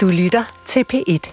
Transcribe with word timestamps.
Du 0.00 0.08
lytter 0.08 0.44
til 0.66 0.84
P1. 0.92 1.32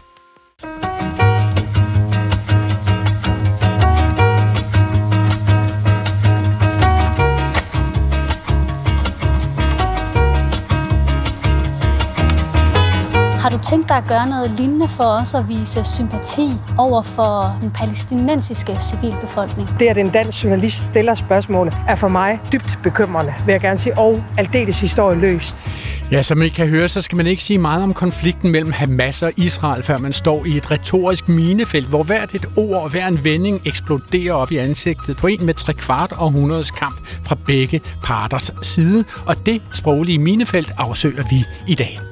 Har 13.42 13.50
du 13.50 13.58
tænkt 13.58 13.90
dig 13.90 13.98
at 13.98 14.04
gøre 14.08 14.30
noget 14.30 14.52
lignende 14.52 14.88
for 14.88 15.04
os 15.04 15.36
at 15.36 15.50
vise 15.50 15.84
sympati 15.84 16.52
over 16.78 17.02
for 17.02 17.58
den 17.62 17.72
palæstinensiske 17.72 18.80
civilbefolkning? 18.80 19.70
Det, 19.80 19.86
at 19.86 19.98
en 19.98 20.10
dansk 20.10 20.44
journalist 20.44 20.86
stiller 20.86 21.14
spørgsmål, 21.14 21.74
er 21.88 21.96
for 21.96 22.08
mig 22.08 22.40
dybt 22.54 22.80
bekymrende, 22.84 23.34
vil 23.46 23.52
jeg 23.52 23.62
gerne 23.62 23.78
sige, 23.78 23.98
og 23.98 24.24
aldeles 24.38 24.82
historieløst. 24.82 25.66
Ja, 26.12 26.22
som 26.22 26.42
I 26.42 26.50
kan 26.50 26.68
høre, 26.68 26.90
så 26.90 27.02
skal 27.02 27.16
man 27.16 27.28
ikke 27.28 27.44
sige 27.44 27.60
meget 27.60 27.84
om 27.84 27.94
konflikten 27.94 28.52
mellem 28.52 28.72
Hamas 28.72 29.24
og 29.24 29.32
Israel, 29.38 29.84
før 29.84 29.98
man 29.98 30.14
står 30.14 30.46
i 30.46 30.58
et 30.58 30.72
retorisk 30.72 31.30
minefelt, 31.30 31.88
hvor 31.88 32.04
hvert 32.04 32.36
et 32.36 32.46
ord 32.58 32.84
og 32.84 32.90
hver 32.90 33.08
en 33.08 33.24
vending 33.24 33.62
eksploderer 33.66 34.34
op 34.34 34.52
i 34.52 34.58
ansigtet 34.58 35.18
på 35.18 35.28
en 35.28 35.46
med 35.46 35.54
tre 35.54 35.74
kvart 35.74 36.14
århundredes 36.18 36.72
kamp 36.72 37.08
fra 37.24 37.38
begge 37.46 37.82
parters 38.04 38.52
side. 38.62 39.06
Og 39.26 39.46
det 39.46 39.62
sproglige 39.72 40.20
minefelt 40.20 40.72
afsøger 40.78 41.24
vi 41.30 41.46
i 41.68 41.76
dag. 41.76 42.07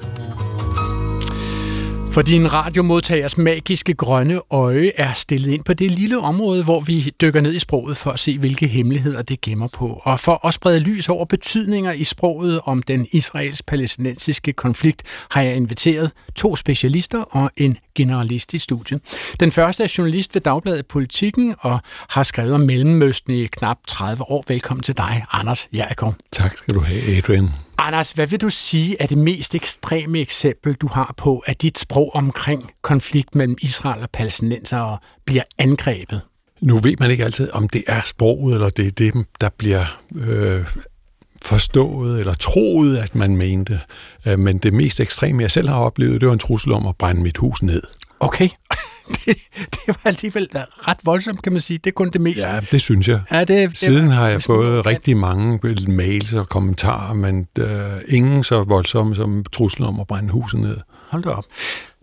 For 2.16 2.22
din 2.22 2.54
radiomodtagers 2.54 3.38
magiske 3.38 3.94
grønne 3.94 4.40
øje 4.52 4.92
er 4.98 5.14
stillet 5.14 5.52
ind 5.52 5.64
på 5.64 5.74
det 5.74 5.92
lille 5.92 6.20
område, 6.20 6.64
hvor 6.64 6.80
vi 6.80 7.14
dykker 7.22 7.41
ned 7.41 7.54
i 7.54 7.60
sproget 7.60 7.98
for 7.98 8.12
at 8.12 8.20
se, 8.20 8.38
hvilke 8.38 8.68
hemmeligheder 8.68 9.22
det 9.22 9.41
gemmer 9.41 9.68
på. 9.68 10.02
Og 10.04 10.20
for 10.20 10.48
at 10.48 10.54
sprede 10.54 10.80
lys 10.80 11.10
over 11.10 11.26
betydninger 11.26 11.91
i 11.91 12.04
sproget 12.04 12.62
om 12.64 12.84
den 12.84 13.08
israelsk-palæstinensiske 13.12 14.54
konflikt, 14.54 15.04
har 15.32 15.41
jeg 15.41 15.55
inviteret 15.55 16.12
to 16.36 16.55
specialister 16.55 17.20
og 17.22 17.52
en 17.58 17.78
generalist 17.96 18.54
i 18.54 18.58
studiet. 18.58 19.02
Den 19.40 19.52
første 19.52 19.84
er 19.84 19.93
journalist 19.98 20.36
ved 20.36 20.41
Dagbladet 20.41 20.86
Politikken 20.86 21.55
og 21.60 21.80
har 22.10 22.24
skrevet 22.24 22.54
om 22.54 22.62
Mellemøsten 22.62 23.34
i 23.34 23.46
knap 23.46 23.77
30 23.88 24.32
år. 24.32 24.43
Velkommen 24.48 24.84
til 24.84 24.98
dig, 24.98 25.26
Anders 25.32 25.68
Jerkov. 25.74 26.16
Tak 26.32 26.58
skal 26.58 26.76
du 26.76 26.80
have, 26.80 27.18
Adrian. 27.18 27.65
Anders, 27.77 28.12
hvad 28.12 28.27
vil 28.27 28.41
du 28.41 28.49
sige 28.49 28.98
er 28.99 29.07
det 29.07 29.18
mest 29.18 29.55
ekstreme 29.55 30.20
eksempel, 30.20 30.73
du 30.73 30.87
har 30.87 31.13
på, 31.18 31.43
at 31.45 31.62
dit 31.62 31.79
sprog 31.79 32.15
omkring 32.15 32.71
konflikt 32.81 33.35
mellem 33.35 33.55
Israel 33.62 34.04
og 34.04 34.09
palæstinenser 34.09 35.01
bliver 35.26 35.43
angrebet? 35.57 36.21
Nu 36.62 36.79
ved 36.79 36.96
man 36.99 37.12
ikke 37.12 37.23
altid, 37.23 37.51
om 37.53 37.70
det 37.70 37.84
er 37.87 38.01
sproget, 38.05 38.53
eller 38.53 38.70
det 38.70 38.87
er 38.87 38.91
det, 38.91 39.26
der 39.41 39.49
bliver 39.57 39.99
øh, 40.15 40.65
forstået 41.41 42.20
eller 42.20 42.34
troet, 42.34 42.98
at 42.98 43.15
man 43.15 43.37
mente. 43.37 43.79
Øh, 44.26 44.40
men 44.40 44.57
det 44.57 44.73
mest 44.73 44.99
ekstreme, 44.99 45.41
jeg 45.41 45.51
selv 45.51 45.70
har 45.70 45.79
oplevet, 45.79 46.21
det 46.21 46.27
var 46.27 46.34
en 46.34 46.40
trussel 46.40 46.71
om 46.71 46.87
at 46.87 46.96
brænde 46.96 47.21
mit 47.21 47.37
hus 47.37 47.63
ned. 47.63 47.81
Okay. 48.20 48.49
Det, 49.08 49.26
det 49.74 49.88
var 49.88 50.00
alligevel 50.04 50.50
ret 50.88 50.98
voldsomt, 51.04 51.42
kan 51.42 51.52
man 51.52 51.62
sige. 51.62 51.78
Det 51.78 51.88
er 51.88 51.94
kun 51.94 52.10
det 52.10 52.22
mest. 52.22 52.40
Ja, 52.40 52.60
det 52.72 52.82
synes 52.82 53.08
jeg. 53.08 53.22
Ja, 53.32 53.40
det, 53.40 53.48
det 53.70 53.78
Siden 53.78 54.08
har 54.08 54.28
jeg 54.28 54.42
fået 54.42 54.86
rigtig 54.86 55.18
mange 55.18 55.60
mails 55.88 56.34
og 56.34 56.50
kommentarer, 56.50 57.14
men 57.14 57.48
øh, 57.60 57.68
ingen 58.08 58.44
så 58.44 58.64
voldsomme 58.64 59.16
som 59.16 59.46
truslen 59.52 59.88
om 59.88 60.00
at 60.00 60.08
brænde 60.08 60.32
huset 60.32 60.60
ned. 60.60 60.78
Hold 61.10 61.24
da 61.24 61.30
op. 61.30 61.46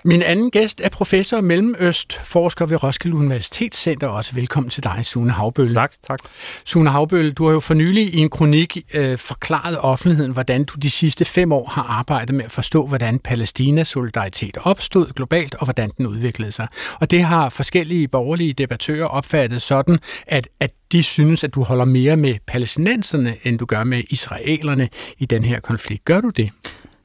Min 0.05 0.23
anden 0.23 0.51
gæst 0.51 0.81
er 0.85 0.89
professor 0.89 1.37
og 1.37 1.45
mellemøstforsker 1.45 2.67
ved 2.67 2.83
Roskilde 2.83 3.17
Universitetscenter. 3.17 4.07
Også 4.07 4.35
velkommen 4.35 4.71
til 4.71 4.85
dig, 4.85 5.01
Sune 5.03 5.33
Havbølle. 5.33 5.75
Tak, 5.75 5.93
tak. 6.03 6.19
Sune 6.65 6.91
Havbølle, 6.91 7.33
du 7.33 7.45
har 7.45 7.53
jo 7.53 7.61
for 7.61 7.75
nylig 7.75 8.15
i 8.15 8.19
en 8.19 8.31
kronik 8.31 8.79
øh, 8.95 9.19
forklaret 9.19 9.79
offentligheden, 9.79 10.33
hvordan 10.33 10.65
du 10.65 10.75
de 10.75 10.91
sidste 10.91 11.25
fem 11.25 11.53
år 11.53 11.69
har 11.69 11.83
arbejdet 11.83 12.35
med 12.35 12.45
at 12.45 12.51
forstå, 12.51 12.87
hvordan 12.87 13.19
Palæstinas 13.19 13.89
solidaritet 13.89 14.57
opstod 14.65 15.07
globalt, 15.07 15.55
og 15.55 15.67
hvordan 15.67 15.91
den 15.99 16.07
udviklede 16.07 16.53
sig. 16.53 16.67
Og 17.01 17.11
det 17.11 17.25
har 17.25 17.49
forskellige 17.49 18.09
borgerlige 18.09 18.53
debattører 18.53 19.07
opfattet 19.07 19.63
sådan, 19.63 19.99
at, 20.27 20.49
at 20.61 20.71
de 20.93 21.03
synes, 21.03 21.45
at 21.45 21.55
du 21.55 21.63
holder 21.63 21.85
mere 21.85 22.17
med 22.17 22.35
palæstinenserne, 22.47 23.37
end 23.45 23.59
du 23.59 23.67
gør 23.67 23.85
med 23.85 24.03
israelerne 24.11 24.89
i 25.19 25.27
den 25.27 25.45
her 25.45 25.61
konflikt. 25.61 26.05
Gør 26.05 26.21
du 26.21 26.31
det? 26.31 26.51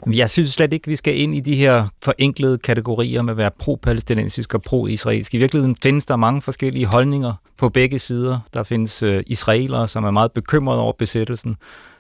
Jeg 0.06 0.30
synes 0.30 0.54
slet 0.54 0.74
ikke, 0.74 0.88
vi 0.88 0.96
skal 0.96 1.20
ind 1.20 1.36
i 1.36 1.40
de 1.40 1.56
her 1.56 1.88
forenklede 2.04 2.58
kategorier 2.58 3.22
med 3.22 3.32
at 3.34 3.38
være 3.38 3.52
pro-palæstinensisk 3.60 4.54
og 4.54 4.62
pro-israelsk. 4.62 5.34
I 5.34 5.38
virkeligheden 5.38 5.76
findes 5.84 6.06
der 6.06 6.16
mange 6.16 6.42
forskellige 6.42 6.86
holdninger 6.86 7.34
på 7.58 7.70
begge 7.70 8.00
sider. 8.00 8.40
Der 8.54 8.64
findes 8.64 9.04
øh, 9.04 9.24
israelere, 9.28 9.88
som 9.88 10.04
er 10.04 10.12
meget 10.12 10.32
bekymrede 10.32 10.82
over 10.82 10.94
besættelsen. 10.94 11.56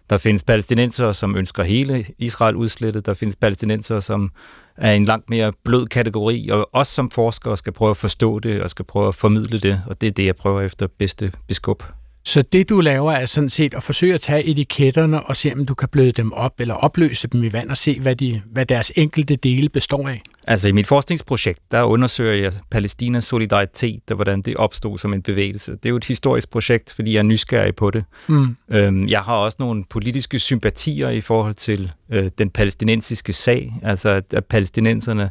Der 0.10 0.18
findes 0.18 0.44
palæstinenser, 0.44 1.12
som 1.12 1.36
ønsker 1.36 1.64
hele 1.64 2.06
Israel 2.18 2.56
udslettet. 2.56 3.06
Der 3.06 3.14
findes 3.14 3.36
palæstinenser, 3.36 4.00
som 4.00 4.32
er 4.78 4.94
en 4.94 5.06
langt 5.06 5.30
mere 5.30 5.54
blød 5.66 5.86
kategori, 5.88 6.50
og 6.50 6.70
os 6.74 6.88
som 6.88 7.12
forskere 7.12 7.58
skal 7.58 7.74
prøve 7.74 7.92
at 7.92 7.98
forstå 7.98 8.40
det 8.40 8.62
og 8.62 8.70
skal 8.70 8.86
prøve 8.86 9.08
at 9.08 9.16
formidle 9.16 9.60
det, 9.60 9.82
og 9.86 10.02
det 10.02 10.08
er 10.08 10.12
det, 10.12 10.26
jeg 10.26 10.36
prøver 10.36 10.62
efter 10.62 10.88
bedste 10.98 11.32
beskub. 11.48 11.84
Så 12.28 12.42
det, 12.42 12.70
du 12.70 12.82
laver, 12.82 13.12
er 13.12 13.26
sådan 13.26 13.50
set 13.50 13.74
at 13.74 13.84
forsøge 13.84 14.14
at 14.14 14.22
tage 14.22 14.44
etiketterne 14.46 15.24
og 15.24 15.36
se, 15.36 15.52
om 15.54 15.66
du 15.66 15.74
kan 15.74 15.90
bløde 15.90 16.12
dem 16.12 16.34
op 16.34 16.60
eller 16.60 16.74
opløse 16.74 17.28
dem 17.28 17.44
i 17.44 17.54
vand 17.54 17.70
og 17.70 17.78
se, 17.78 18.00
hvad, 18.00 18.16
de, 18.16 18.42
hvad 18.52 18.66
deres 18.66 18.92
enkelte 18.96 19.36
dele 19.36 19.70
består 19.70 20.08
af? 20.08 20.22
Altså 20.48 20.68
i 20.68 20.72
mit 20.72 20.88
forskningsprojekt, 20.88 21.60
der 21.72 21.84
undersøger 21.84 22.34
jeg 22.34 22.54
Palæstinas 22.72 23.26
solidaritet 23.26 24.02
og 24.10 24.16
hvordan 24.16 24.42
det 24.42 24.56
opstod 24.56 24.98
som 24.98 25.14
en 25.14 25.22
bevægelse. 25.22 25.72
Det 25.72 25.86
er 25.86 25.90
jo 25.90 25.96
et 25.96 26.06
historisk 26.06 26.50
projekt, 26.50 26.94
fordi 26.94 27.14
jeg 27.14 27.20
er 27.20 27.24
nysgerrig 27.24 27.76
på 27.76 27.92
det. 27.92 28.04
Mm. 28.28 28.56
Øhm, 28.70 29.08
jeg 29.08 29.22
har 29.22 29.34
også 29.34 29.58
nogle 29.60 29.84
politiske 29.90 30.40
sympatier 30.40 31.10
i 31.10 31.22
forhold 31.22 31.54
til 31.54 31.92
øh, 32.10 32.30
den 32.38 32.50
palæstinensiske 32.50 33.34
sag, 33.34 33.74
altså 33.84 34.10
at, 34.10 34.34
at 34.34 34.46
palæstinenserne 34.46 35.30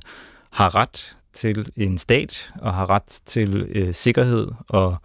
har 0.50 0.74
ret 0.74 1.16
til 1.32 1.68
en 1.76 1.98
stat 1.98 2.50
og 2.58 2.74
har 2.74 2.90
ret 2.90 3.20
til 3.26 3.66
øh, 3.74 3.94
sikkerhed 3.94 4.48
og 4.68 4.96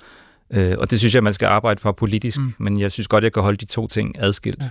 Øh, 0.53 0.75
og 0.77 0.91
det 0.91 0.99
synes 0.99 1.15
jeg, 1.15 1.23
man 1.23 1.33
skal 1.33 1.45
arbejde 1.45 1.79
for 1.79 1.91
politisk, 1.91 2.37
mm. 2.37 2.53
men 2.57 2.79
jeg 2.79 2.91
synes 2.91 3.07
godt, 3.07 3.23
jeg 3.23 3.33
kan 3.33 3.43
holde 3.43 3.57
de 3.57 3.65
to 3.65 3.87
ting 3.87 4.15
adskilt. 4.19 4.61
Ja. 4.61 4.69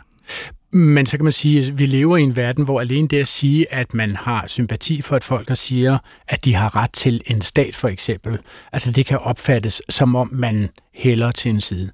Men 0.73 1.07
så 1.07 1.17
kan 1.17 1.25
man 1.25 1.33
sige, 1.33 1.61
at 1.61 1.79
vi 1.79 1.87
lever 1.87 2.17
i 2.17 2.23
en 2.23 2.37
verden, 2.37 2.65
hvor 2.65 2.81
alene 2.81 3.09
det 3.09 3.17
at 3.17 3.29
sige, 3.29 3.73
at 3.73 3.95
man 3.95 4.17
har 4.17 4.47
sympati 4.47 5.03
for 5.03 5.17
et 5.17 5.25
folk 5.25 5.51
og 5.51 5.59
siger, 5.59 5.99
at 6.29 6.45
de 6.45 6.55
har 6.55 6.77
ret 6.77 6.93
til 6.93 7.23
en 7.27 7.43
stat 7.43 7.77
for 7.77 7.89
eksempel, 7.89 8.39
altså 8.73 8.93
det 8.93 9.07
kan 9.07 9.19
opfattes 9.19 9.83
som 9.89 10.15
om 10.15 10.29
man 10.33 10.69
hælder 10.95 11.31
til 11.31 11.51
en 11.51 11.61
side. 11.61 11.91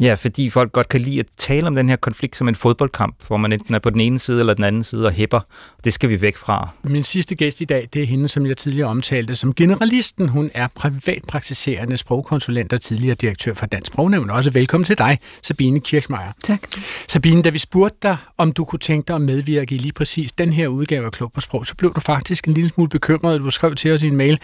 Ja, 0.00 0.14
fordi 0.14 0.50
folk 0.50 0.72
godt 0.72 0.88
kan 0.88 1.00
lide 1.00 1.20
at 1.20 1.26
tale 1.36 1.66
om 1.66 1.74
den 1.74 1.88
her 1.88 1.96
konflikt 1.96 2.36
som 2.36 2.48
en 2.48 2.54
fodboldkamp, 2.54 3.16
hvor 3.26 3.36
man 3.36 3.52
enten 3.52 3.74
er 3.74 3.78
på 3.78 3.90
den 3.90 4.00
ene 4.00 4.18
side 4.18 4.40
eller 4.40 4.54
den 4.54 4.64
anden 4.64 4.84
side 4.84 5.06
og 5.06 5.12
hæpper. 5.12 5.40
Det 5.84 5.94
skal 5.94 6.10
vi 6.10 6.20
væk 6.20 6.36
fra. 6.36 6.68
Min 6.82 7.02
sidste 7.02 7.34
gæst 7.34 7.60
i 7.60 7.64
dag, 7.64 7.88
det 7.92 8.02
er 8.02 8.06
hende, 8.06 8.28
som 8.28 8.46
jeg 8.46 8.56
tidligere 8.56 8.88
omtalte 8.88 9.34
som 9.34 9.54
generalisten. 9.54 10.28
Hun 10.28 10.50
er 10.54 10.68
privatpraktiserende 10.74 11.96
sprogkonsulent 11.96 12.72
og 12.72 12.80
tidligere 12.80 13.14
direktør 13.14 13.54
for 13.54 13.66
Dansk 13.66 13.92
Sprognævn. 13.92 14.30
Også 14.30 14.50
velkommen 14.50 14.84
til 14.84 14.98
dig, 14.98 15.18
Sabine 15.42 15.80
Kirchmeier. 15.80 16.32
Tak. 16.42 16.60
Sabine, 17.08 17.42
da 17.42 17.50
vi 17.50 17.58
spurgte 17.58 17.98
dig, 18.02 18.16
om 18.38 18.52
du 18.52 18.64
kunne 18.64 18.78
tænke 18.78 19.08
dig 19.08 19.14
at 19.14 19.22
medvirke 19.22 19.74
i 19.74 19.78
lige 19.78 19.92
præcis 19.92 20.32
den 20.32 20.52
her 20.52 20.68
udgave 20.68 21.06
af 21.06 21.12
Klog 21.12 21.32
på 21.32 21.40
Sprog, 21.40 21.66
så 21.66 21.74
blev 21.74 21.94
du 21.94 22.00
faktisk 22.00 22.48
en 22.48 22.54
lille 22.54 22.70
smule 22.70 22.88
bekymret. 22.88 23.40
Du 23.40 23.50
skrev 23.50 23.74
til 23.74 23.92
os 23.92 24.02
i 24.02 24.06
en 24.06 24.16
mail, 24.16 24.38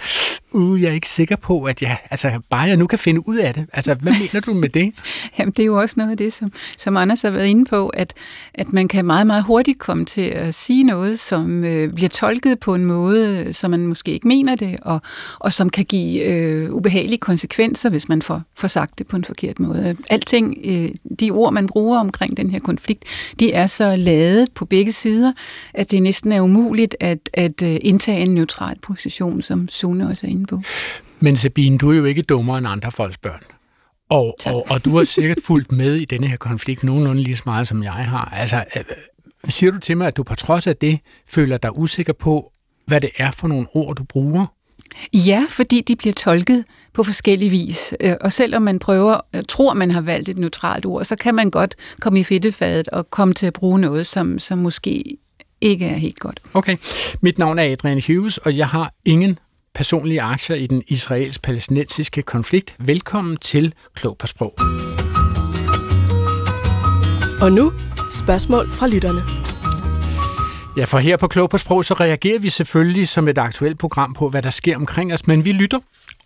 uh, 0.52 0.82
jeg 0.82 0.88
er 0.88 0.94
ikke 0.94 1.08
sikker 1.08 1.36
på, 1.36 1.64
at 1.64 1.82
jeg, 1.82 1.98
altså, 2.10 2.40
bare 2.50 2.62
jeg 2.62 2.76
nu 2.76 2.86
kan 2.86 2.98
finde 2.98 3.28
ud 3.28 3.36
af 3.36 3.54
det. 3.54 3.66
Altså, 3.72 3.94
hvad 3.94 4.12
mener 4.12 4.40
du 4.40 4.54
med 4.54 4.68
det? 4.68 4.92
Jamen, 5.42 5.52
det 5.52 5.62
er 5.62 5.66
jo 5.66 5.80
også 5.80 5.94
noget 5.96 6.10
af 6.10 6.16
det, 6.16 6.32
som, 6.32 6.52
som 6.78 6.96
Anders 6.96 7.22
har 7.22 7.30
været 7.30 7.46
inde 7.46 7.64
på, 7.64 7.88
at, 7.88 8.14
at 8.54 8.72
man 8.72 8.88
kan 8.88 9.04
meget, 9.04 9.26
meget 9.26 9.44
hurtigt 9.44 9.78
komme 9.78 10.04
til 10.04 10.20
at 10.20 10.54
sige 10.54 10.84
noget, 10.84 11.18
som 11.18 11.64
øh, 11.64 11.92
bliver 11.92 12.08
tolket 12.08 12.58
på 12.58 12.74
en 12.74 12.84
måde, 12.84 13.52
som 13.52 13.70
man 13.70 13.86
måske 13.86 14.12
ikke 14.12 14.28
mener 14.28 14.54
det, 14.54 14.78
og, 14.82 15.00
og 15.38 15.52
som 15.52 15.70
kan 15.70 15.84
give 15.84 16.24
øh, 16.24 16.72
ubehagelige 16.72 17.18
konsekvenser, 17.18 17.90
hvis 17.90 18.08
man 18.08 18.22
får, 18.22 18.42
får 18.56 18.68
sagt 18.68 18.98
det 18.98 19.06
på 19.06 19.16
en 19.16 19.24
forkert 19.24 19.60
måde. 19.60 19.96
Alting, 20.10 20.58
øh, 20.64 20.88
de 21.20 21.30
ord, 21.30 21.52
man 21.52 21.66
bruger 21.66 21.98
omkring 21.98 22.36
den 22.36 22.50
her 22.50 22.60
konflikt, 22.60 23.04
de 23.40 23.52
er 23.52 23.66
så 23.66 23.96
ladet 23.96 24.52
på 24.54 24.64
begge 24.64 24.92
sider, 24.92 25.32
at 25.74 25.90
det 25.90 26.02
næsten 26.02 26.32
er 26.32 26.40
umuligt 26.40 26.96
at, 27.00 27.30
at 27.34 27.62
øh, 27.62 27.78
indtage 27.80 28.20
en 28.20 28.34
neutral 28.34 28.76
position, 28.82 29.42
som 29.42 29.68
Sune 29.68 30.08
også 30.08 30.26
er 30.26 30.30
inde 30.30 30.46
på. 30.46 30.60
Men 31.22 31.36
Sabine, 31.36 31.78
du 31.78 31.90
er 31.90 31.96
jo 31.96 32.04
ikke 32.04 32.22
dummere 32.22 32.58
end 32.58 32.68
andre 32.68 32.90
folks 32.90 33.18
børn. 33.18 33.51
Og, 34.12 34.36
og, 34.46 34.66
og 34.70 34.84
du 34.84 34.96
har 34.96 35.04
sikkert 35.04 35.38
fulgt 35.44 35.72
med 35.72 35.94
i 35.94 36.04
denne 36.04 36.26
her 36.26 36.36
konflikt 36.36 36.84
nogenlunde 36.84 37.22
lige 37.22 37.36
så 37.36 37.42
meget, 37.46 37.68
som 37.68 37.82
jeg 37.82 37.92
har. 37.92 38.34
Altså, 38.36 38.64
øh, 38.76 38.84
siger 39.48 39.72
du 39.72 39.78
til 39.78 39.96
mig, 39.96 40.06
at 40.06 40.16
du 40.16 40.22
på 40.22 40.34
trods 40.34 40.66
af 40.66 40.76
det 40.76 40.98
føler 41.28 41.56
dig 41.56 41.78
usikker 41.78 42.12
på, 42.12 42.52
hvad 42.86 43.00
det 43.00 43.10
er 43.16 43.30
for 43.30 43.48
nogle 43.48 43.66
ord, 43.74 43.96
du 43.96 44.04
bruger? 44.04 44.46
Ja, 45.12 45.44
fordi 45.48 45.80
de 45.80 45.96
bliver 45.96 46.12
tolket 46.12 46.64
på 46.92 47.02
forskellig 47.02 47.50
vis. 47.50 47.94
Øh, 48.00 48.14
og 48.20 48.32
selvom 48.32 48.62
man 48.62 48.78
prøver, 48.78 49.20
øh, 49.34 49.42
tror 49.48 49.74
man 49.74 49.90
har 49.90 50.00
valgt 50.00 50.28
et 50.28 50.38
neutralt 50.38 50.86
ord, 50.86 51.04
så 51.04 51.16
kan 51.16 51.34
man 51.34 51.50
godt 51.50 51.74
komme 52.00 52.20
i 52.20 52.24
fedtefadet 52.24 52.88
og 52.88 53.10
komme 53.10 53.34
til 53.34 53.46
at 53.46 53.52
bruge 53.52 53.78
noget, 53.78 54.06
som, 54.06 54.38
som 54.38 54.58
måske 54.58 55.04
ikke 55.60 55.86
er 55.86 55.96
helt 55.96 56.20
godt. 56.20 56.40
Okay. 56.54 56.76
Mit 57.20 57.38
navn 57.38 57.58
er 57.58 57.72
Adrian 57.72 58.02
Hughes, 58.06 58.38
og 58.38 58.56
jeg 58.56 58.68
har 58.68 58.94
ingen 59.04 59.38
personlige 59.74 60.22
aktier 60.22 60.56
i 60.56 60.66
den 60.66 60.82
israels-palæstinensiske 60.86 62.22
konflikt. 62.22 62.76
Velkommen 62.78 63.36
til 63.36 63.74
Klog 63.94 64.18
på 64.18 64.26
Sprog. 64.26 64.54
Og 67.40 67.52
nu 67.52 67.72
spørgsmål 68.10 68.70
fra 68.70 68.86
lytterne. 68.86 69.22
Ja, 70.76 70.84
for 70.84 70.98
her 70.98 71.16
på 71.16 71.28
Klog 71.28 71.50
på 71.50 71.58
Sprog, 71.58 71.84
så 71.84 71.94
reagerer 71.94 72.38
vi 72.38 72.48
selvfølgelig 72.48 73.08
som 73.08 73.28
et 73.28 73.38
aktuelt 73.38 73.78
program 73.78 74.14
på, 74.14 74.28
hvad 74.28 74.42
der 74.42 74.50
sker 74.50 74.76
omkring 74.76 75.12
os, 75.12 75.26
men 75.26 75.44
vi 75.44 75.52
lytter 75.52 75.78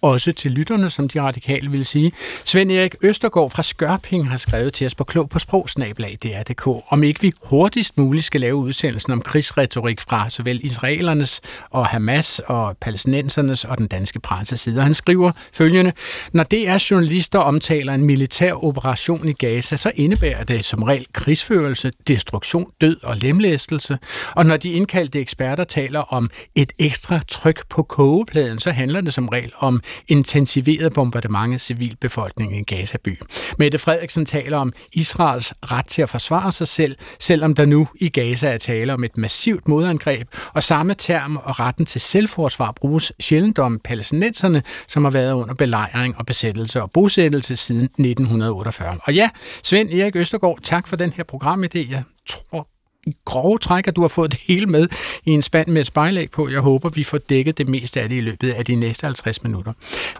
også 0.03 0.33
til 0.33 0.51
lytterne, 0.51 0.91
som 0.91 1.09
de 1.09 1.23
radikale 1.23 1.71
vil 1.71 1.87
sige. 1.87 2.13
Svend 2.45 2.73
Erik 2.73 2.95
Østergaard 3.03 3.51
fra 3.51 3.63
Skørping 3.63 4.31
har 4.31 4.37
skrevet 4.37 4.75
til 4.75 4.87
os 4.87 4.95
på 4.95 5.05
klog 5.05 5.29
på 5.29 5.39
sprogsnabelag.dr.dk, 5.39 6.67
om 6.89 7.03
ikke 7.03 7.21
vi 7.21 7.33
hurtigst 7.45 7.99
muligt 7.99 8.25
skal 8.25 8.41
lave 8.41 8.55
udsendelsen 8.55 9.13
om 9.13 9.23
krigsretorik 9.23 10.01
fra 10.01 10.31
såvel 10.31 10.61
israelernes 10.65 11.41
og 11.71 11.87
Hamas 11.87 12.41
og 12.47 12.77
palæstinensernes 12.81 13.65
og 13.65 13.79
den 13.79 13.87
danske 13.87 14.21
presse 14.21 14.57
side. 14.57 14.83
Han 14.83 14.95
skriver 14.95 15.33
følgende, 15.53 15.93
når 16.33 16.43
det 16.43 16.69
er 16.69 16.87
journalister 16.91 17.39
omtaler 17.39 17.95
en 17.95 18.05
militær 18.05 18.53
operation 18.65 19.29
i 19.29 19.33
Gaza, 19.33 19.77
så 19.77 19.93
indebærer 19.95 20.45
det 20.45 20.65
som 20.65 20.83
regel 20.83 21.07
krigsførelse, 21.13 21.93
destruktion, 22.09 22.71
død 22.81 22.97
og 23.03 23.17
lemlæstelse. 23.17 23.99
Og 24.35 24.47
når 24.47 24.57
de 24.57 24.71
indkaldte 24.71 25.21
eksperter 25.21 25.65
taler 25.65 26.01
om 26.01 26.31
et 26.55 26.73
ekstra 26.79 27.21
tryk 27.29 27.69
på 27.69 27.83
kogepladen, 27.83 28.59
så 28.59 28.71
handler 28.71 29.01
det 29.01 29.15
som 29.15 29.29
regel 29.29 29.53
om 29.59 29.81
intensiveret 30.09 30.93
bombardement 30.93 31.55
af 31.55 31.61
civilbefolkningen 31.61 32.61
i 32.61 32.63
Gaza-by. 32.63 33.21
Mette 33.59 33.79
Frederiksen 33.79 34.27
taler 34.27 34.59
om 34.59 34.73
Israels 34.93 35.55
ret 35.63 35.87
til 35.87 36.03
at 36.03 36.09
forsvare 36.09 36.53
sig 36.53 36.69
selv, 36.69 36.97
selvom 37.19 37.55
der 37.55 37.65
nu 37.65 37.89
i 38.01 38.09
Gaza 38.09 38.49
er 38.49 38.59
tale 38.59 38.95
om 38.95 39.05
et 39.05 39.17
massivt 39.17 39.69
modangreb, 39.69 40.29
og 40.55 40.63
samme 40.63 40.95
term 40.95 41.37
og 41.37 41.61
retten 41.61 41.87
til 41.87 42.01
selvforsvar 42.01 42.73
bruges 42.73 43.13
sjældent 43.21 43.59
om 43.59 43.81
palæstinenserne, 43.85 44.63
som 44.89 45.05
har 45.05 45.11
været 45.11 45.33
under 45.33 45.55
belejring 45.55 46.19
og 46.19 46.27
besættelse 46.27 46.83
og 46.83 46.91
bosættelse 46.91 47.57
siden 47.57 47.85
1948. 47.85 48.99
Og 49.03 49.15
ja, 49.15 49.31
Svend 49.63 49.91
Erik 49.91 50.17
Østergaard, 50.17 50.59
tak 50.63 50.87
for 50.87 50.97
den 50.97 51.13
her 51.13 51.25
programidé. 51.33 51.91
Jeg 51.91 52.03
tror 52.29 52.69
i 53.07 53.17
grove 53.25 53.59
træk, 53.59 53.87
at 53.87 53.97
du 53.97 54.01
har 54.01 54.09
fået 54.09 54.33
det 54.33 54.41
hele 54.41 54.67
med 54.67 54.89
i 55.25 55.31
en 55.31 55.43
spand 55.43 55.69
med 55.69 55.81
et 55.81 55.87
spejlæg 55.87 56.31
på. 56.31 56.49
Jeg 56.49 56.61
håber, 56.61 56.89
vi 56.89 57.05
får 57.05 57.19
dækket 57.19 57.59
det 57.59 57.69
meste 57.69 58.01
af 58.01 58.09
det 58.09 58.17
i 58.17 58.21
løbet 58.21 58.51
af 58.51 58.65
de 58.65 58.75
næste 58.75 59.05
50 59.05 59.43
minutter. 59.43 59.73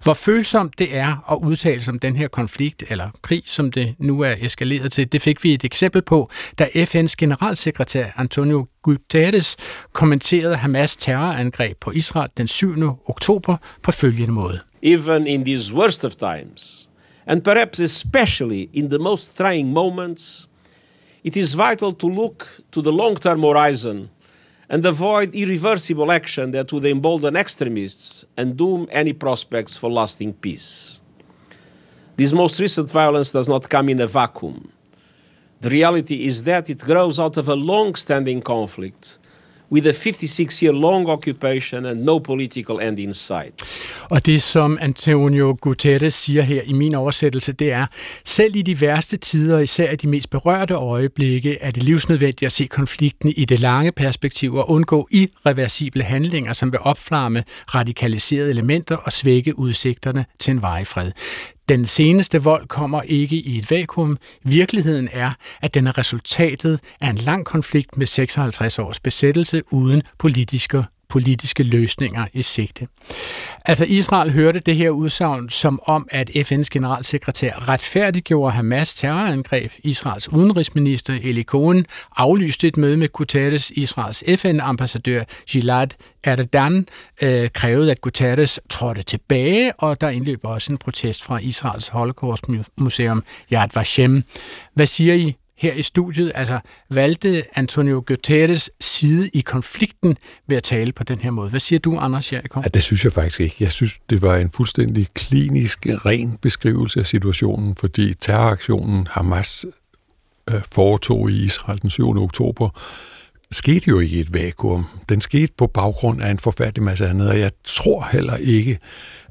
Hvor 0.03 0.15
følsomt 0.15 0.79
det 0.79 0.97
er 0.97 1.33
at 1.33 1.39
udtale 1.43 1.81
sig 1.81 1.93
om 1.93 1.99
den 1.99 2.17
her 2.17 2.29
konflikt, 2.29 2.85
eller 2.89 3.11
krig, 3.23 3.43
som 3.45 3.71
det 3.71 3.95
nu 3.99 4.21
er 4.21 4.35
eskaleret 4.41 4.93
til, 4.93 5.13
det 5.13 5.23
fik 5.23 5.45
vi 5.45 5.55
et 5.55 5.65
eksempel 5.65 6.03
på, 6.03 6.31
da 6.59 6.65
FN's 6.65 7.15
generalsekretær 7.19 8.07
Antonio 8.17 8.67
Guterres 8.83 9.57
kommenterede 9.93 10.57
Hamas 10.57 10.97
terrorangreb 10.97 11.77
på 11.81 11.91
Israel 11.91 12.31
den 12.37 12.49
7. 12.49 12.75
oktober 13.07 13.57
på 13.83 13.93
følgende 13.93 14.33
måde. 14.33 14.61
Even 14.83 15.27
in 15.27 15.45
these 15.45 15.75
worst 15.75 16.05
of 16.05 16.13
times, 16.13 16.89
and 17.27 17.43
perhaps 17.43 17.81
especially 17.81 18.65
in 18.73 18.91
the 18.91 18.99
most 18.99 19.37
trying 19.37 19.73
moments, 19.73 20.49
it 21.27 21.37
is 21.37 21.55
vital 21.55 21.93
to 21.93 22.07
look 22.07 22.47
to 22.71 22.81
the 22.81 22.93
long 22.93 23.17
term 23.17 23.43
horizon 23.43 24.09
and 24.71 24.85
avoid 24.85 25.35
irreversible 25.35 26.13
action 26.13 26.53
that 26.53 26.73
would 26.73 26.85
embolden 26.85 27.35
extremists 27.35 28.25
and 28.37 28.57
doom 28.57 28.87
any 28.93 29.13
prospects 29.13 29.77
for 29.77 29.91
lasting 29.91 30.33
peace. 30.35 31.01
This 32.17 32.33
most 32.33 32.61
recent 32.61 32.89
violence 32.93 33.33
does 33.33 33.49
not 33.49 33.69
come 33.69 33.89
in 33.89 34.01
a 34.01 34.07
vacuum. 34.07 34.71
The 35.61 35.71
reality 35.71 36.27
is 36.27 36.45
that 36.45 36.71
it 36.71 36.79
grows 36.79 37.19
out 37.19 37.37
of 37.37 37.49
a 37.49 37.57
long 37.57 37.97
standing 37.97 38.41
conflict 38.41 39.19
with 39.73 39.87
a 39.87 39.93
56 39.93 40.63
year 40.63 40.73
long 40.73 41.09
occupation 41.09 41.87
and 41.87 42.01
no 42.05 42.19
political 42.19 42.89
end 42.89 42.99
in 42.99 43.15
sight. 43.15 43.63
Og 44.11 44.27
det, 44.27 44.43
som 44.43 44.79
Antonio 44.81 45.57
Guterres 45.61 46.15
siger 46.15 46.43
her 46.43 46.63
i 46.63 46.73
min 46.73 46.95
oversættelse, 46.95 47.53
det 47.53 47.73
er, 47.73 47.87
selv 48.25 48.57
i 48.57 48.63
de 48.63 48.81
værste 48.81 49.17
tider, 49.17 49.59
især 49.59 49.93
i 49.93 49.97
de 49.97 50.09
mest 50.09 50.31
berørte 50.31 50.75
øjeblikke, 50.75 51.59
er 51.61 51.71
det 51.71 51.83
livsnødvendigt 51.83 52.47
at 52.47 52.53
se 52.53 52.67
konflikten 52.67 53.33
i 53.37 53.45
det 53.45 53.61
lange 53.61 53.93
perspektiv 53.93 54.55
og 54.55 54.71
undgå 54.71 55.09
irreversible 55.11 56.03
handlinger, 56.03 56.53
som 56.53 56.73
vil 56.73 56.81
opflamme 56.83 57.45
radikaliserede 57.67 58.51
elementer 58.51 58.97
og 58.97 59.13
svække 59.13 59.59
udsigterne 59.59 60.25
til 60.39 60.51
en 60.51 60.63
varig 60.63 60.87
fred. 60.87 61.13
Den 61.69 61.87
seneste 61.87 62.43
vold 62.43 62.69
kommer 62.69 63.03
ikke 63.03 63.37
i 63.37 63.59
et 63.59 63.71
vakuum. 63.71 64.19
Virkeligheden 64.43 65.09
er, 65.13 65.31
at 65.63 65.75
den 65.75 65.87
er 65.87 65.99
resultatet 65.99 66.81
af 67.01 67.11
en 67.11 67.17
lang 67.17 67.45
konflikt 67.45 67.97
med 67.97 68.07
56 68.07 68.79
års 68.79 69.01
besættelse 69.01 69.63
uden 69.71 70.03
politiske 70.19 70.85
politiske 71.09 71.63
løsninger 71.63 72.27
i 72.33 72.43
sigte. 72.43 72.89
Altså 73.65 73.85
Israel 73.85 74.33
hørte 74.33 74.61
det 74.61 74.77
her 74.77 74.91
udsagn 74.91 75.49
som 75.49 75.81
om, 75.87 76.09
at 76.11 76.31
FN's 76.31 76.69
generalsekretær 76.71 77.69
retfærdiggjorde 77.69 78.53
Hamas 78.53 78.95
terrorangreb. 78.95 79.73
Israels 79.85 80.33
udenrigsminister 80.33 81.19
Eli 81.23 81.43
Cohen 81.43 81.87
aflyste 82.17 82.69
et 82.69 82.77
møde 82.77 82.97
med 82.97 83.09
Guterres. 83.09 83.71
Israels 83.71 84.25
FN-ambassadør 84.37 85.25
Gilad 85.51 85.89
Erdan 86.25 86.87
øh, 87.23 87.51
krævede, 87.51 87.91
at 87.91 88.01
Guterres 88.01 88.61
trådte 88.71 89.03
tilbage, 89.03 89.73
og 89.79 90.01
der 90.01 90.09
indløb 90.09 90.41
også 90.43 90.73
en 90.73 90.79
protest 90.79 91.23
fra 91.23 91.39
Israels 91.39 91.89
Holocaust-museum 91.89 93.23
Yad 93.53 93.69
Vashem. 93.75 94.25
Hvad 94.75 94.87
siger 94.87 95.15
I 95.15 95.37
her 95.59 95.73
i 95.73 95.83
studiet, 95.83 96.33
altså 96.35 96.59
valgte 96.91 97.45
Antonio 97.59 98.03
Guterres 98.07 98.71
side 98.81 99.29
i 99.33 99.41
konflikten 99.41 100.19
ved 100.49 100.57
at 100.57 100.63
tale 100.63 100.93
på 100.93 101.05
den 101.05 101.19
her 101.19 101.31
måde. 101.31 101.51
Hvad 101.51 101.61
siger 101.61 101.79
du, 101.79 101.99
Anders 101.99 102.33
Jakob? 102.33 102.65
Ja, 102.65 102.69
det 102.69 102.83
synes 102.83 103.05
jeg 103.05 103.13
faktisk 103.13 103.41
ikke. 103.41 103.57
Jeg 103.61 103.73
synes, 103.73 103.93
det 104.11 104.23
var 104.23 104.37
en 104.37 104.51
fuldstændig 104.51 105.07
klinisk, 105.15 105.87
ren 105.87 106.39
beskrivelse 106.43 107.01
af 107.01 107.07
situationen, 107.07 107.75
fordi 107.75 108.15
terroraktionen 108.15 109.07
Hamas 109.11 109.67
øh, 110.51 110.61
foretog 110.73 111.31
i 111.31 111.45
Israel 111.45 111.83
den 111.83 111.91
7. 111.91 112.23
oktober, 112.23 112.69
skete 113.53 113.89
jo 113.89 113.99
ikke 113.99 114.17
i 114.17 114.21
et 114.21 114.35
vakuum. 114.35 114.87
Den 115.09 115.21
skete 115.21 115.53
på 115.59 115.67
baggrund 115.67 116.23
af 116.23 116.31
en 116.31 116.39
forfærdelig 116.39 116.83
masse 116.83 117.09
andet, 117.09 117.29
og 117.29 117.39
jeg 117.39 117.51
tror 117.65 118.09
heller 118.13 118.37
ikke, 118.37 118.79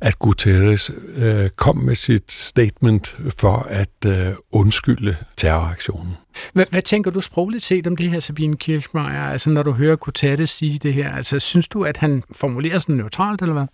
at 0.05 0.19
Guterres 0.19 0.91
øh, 1.15 1.49
kom 1.49 1.77
med 1.77 1.95
sit 1.95 2.31
statement 2.31 3.17
for 3.37 3.57
at 3.69 4.05
øh, 4.05 4.33
undskylde 4.51 5.15
terroraktionen. 5.37 6.13
Hvad, 6.53 6.65
hvad 6.69 6.81
tænker 6.81 7.11
du 7.11 7.21
sprogligt 7.21 7.63
set 7.63 7.87
om 7.87 7.95
det 7.95 8.09
her, 8.09 8.19
Sabine 8.19 8.57
Kirchmeier? 8.57 9.23
Altså, 9.23 9.49
når 9.49 9.63
du 9.63 9.71
hører 9.71 9.95
Kutatte 9.95 10.47
sige 10.47 10.79
det 10.79 10.93
her, 10.93 11.15
altså, 11.15 11.39
synes 11.39 11.67
du, 11.67 11.83
at 11.83 11.97
han 11.97 12.23
formulerer 12.35 12.79
sådan 12.79 12.95
neutralt, 12.95 13.41
eller 13.41 13.53
hvad? 13.53 13.65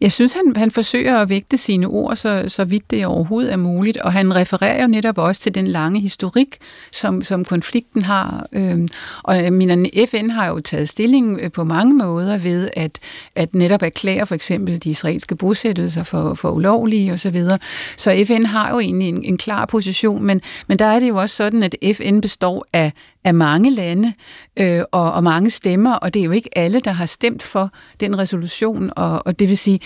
Jeg 0.00 0.12
synes, 0.12 0.32
han, 0.32 0.52
han 0.56 0.70
forsøger 0.70 1.18
at 1.18 1.28
vægte 1.28 1.56
sine 1.56 1.86
ord, 1.86 2.16
så, 2.16 2.44
så 2.48 2.64
vidt 2.64 2.90
det 2.90 3.06
overhovedet 3.06 3.52
er 3.52 3.56
muligt, 3.56 3.96
og 3.96 4.12
han 4.12 4.34
refererer 4.34 4.82
jo 4.82 4.88
netop 4.88 5.18
også 5.18 5.40
til 5.40 5.54
den 5.54 5.66
lange 5.66 6.00
historik, 6.00 6.58
som, 6.92 7.22
som 7.22 7.44
konflikten 7.44 8.02
har. 8.02 8.46
Øhm, 8.52 8.88
og 9.22 9.44
øh, 9.44 9.52
mener, 9.52 10.06
FN 10.10 10.30
har 10.30 10.48
jo 10.48 10.60
taget 10.60 10.88
stilling 10.88 11.40
øh, 11.42 11.52
på 11.52 11.64
mange 11.64 11.94
måder 11.94 12.38
ved 12.38 12.70
at, 12.76 12.98
at 13.34 13.54
netop 13.54 13.82
erklære 13.82 14.26
for 14.26 14.34
eksempel 14.34 14.84
de 14.84 14.90
israelske 14.90 15.36
bosættelser 15.36 16.02
for, 16.02 16.34
for 16.34 16.50
ulovlige 16.50 17.12
osv. 17.12 17.18
Så, 17.18 17.30
videre. 17.30 17.58
så 17.96 18.24
FN 18.26 18.44
har 18.44 18.70
jo 18.70 18.78
egentlig 18.78 19.08
en, 19.08 19.24
en 19.24 19.38
klar 19.38 19.66
position, 19.66 20.22
men, 20.22 20.40
men 20.66 20.78
der 20.78 20.84
er 20.84 20.98
det 21.00 21.08
jo 21.08 21.16
også 21.16 21.36
sådan, 21.36 21.62
at 21.62 21.76
FN 21.94 22.09
FN 22.10 22.20
består 22.20 22.66
af, 22.72 22.92
af 23.24 23.34
mange 23.34 23.70
lande 23.70 24.12
øh, 24.56 24.82
og, 24.92 25.12
og 25.12 25.24
mange 25.24 25.50
stemmer, 25.50 25.94
og 25.94 26.14
det 26.14 26.20
er 26.20 26.24
jo 26.24 26.30
ikke 26.30 26.58
alle, 26.58 26.80
der 26.80 26.90
har 26.90 27.06
stemt 27.06 27.42
for 27.42 27.70
den 28.00 28.18
resolution, 28.18 28.90
og, 28.96 29.26
og 29.26 29.38
det 29.38 29.48
vil 29.48 29.58
sige, 29.58 29.80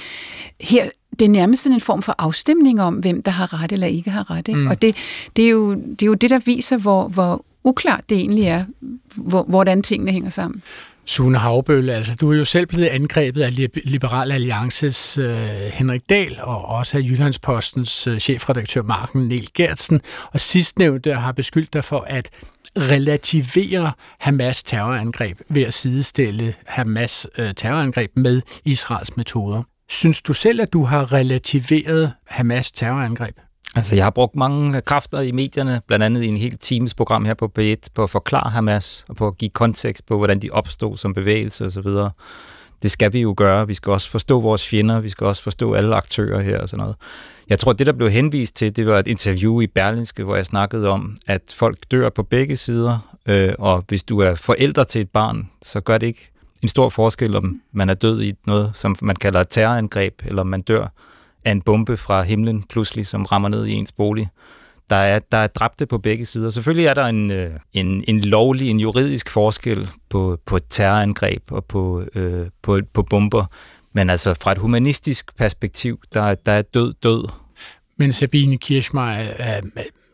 her 0.61 0.89
det 1.19 1.25
er 1.25 1.29
nærmest 1.29 1.63
sådan 1.63 1.75
en 1.77 1.81
form 1.81 2.03
for 2.03 2.15
afstemning 2.19 2.83
om, 2.83 2.95
hvem 2.95 3.23
der 3.23 3.31
har 3.31 3.63
ret 3.63 3.73
eller 3.73 3.87
ikke 3.87 4.11
har 4.11 4.31
ret. 4.31 4.49
Ikke? 4.49 4.61
Mm. 4.61 4.67
Og 4.67 4.83
det, 4.83 4.97
det, 5.37 5.45
er 5.45 5.49
jo, 5.49 5.75
det 5.75 6.03
er 6.03 6.07
jo 6.07 6.15
det, 6.15 6.31
der 6.31 6.39
viser, 6.39 6.77
hvor, 6.77 7.09
hvor 7.09 7.45
uklart 7.65 8.11
det 8.11 8.19
egentlig 8.19 8.45
er, 8.45 8.65
hvor, 9.17 9.43
hvordan 9.43 9.83
tingene 9.83 10.13
hænger 10.13 10.31
sammen. 10.31 10.63
Sune 11.07 11.39
Havbøl, 11.39 11.91
altså 11.91 12.15
du 12.15 12.33
er 12.33 12.37
jo 12.37 12.45
selv 12.45 12.67
blevet 12.67 12.87
angrebet 12.87 13.43
af 13.43 13.51
Liberal 13.85 14.33
Alliances 14.33 15.19
øh, 15.19 15.47
Henrik 15.73 16.03
Dahl 16.11 16.39
og 16.43 16.65
også 16.65 16.99
af 16.99 17.03
Jyllandspostens 17.03 18.07
øh, 18.07 18.19
chefredaktør 18.19 18.83
Marken 18.83 19.29
Niel 19.29 19.49
Gertsen, 19.55 20.01
og 20.33 20.41
sidstnævnte 20.41 21.15
har 21.15 21.33
beskyldt 21.33 21.73
dig 21.73 21.85
for 21.85 22.05
at 22.07 22.31
relativere 22.79 23.93
Hamas 24.21 24.63
terrorangreb 24.63 25.39
ved 25.49 25.63
at 25.63 25.75
sidestille 25.75 26.55
Hamas 26.67 27.27
øh, 27.39 27.55
terrorangreb 27.55 28.11
med 28.17 28.43
Israels 28.65 29.17
metoder. 29.17 29.63
Synes 29.89 30.23
du 30.23 30.33
selv, 30.33 30.61
at 30.61 30.73
du 30.73 30.85
har 30.85 31.13
relativeret 31.13 32.13
Hamas 32.27 32.73
terrorangreb? 32.73 33.37
Altså, 33.77 33.95
jeg 33.95 34.05
har 34.05 34.11
brugt 34.11 34.37
mange 34.37 34.81
kræfter 34.81 35.21
i 35.21 35.33
medierne, 35.33 35.81
blandt 35.87 36.05
andet 36.05 36.23
i 36.23 36.27
en 36.27 36.37
helt 36.37 36.61
times 36.61 36.95
program 36.95 37.25
her 37.25 37.35
på 37.35 37.53
B1, 37.59 37.87
på 37.95 38.03
at 38.03 38.11
forklare 38.11 38.51
Hamas, 38.51 39.05
og 39.09 39.17
på 39.17 39.27
at 39.27 39.39
give 39.39 39.51
kontekst 39.51 40.07
på, 40.07 40.17
hvordan 40.17 40.39
de 40.39 40.51
opstod 40.53 40.97
som 40.97 41.15
bevægelse 41.15 41.67
osv. 41.67 41.89
Det 42.83 42.91
skal 42.91 43.13
vi 43.13 43.21
jo 43.21 43.35
gøre. 43.37 43.67
Vi 43.67 43.75
skal 43.75 43.93
også 43.93 44.11
forstå 44.11 44.41
vores 44.41 44.67
fjender, 44.67 45.01
vi 45.01 45.09
skal 45.09 45.27
også 45.27 45.43
forstå 45.43 45.75
alle 45.75 45.97
aktører 45.97 46.43
her 46.43 46.59
og 46.59 46.69
sådan 46.69 46.81
noget. 46.81 46.97
Jeg 47.49 47.59
tror, 47.59 47.73
det 47.73 47.87
der 47.87 47.93
blev 47.93 48.11
henvist 48.11 48.57
til, 48.57 48.77
det 48.77 48.87
var 48.87 48.99
et 48.99 49.09
interview 49.09 49.61
i 49.61 49.67
Berlinske, 49.67 50.25
hvor 50.25 50.37
jeg 50.37 50.47
snakkede 50.47 50.89
om, 50.89 51.17
at 51.27 51.41
folk 51.55 51.79
dør 51.91 52.09
på 52.09 52.23
begge 52.23 52.57
sider, 52.57 53.17
øh, 53.27 53.53
og 53.59 53.85
hvis 53.89 54.03
du 54.03 54.19
er 54.19 54.35
forældre 54.35 54.85
til 54.85 55.01
et 55.01 55.11
barn, 55.11 55.51
så 55.63 55.81
gør 55.81 55.99
det 55.99 56.07
ikke 56.07 56.31
en 56.63 56.69
stor 56.69 56.89
forskel, 56.89 57.37
om 57.37 57.61
man 57.73 57.91
er 57.91 57.95
død 57.95 58.23
i 58.23 58.33
noget, 58.47 58.71
som 58.75 58.97
man 59.03 59.17
kalder 59.17 59.41
et 59.41 59.49
terrorangreb, 59.51 60.23
eller 60.25 60.43
om 60.43 60.49
man 60.49 60.63
dør 60.63 60.89
af 61.45 61.53
en 61.53 61.63
bombe 61.63 61.97
fra 61.97 62.23
himlen 62.23 62.63
pludselig, 62.63 63.07
som 63.07 63.25
rammer 63.25 63.49
ned 63.49 63.67
i 63.67 63.73
ens 63.73 63.93
bolig. 63.93 64.29
Der 64.91 64.97
er, 64.97 65.19
der 65.19 65.39
er 65.39 65.47
dræbte 65.47 65.87
på 65.87 65.99
begge 65.99 66.27
sider. 66.27 66.51
Selvfølgelig 66.51 66.87
er 66.87 66.95
der 66.95 67.07
en, 67.07 67.31
øh, 67.31 67.51
en, 67.73 68.05
en 68.09 68.21
lovlig, 68.21 68.71
en 68.71 68.81
juridisk 68.81 69.31
forskel 69.31 69.91
på, 70.11 70.39
på 70.47 70.57
et 70.57 70.65
terrorangreb 70.71 71.43
og 71.53 71.65
på, 71.65 72.05
øh, 72.15 72.47
på, 72.63 72.81
på 72.93 73.03
bomber, 73.03 73.45
men 73.93 74.11
altså 74.11 74.35
fra 74.35 74.53
et 74.53 74.59
humanistisk 74.59 75.37
perspektiv, 75.37 76.01
der, 76.15 76.35
der 76.35 76.53
er 76.53 76.63
død 76.63 76.95
død. 77.03 77.29
Men 77.97 78.13
Sabine 78.13 78.59
Kirchmeier, 78.59 79.61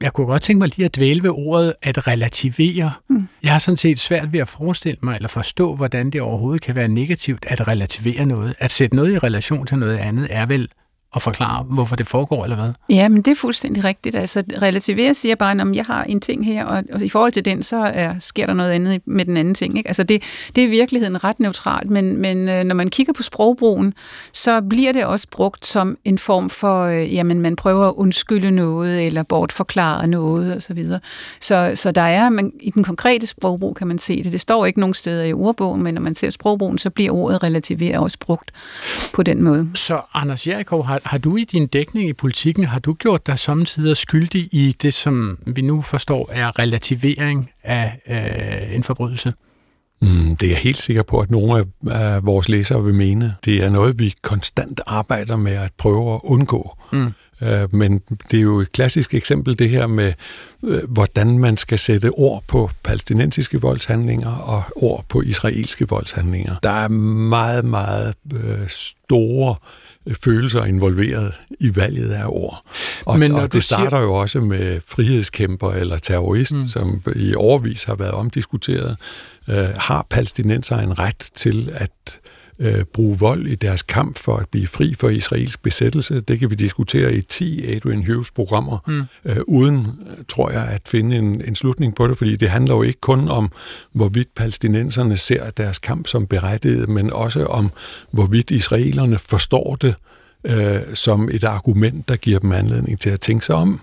jeg 0.01 0.13
kunne 0.13 0.27
godt 0.27 0.43
tænke 0.43 0.59
mig 0.59 0.77
lige 0.77 0.85
at 0.85 0.97
dvæle 0.97 1.23
ved 1.23 1.31
ordet 1.31 1.75
at 1.83 2.07
relativere. 2.09 2.93
Mm. 3.09 3.29
Jeg 3.43 3.53
har 3.53 3.59
sådan 3.59 3.77
set 3.77 3.99
svært 3.99 4.33
ved 4.33 4.41
at 4.41 4.49
forestille 4.49 4.99
mig 5.03 5.15
eller 5.15 5.29
forstå, 5.29 5.75
hvordan 5.75 6.11
det 6.11 6.21
overhovedet 6.21 6.63
kan 6.63 6.75
være 6.75 6.89
negativt 6.89 7.47
at 7.49 7.69
relativere 7.69 8.27
noget. 8.27 8.55
At 8.59 8.71
sætte 8.71 8.97
noget 8.97 9.13
i 9.13 9.19
relation 9.19 9.67
til 9.67 9.79
noget 9.79 9.97
andet 9.97 10.27
er 10.31 10.47
vel 10.47 10.69
at 11.17 11.23
forklare, 11.23 11.63
hvorfor 11.63 11.97
det 11.97 12.07
foregår, 12.07 12.45
eller 12.45 12.57
hvad? 12.57 12.73
Ja, 12.89 13.09
men 13.09 13.23
det 13.23 13.31
er 13.31 13.35
fuldstændig 13.35 13.85
rigtigt. 13.85 14.17
Altså, 14.17 14.43
relativere 14.63 15.15
siger 15.15 15.35
bare, 15.35 15.61
at 15.61 15.77
jeg 15.77 15.85
har 15.87 16.05
en 16.05 16.21
ting 16.21 16.47
her, 16.47 16.65
og, 16.65 16.85
og 16.93 17.03
i 17.03 17.09
forhold 17.09 17.33
til 17.33 17.45
den, 17.45 17.63
så 17.63 17.77
er, 17.77 18.15
sker 18.19 18.47
der 18.47 18.55
noget 18.55 18.71
andet 18.71 19.03
med 19.05 19.25
den 19.25 19.37
anden 19.37 19.55
ting. 19.55 19.79
Ikke? 19.79 19.89
Altså, 19.89 20.03
det, 20.03 20.23
det 20.57 20.65
er 20.65 20.69
i 20.69 20.71
virkeligheden 20.71 21.25
ret 21.25 21.41
neutralt, 21.41 21.91
men, 21.91 22.19
men 22.19 22.49
øh, 22.49 22.65
når 22.65 22.75
man 22.75 22.91
kigger 22.91 23.13
på 23.13 23.23
sprogbrugen, 23.23 23.95
så 24.33 24.61
bliver 24.61 24.93
det 24.93 25.05
også 25.05 25.27
brugt 25.31 25.67
som 25.67 25.99
en 26.05 26.19
form 26.19 26.51
for, 26.51 26.85
øh, 26.85 27.15
jamen, 27.15 27.41
man 27.41 27.57
prøver 27.57 27.89
at 27.89 27.95
undskylde 27.95 28.51
noget, 28.51 29.07
eller 29.07 29.23
bortforklare 29.23 30.07
noget, 30.07 30.57
osv. 30.57 30.61
Så, 30.61 30.75
videre. 30.75 31.01
så, 31.41 31.73
så 31.75 31.91
der 31.93 32.03
er, 32.03 32.29
man, 32.29 32.53
i 32.61 32.71
den 32.71 32.85
konkrete 32.85 33.27
sprogbrug 33.27 33.77
kan 33.77 33.87
man 33.87 33.99
se 33.99 34.23
det. 34.23 34.33
Det 34.33 34.41
står 34.41 34.67
ikke 34.67 34.81
nogen 34.81 34.95
steder 34.95 35.25
i 35.25 35.33
ordbogen, 35.33 35.83
men 35.83 35.95
når 35.95 36.01
man 36.01 36.15
ser 36.15 36.31
sprogbrugen, 36.31 36.79
så 36.79 36.91
bliver 36.91 37.13
ordet 37.13 37.43
relativere 37.43 38.01
også 38.01 38.19
brugt 38.19 38.53
på 39.13 39.23
den 39.23 39.43
måde. 39.43 39.71
Så 39.75 40.01
Anders 40.15 40.47
Jerichov 40.47 40.87
har 40.87 41.00
har, 41.05 41.19
du 41.19 41.37
i 41.37 41.45
din 41.45 41.67
dækning 41.67 42.09
i 42.09 42.13
politikken, 42.13 42.65
har 42.65 42.79
du 42.79 42.93
gjort 42.95 43.27
dig 43.27 43.39
samtidig 43.39 43.97
skyldig 43.97 44.49
i 44.53 44.77
det, 44.83 44.95
som 44.95 45.39
vi 45.47 45.63
nu 45.63 45.83
forstår 45.83 46.31
er 46.33 46.59
relativering 46.59 47.51
af 47.63 48.01
øh, 48.09 48.75
en 48.75 48.83
forbrydelse? 48.83 49.31
Mm, 50.03 50.37
det 50.37 50.47
er 50.47 50.51
jeg 50.51 50.59
helt 50.59 50.83
sikker 50.83 51.03
på, 51.03 51.21
at 51.21 51.31
nogle 51.31 51.59
af, 51.59 51.65
af 51.91 52.27
vores 52.27 52.49
læsere 52.49 52.85
vil 52.85 52.95
mene. 52.95 53.35
Det 53.45 53.65
er 53.65 53.71
noget, 53.71 53.99
vi 53.99 54.15
konstant 54.23 54.81
arbejder 54.87 55.37
med 55.37 55.53
at 55.53 55.71
prøve 55.79 56.15
at 56.15 56.21
undgå. 56.25 56.77
Mm. 56.93 57.13
Øh, 57.43 57.75
men 57.75 57.99
det 58.31 58.39
er 58.39 58.43
jo 58.43 58.61
et 58.61 58.73
klassisk 58.73 59.15
eksempel, 59.15 59.59
det 59.59 59.71
her 59.71 59.87
med, 59.87 60.13
øh, 60.65 60.81
hvordan 60.89 61.39
man 61.39 61.57
skal 61.57 61.79
sætte 61.79 62.11
ord 62.11 62.45
på 62.47 62.71
palæstinensiske 62.85 63.61
voldshandlinger 63.61 64.31
og 64.31 64.63
ord 64.77 65.05
på 65.09 65.23
israelske 65.23 65.89
voldshandlinger. 65.89 66.57
Der 66.63 66.71
er 66.71 66.89
meget, 66.89 67.65
meget 67.65 68.15
øh, 68.35 68.69
store 68.69 69.55
følelser 70.25 70.65
involveret 70.65 71.35
i 71.61 71.77
valget 71.77 72.11
af 72.11 72.25
ord. 72.27 72.65
Og, 73.07 73.19
Men 73.19 73.33
og 73.33 73.53
det 73.53 73.65
starter 73.65 73.91
siger... 73.91 74.03
jo 74.03 74.15
også 74.15 74.41
med 74.41 74.81
frihedskæmper 74.89 75.73
eller 75.73 75.99
terrorist, 75.99 76.53
mm. 76.53 76.67
som 76.67 77.03
i 77.17 77.35
overvis 77.35 77.85
har 77.85 77.95
været 77.95 78.13
omdiskuteret. 78.13 78.97
Øh, 79.49 79.69
har 79.77 80.07
palæstinenser 80.11 80.77
en 80.77 80.99
ret 80.99 81.29
til 81.35 81.71
at 81.75 82.21
øh, 82.61 82.85
bruge 82.85 83.19
vold 83.19 83.47
i 83.47 83.55
deres 83.55 83.83
kamp 83.83 84.19
for 84.19 84.37
at 84.37 84.49
blive 84.49 84.67
fri 84.67 84.95
for 84.95 85.09
israelsk 85.09 85.63
besættelse. 85.63 86.21
Det 86.21 86.39
kan 86.39 86.51
vi 86.51 86.55
diskutere 86.55 87.15
i 87.15 87.23
10 87.23 87.75
Adrian 87.75 88.07
Hughes 88.07 88.31
programmer, 88.31 88.79
mm. 88.87 89.03
øh, 89.25 89.37
uden, 89.47 89.87
tror 90.29 90.51
jeg, 90.51 90.65
at 90.65 90.83
finde 90.89 91.17
en, 91.17 91.43
en 91.45 91.55
slutning 91.55 91.95
på 91.95 92.07
det, 92.07 92.19
fordi 92.19 92.37
det 92.37 92.51
handler 92.51 92.75
jo 92.75 92.83
ikke 92.83 93.01
kun 93.01 93.29
om, 93.29 93.53
hvorvidt 93.93 94.29
palæstinenserne 94.37 95.17
ser 95.17 95.51
deres 95.51 95.79
kamp 95.79 96.07
som 96.07 96.27
berettiget, 96.27 96.89
men 96.89 97.13
også 97.13 97.47
om, 97.47 97.71
hvorvidt 98.11 98.51
israelerne 98.51 99.19
forstår 99.19 99.77
det 99.81 99.95
øh, 100.45 100.81
som 100.95 101.29
et 101.33 101.45
argument, 101.45 102.09
der 102.09 102.17
giver 102.17 102.39
dem 102.39 102.53
anledning 102.53 103.01
til 103.01 103.11
at 103.11 103.21
tænke 103.21 103.45
sig 103.45 103.55
om. 103.55 103.81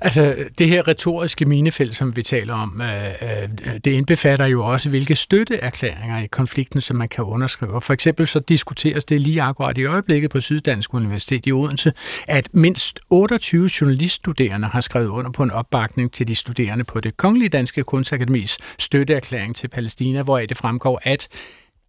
Altså, 0.00 0.36
det 0.58 0.68
her 0.68 0.88
retoriske 0.88 1.44
minefelt, 1.44 1.96
som 1.96 2.16
vi 2.16 2.22
taler 2.22 2.54
om, 2.54 2.82
øh, 2.82 3.04
øh, 3.22 3.48
det 3.84 3.90
indbefatter 3.90 4.46
jo 4.46 4.64
også, 4.64 4.88
hvilke 4.88 5.16
støtteerklæringer 5.16 6.22
i 6.22 6.26
konflikten, 6.26 6.80
som 6.80 6.96
man 6.96 7.08
kan 7.08 7.24
underskrive. 7.24 7.80
For 7.80 7.92
eksempel 7.92 8.26
så 8.26 8.40
diskuteres 8.40 9.04
det 9.04 9.20
lige 9.20 9.42
akkurat 9.42 9.78
i 9.78 9.84
øjeblikket 9.84 10.30
på 10.30 10.40
Syddansk 10.40 10.94
Universitet 10.94 11.46
i 11.46 11.52
Odense, 11.52 11.92
at 12.26 12.48
mindst 12.52 13.00
28 13.10 13.68
journaliststuderende 13.80 14.68
har 14.68 14.80
skrevet 14.80 15.08
under 15.08 15.30
på 15.30 15.42
en 15.42 15.50
opbakning 15.50 16.12
til 16.12 16.28
de 16.28 16.34
studerende 16.34 16.84
på 16.84 17.00
det 17.00 17.16
Kongelige 17.16 17.48
Danske 17.48 17.82
Kunstakademis 17.82 18.58
støtteerklæring 18.78 19.56
til 19.56 19.68
Palæstina, 19.68 20.22
hvor 20.22 20.38
det 20.38 20.56
fremgår, 20.56 21.00
at 21.02 21.28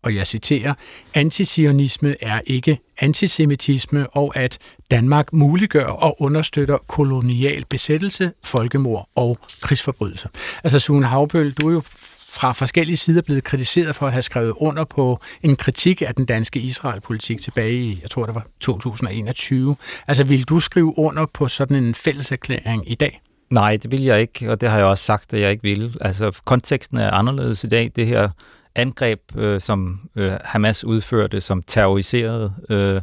og 0.05 0.15
jeg 0.15 0.27
citerer, 0.27 0.73
antisionisme 1.13 2.15
er 2.21 2.41
ikke 2.45 2.79
antisemitisme, 2.99 4.07
og 4.07 4.37
at 4.37 4.57
Danmark 4.91 5.33
muliggør 5.33 5.85
og 5.85 6.21
understøtter 6.21 6.77
kolonial 6.87 7.65
besættelse, 7.69 8.31
folkemord 8.43 9.09
og 9.15 9.37
krigsforbrydelser. 9.61 10.29
Altså 10.63 10.79
Sune 10.79 11.05
Havbøl, 11.05 11.51
du 11.51 11.69
er 11.69 11.73
jo 11.73 11.81
fra 12.29 12.51
forskellige 12.51 12.97
sider 12.97 13.21
blevet 13.21 13.43
kritiseret 13.43 13.95
for 13.95 14.07
at 14.07 14.11
have 14.11 14.21
skrevet 14.21 14.53
under 14.57 14.83
på 14.83 15.19
en 15.43 15.55
kritik 15.55 16.01
af 16.01 16.15
den 16.15 16.25
danske 16.25 16.59
Israel-politik 16.59 17.41
tilbage 17.41 17.73
i, 17.73 17.99
jeg 18.01 18.09
tror 18.09 18.25
det 18.25 18.35
var 18.35 18.45
2021. 18.59 19.75
Altså 20.07 20.23
vil 20.23 20.43
du 20.43 20.59
skrive 20.59 20.99
under 20.99 21.25
på 21.33 21.47
sådan 21.47 21.83
en 21.83 21.95
fælleserklæring 21.95 22.91
i 22.91 22.95
dag? 22.95 23.21
Nej, 23.49 23.77
det 23.77 23.91
vil 23.91 24.03
jeg 24.03 24.21
ikke, 24.21 24.51
og 24.51 24.61
det 24.61 24.69
har 24.69 24.77
jeg 24.77 24.85
også 24.85 25.03
sagt, 25.03 25.33
at 25.33 25.39
jeg 25.39 25.51
ikke 25.51 25.63
vil. 25.63 25.97
Altså 26.01 26.31
konteksten 26.45 26.97
er 26.97 27.11
anderledes 27.11 27.63
i 27.63 27.67
dag. 27.67 27.91
Det 27.95 28.07
her 28.07 28.29
angreb, 28.75 29.19
øh, 29.35 29.61
som 29.61 29.99
øh, 30.15 30.31
Hamas 30.43 30.83
udførte, 30.83 31.41
som 31.41 31.63
terroriserede 31.67 32.53
øh, 32.69 33.01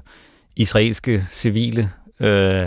israelske 0.57 1.27
civile. 1.31 1.91
Øh, 2.21 2.67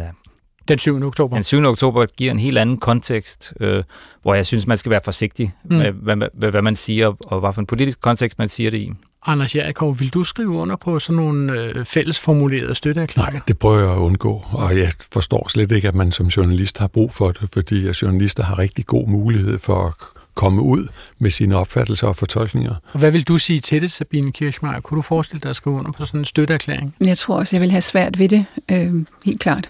den 0.67 0.79
7. 0.79 1.03
oktober. 1.03 1.35
Den 1.35 1.43
7. 1.43 1.65
oktober 1.65 2.05
giver 2.05 2.31
en 2.31 2.39
helt 2.39 2.57
anden 2.57 2.77
kontekst, 2.77 3.53
øh, 3.59 3.83
hvor 4.21 4.33
jeg 4.33 4.45
synes, 4.45 4.67
man 4.67 4.77
skal 4.77 4.89
være 4.89 5.01
forsigtig 5.03 5.53
mm. 5.63 5.75
med, 5.75 5.91
hvad, 5.91 6.15
hvad, 6.33 6.51
hvad 6.51 6.61
man 6.61 6.75
siger, 6.75 7.13
og 7.25 7.39
hvad 7.39 7.53
for 7.53 7.61
en 7.61 7.67
politisk 7.67 8.01
kontekst 8.01 8.39
man 8.39 8.49
siger 8.49 8.71
det 8.71 8.77
i. 8.77 8.91
Anders 9.27 9.55
Jerikov, 9.55 9.99
vil 9.99 10.13
du 10.13 10.23
skrive 10.23 10.49
under 10.49 10.75
på 10.75 10.99
sådan 10.99 11.15
nogle 11.15 11.61
øh, 11.61 11.85
fællesformulerede 11.85 12.75
støtteerklæringer? 12.75 13.31
Nej, 13.31 13.41
det 13.47 13.59
prøver 13.59 13.79
jeg 13.79 13.91
at 13.91 13.97
undgå, 13.97 14.45
og 14.51 14.77
jeg 14.77 14.91
forstår 15.13 15.47
slet 15.49 15.71
ikke, 15.71 15.87
at 15.87 15.95
man 15.95 16.11
som 16.11 16.27
journalist 16.27 16.77
har 16.77 16.87
brug 16.87 17.13
for 17.13 17.31
det, 17.31 17.49
fordi 17.53 17.87
journalister 18.01 18.43
har 18.43 18.59
rigtig 18.59 18.85
god 18.85 19.07
mulighed 19.07 19.59
for 19.59 19.87
at 19.87 19.93
komme 20.35 20.61
ud 20.61 20.87
med 21.19 21.31
sine 21.31 21.55
opfattelser 21.55 22.07
og 22.07 22.15
fortolkninger. 22.15 22.75
Og 22.93 22.99
hvad 22.99 23.11
vil 23.11 23.23
du 23.23 23.37
sige 23.37 23.59
til 23.59 23.81
det, 23.81 23.91
Sabine 23.91 24.31
Kirchmeier? 24.31 24.79
Kunne 24.79 24.95
du 24.95 25.01
forestille 25.01 25.41
dig 25.41 25.49
at 25.49 25.55
skrive 25.55 25.75
under 25.75 25.91
på 25.91 26.05
sådan 26.05 26.19
en 26.19 26.25
støtteerklæring? 26.25 26.95
Jeg 27.01 27.17
tror 27.17 27.35
også, 27.35 27.55
jeg 27.55 27.61
vil 27.61 27.71
have 27.71 27.81
svært 27.81 28.19
ved 28.19 28.29
det, 28.29 28.45
øh, 28.71 29.05
helt 29.25 29.39
klart. 29.39 29.69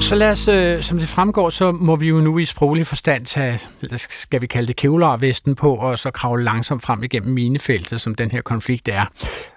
Så 0.00 0.14
lad 0.14 0.30
os, 0.30 0.48
øh, 0.48 0.82
som 0.82 0.98
det 0.98 1.08
fremgår, 1.08 1.50
så 1.50 1.72
må 1.72 1.96
vi 1.96 2.08
jo 2.08 2.20
nu 2.20 2.38
i 2.38 2.44
sproglig 2.44 2.86
forstand 2.86 3.26
tage, 3.26 3.60
skal 3.96 4.40
vi 4.40 4.46
kalde 4.46 4.66
det 4.66 4.76
kevlarvesten 4.76 5.54
på, 5.54 5.74
og 5.74 5.98
så 5.98 6.10
kravle 6.10 6.44
langsomt 6.44 6.82
frem 6.82 7.02
igennem 7.02 7.34
minefeltet, 7.34 8.00
som 8.00 8.14
den 8.14 8.30
her 8.30 8.40
konflikt 8.40 8.88
er. 8.88 9.04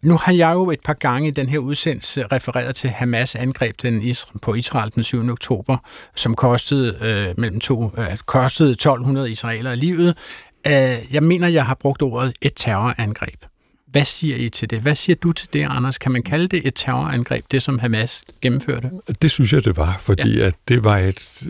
Nu 0.04 0.18
har 0.18 0.32
jeg 0.32 0.54
jo 0.54 0.72
et 0.72 0.80
par 0.86 0.94
gange 0.94 1.28
i 1.28 1.32
den 1.32 1.50
her 1.50 1.60
udsendelse 1.60 2.24
refereret 2.32 2.76
til 2.76 2.90
Hamas 2.90 3.36
angreb 3.36 3.82
den 3.82 4.16
på 4.42 4.54
Israel 4.54 4.92
den 4.96 5.04
7. 5.04 5.30
oktober, 5.30 5.78
som 6.16 6.36
kostede, 6.36 6.98
øh, 7.02 7.34
mellem 7.38 7.60
to, 7.60 7.92
øh, 7.98 8.18
kostede 8.26 8.72
1200 8.72 9.32
israelere 9.32 9.76
livet. 9.76 10.18
Øh, 10.68 10.74
jeg 11.14 11.24
mener, 11.24 11.48
jeg 11.48 11.66
har 11.66 11.76
brugt 11.76 12.02
ordet 12.02 12.34
et 12.42 12.52
terrorangreb. 12.56 13.49
Hvad 13.92 14.06
siger 14.06 14.36
I 14.38 14.50
til 14.50 14.70
det? 14.70 14.82
Hvad 14.82 14.96
siger 14.96 15.16
du 15.16 15.32
til 15.32 15.50
det, 15.54 15.66
Anders? 15.70 15.98
Kan 15.98 16.12
man 16.12 16.24
kalde 16.24 16.48
det 16.48 16.68
et 16.68 16.74
terrorangreb, 16.76 17.46
det 17.52 17.64
som 17.64 17.80
Hamas 17.80 18.22
gennemførte? 18.42 18.92
Det 19.22 19.32
synes 19.32 19.54
jeg, 19.54 19.66
det 19.66 19.78
var, 19.78 19.98
fordi 20.00 20.38
ja. 20.38 20.46
at 20.46 20.56
det 20.68 20.84
var 20.84 20.98
et, 20.98 21.44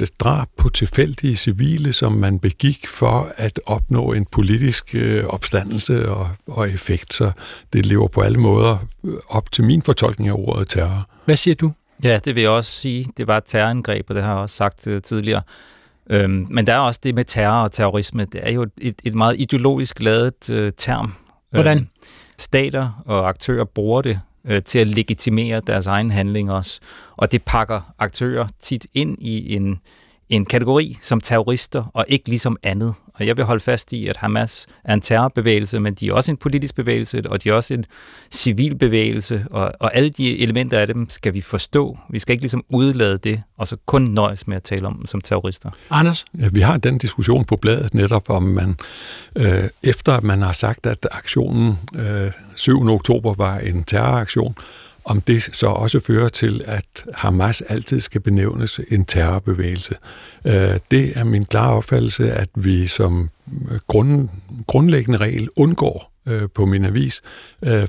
et 0.00 0.10
drab 0.18 0.48
på 0.56 0.68
tilfældige 0.68 1.36
civile, 1.36 1.92
som 1.92 2.12
man 2.12 2.38
begik 2.38 2.86
for 2.86 3.32
at 3.36 3.60
opnå 3.66 4.12
en 4.12 4.26
politisk 4.32 4.94
øh, 4.94 5.24
opstandelse 5.24 6.08
og, 6.08 6.30
og 6.46 6.70
effekt. 6.70 7.14
Så 7.14 7.30
det 7.72 7.86
lever 7.86 8.08
på 8.08 8.20
alle 8.20 8.38
måder 8.38 8.78
op 9.28 9.52
til 9.52 9.64
min 9.64 9.82
fortolkning 9.82 10.28
af 10.28 10.34
ordet 10.34 10.68
terror. 10.68 11.08
Hvad 11.24 11.36
siger 11.36 11.54
du? 11.54 11.72
Ja, 12.04 12.18
det 12.24 12.34
vil 12.34 12.40
jeg 12.40 12.50
også 12.50 12.70
sige. 12.70 13.06
Det 13.16 13.26
var 13.26 13.36
et 13.36 13.44
terrorangreb, 13.46 14.06
og 14.08 14.14
det 14.14 14.22
har 14.22 14.30
jeg 14.30 14.40
også 14.40 14.56
sagt 14.56 14.86
uh, 14.86 14.98
tidligere. 15.02 15.42
Øhm, 16.10 16.46
men 16.50 16.66
der 16.66 16.72
er 16.72 16.78
også 16.78 17.00
det 17.02 17.14
med 17.14 17.24
terror 17.24 17.62
og 17.62 17.72
terrorisme. 17.72 18.24
Det 18.24 18.40
er 18.42 18.52
jo 18.52 18.66
et, 18.80 18.94
et 19.04 19.14
meget 19.14 19.40
ideologisk 19.40 20.02
lavet 20.02 20.50
uh, 20.50 20.68
term, 20.78 21.12
Hvordan? 21.56 21.78
Øh, 21.78 21.84
stater 22.38 23.02
og 23.06 23.28
aktører 23.28 23.64
bruger 23.64 24.02
det 24.02 24.20
øh, 24.44 24.62
til 24.62 24.78
at 24.78 24.86
legitimere 24.86 25.60
deres 25.66 25.86
egen 25.86 26.10
handling 26.10 26.52
også. 26.52 26.80
Og 27.16 27.32
det 27.32 27.42
pakker 27.42 27.94
aktører 27.98 28.46
tit 28.62 28.86
ind 28.94 29.16
i 29.20 29.56
en, 29.56 29.80
en 30.28 30.44
kategori 30.44 30.98
som 31.02 31.20
terrorister, 31.20 31.90
og 31.94 32.04
ikke 32.08 32.28
ligesom 32.28 32.56
andet. 32.62 32.94
Og 33.14 33.26
jeg 33.26 33.36
vil 33.36 33.44
holde 33.44 33.60
fast 33.60 33.92
i, 33.92 34.06
at 34.06 34.16
Hamas 34.16 34.66
er 34.84 34.94
en 34.94 35.00
terrorbevægelse, 35.00 35.80
men 35.80 35.94
de 35.94 36.08
er 36.08 36.12
også 36.12 36.30
en 36.30 36.36
politisk 36.36 36.74
bevægelse, 36.74 37.22
og 37.28 37.44
de 37.44 37.48
er 37.48 37.52
også 37.52 37.74
en 37.74 37.84
civil 38.30 38.74
bevægelse, 38.74 39.44
og, 39.50 39.72
og 39.80 39.96
alle 39.96 40.10
de 40.10 40.38
elementer 40.42 40.78
af 40.78 40.86
dem 40.86 41.10
skal 41.10 41.34
vi 41.34 41.40
forstå. 41.40 41.98
Vi 42.10 42.18
skal 42.18 42.32
ikke 42.32 42.42
ligesom 42.42 42.64
udlade 42.68 43.18
det, 43.18 43.42
og 43.58 43.68
så 43.68 43.76
kun 43.86 44.02
nøjes 44.02 44.46
med 44.46 44.56
at 44.56 44.62
tale 44.62 44.86
om 44.86 44.96
dem 44.96 45.06
som 45.06 45.20
terrorister. 45.20 45.70
Anders? 45.90 46.24
Ja, 46.40 46.48
vi 46.52 46.60
har 46.60 46.76
den 46.76 46.98
diskussion 46.98 47.44
på 47.44 47.56
bladet 47.56 47.94
netop, 47.94 48.30
om 48.30 48.42
man, 48.42 48.76
øh, 49.36 49.64
efter 49.82 50.12
at 50.12 50.22
man 50.22 50.42
har 50.42 50.52
sagt, 50.52 50.86
at 50.86 51.08
aktionen 51.10 51.78
øh, 51.94 52.30
7. 52.54 52.88
oktober 52.88 53.34
var 53.34 53.58
en 53.58 53.84
terroraktion, 53.84 54.54
om 55.06 55.20
det 55.20 55.42
så 55.42 55.66
også 55.66 56.00
fører 56.00 56.28
til, 56.28 56.62
at 56.64 57.04
Hamas 57.14 57.60
altid 57.60 58.00
skal 58.00 58.20
benævnes 58.20 58.80
en 58.88 59.04
terrorbevægelse. 59.04 59.94
Øh, 60.44 60.78
det 60.90 61.18
er 61.18 61.24
min 61.24 61.44
klare 61.44 61.74
opfattelse, 61.74 62.32
at 62.32 62.48
vi 62.54 62.86
som 62.86 63.30
øh, 63.70 63.78
grund, 63.86 64.28
grundlæggende 64.66 65.18
regel 65.18 65.48
undgår 65.56 66.12
øh, 66.28 66.48
på 66.54 66.66
min 66.66 66.84
avis, 66.84 67.22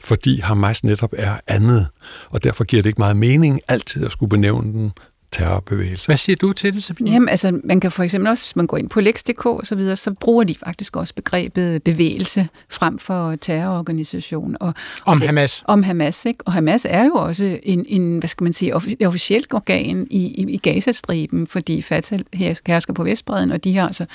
fordi 0.04 0.40
Hamas 0.40 0.84
netop 0.84 1.14
er 1.18 1.40
andet, 1.48 1.88
og 2.32 2.44
derfor 2.44 2.64
giver 2.64 2.84
det 2.84 2.90
ikke 2.90 3.02
meget 3.02 3.18
mening 3.18 3.62
altid 3.68 4.06
at 4.06 4.12
skulle 4.12 4.30
benævne 4.30 4.74
den 4.74 4.92
terrorbevægelse. 5.38 6.06
Hvad 6.08 6.18
siger 6.18 6.36
du 6.36 6.54
til 6.54 6.74
det, 6.74 6.84
Sabine? 6.84 7.12
Jamen, 7.12 7.30
altså, 7.30 7.60
man 7.64 7.80
kan 7.80 7.92
for 7.92 8.04
eksempel 8.04 8.30
også, 8.30 8.46
hvis 8.46 8.56
man 8.56 8.68
går 8.68 8.78
ind 8.78 8.90
på 8.90 9.02
Lex.dk 9.02 9.46
og 9.46 9.62
så 9.66 9.76
videre, 9.76 9.96
så 9.96 10.14
bruger 10.20 10.44
de 10.44 10.56
faktisk 10.66 10.96
også 10.96 11.14
begrebet 11.14 11.84
bevægelse 11.84 12.48
frem 12.70 13.00
for 13.00 13.36
terrororganisation. 13.36 14.56
Og, 14.60 14.68
om 14.68 14.74
og 15.06 15.16
det, 15.16 15.28
Hamas? 15.28 15.64
Om 15.66 15.84
Hamas, 15.84 16.26
ikke? 16.26 16.40
Og 16.46 16.54
Hamas 16.54 16.88
er 16.90 17.04
jo 17.04 17.14
også 17.14 17.60
en, 17.64 17.86
en 17.88 18.20
hvad 18.20 18.28
skal 18.28 18.44
man 18.44 18.54
sige, 18.54 18.76
officielt 19.06 19.54
organ 19.54 20.08
i, 20.10 20.18
i, 20.18 20.46
i 20.50 20.58
Gazastriben, 20.58 21.48
fordi 21.48 21.82
Fatah 21.82 22.20
hersker 22.66 22.94
på 22.94 23.04
Vestbreden, 23.04 23.52
og 23.52 23.64
de 23.64 23.78
har 23.78 23.88
altså 23.88 24.06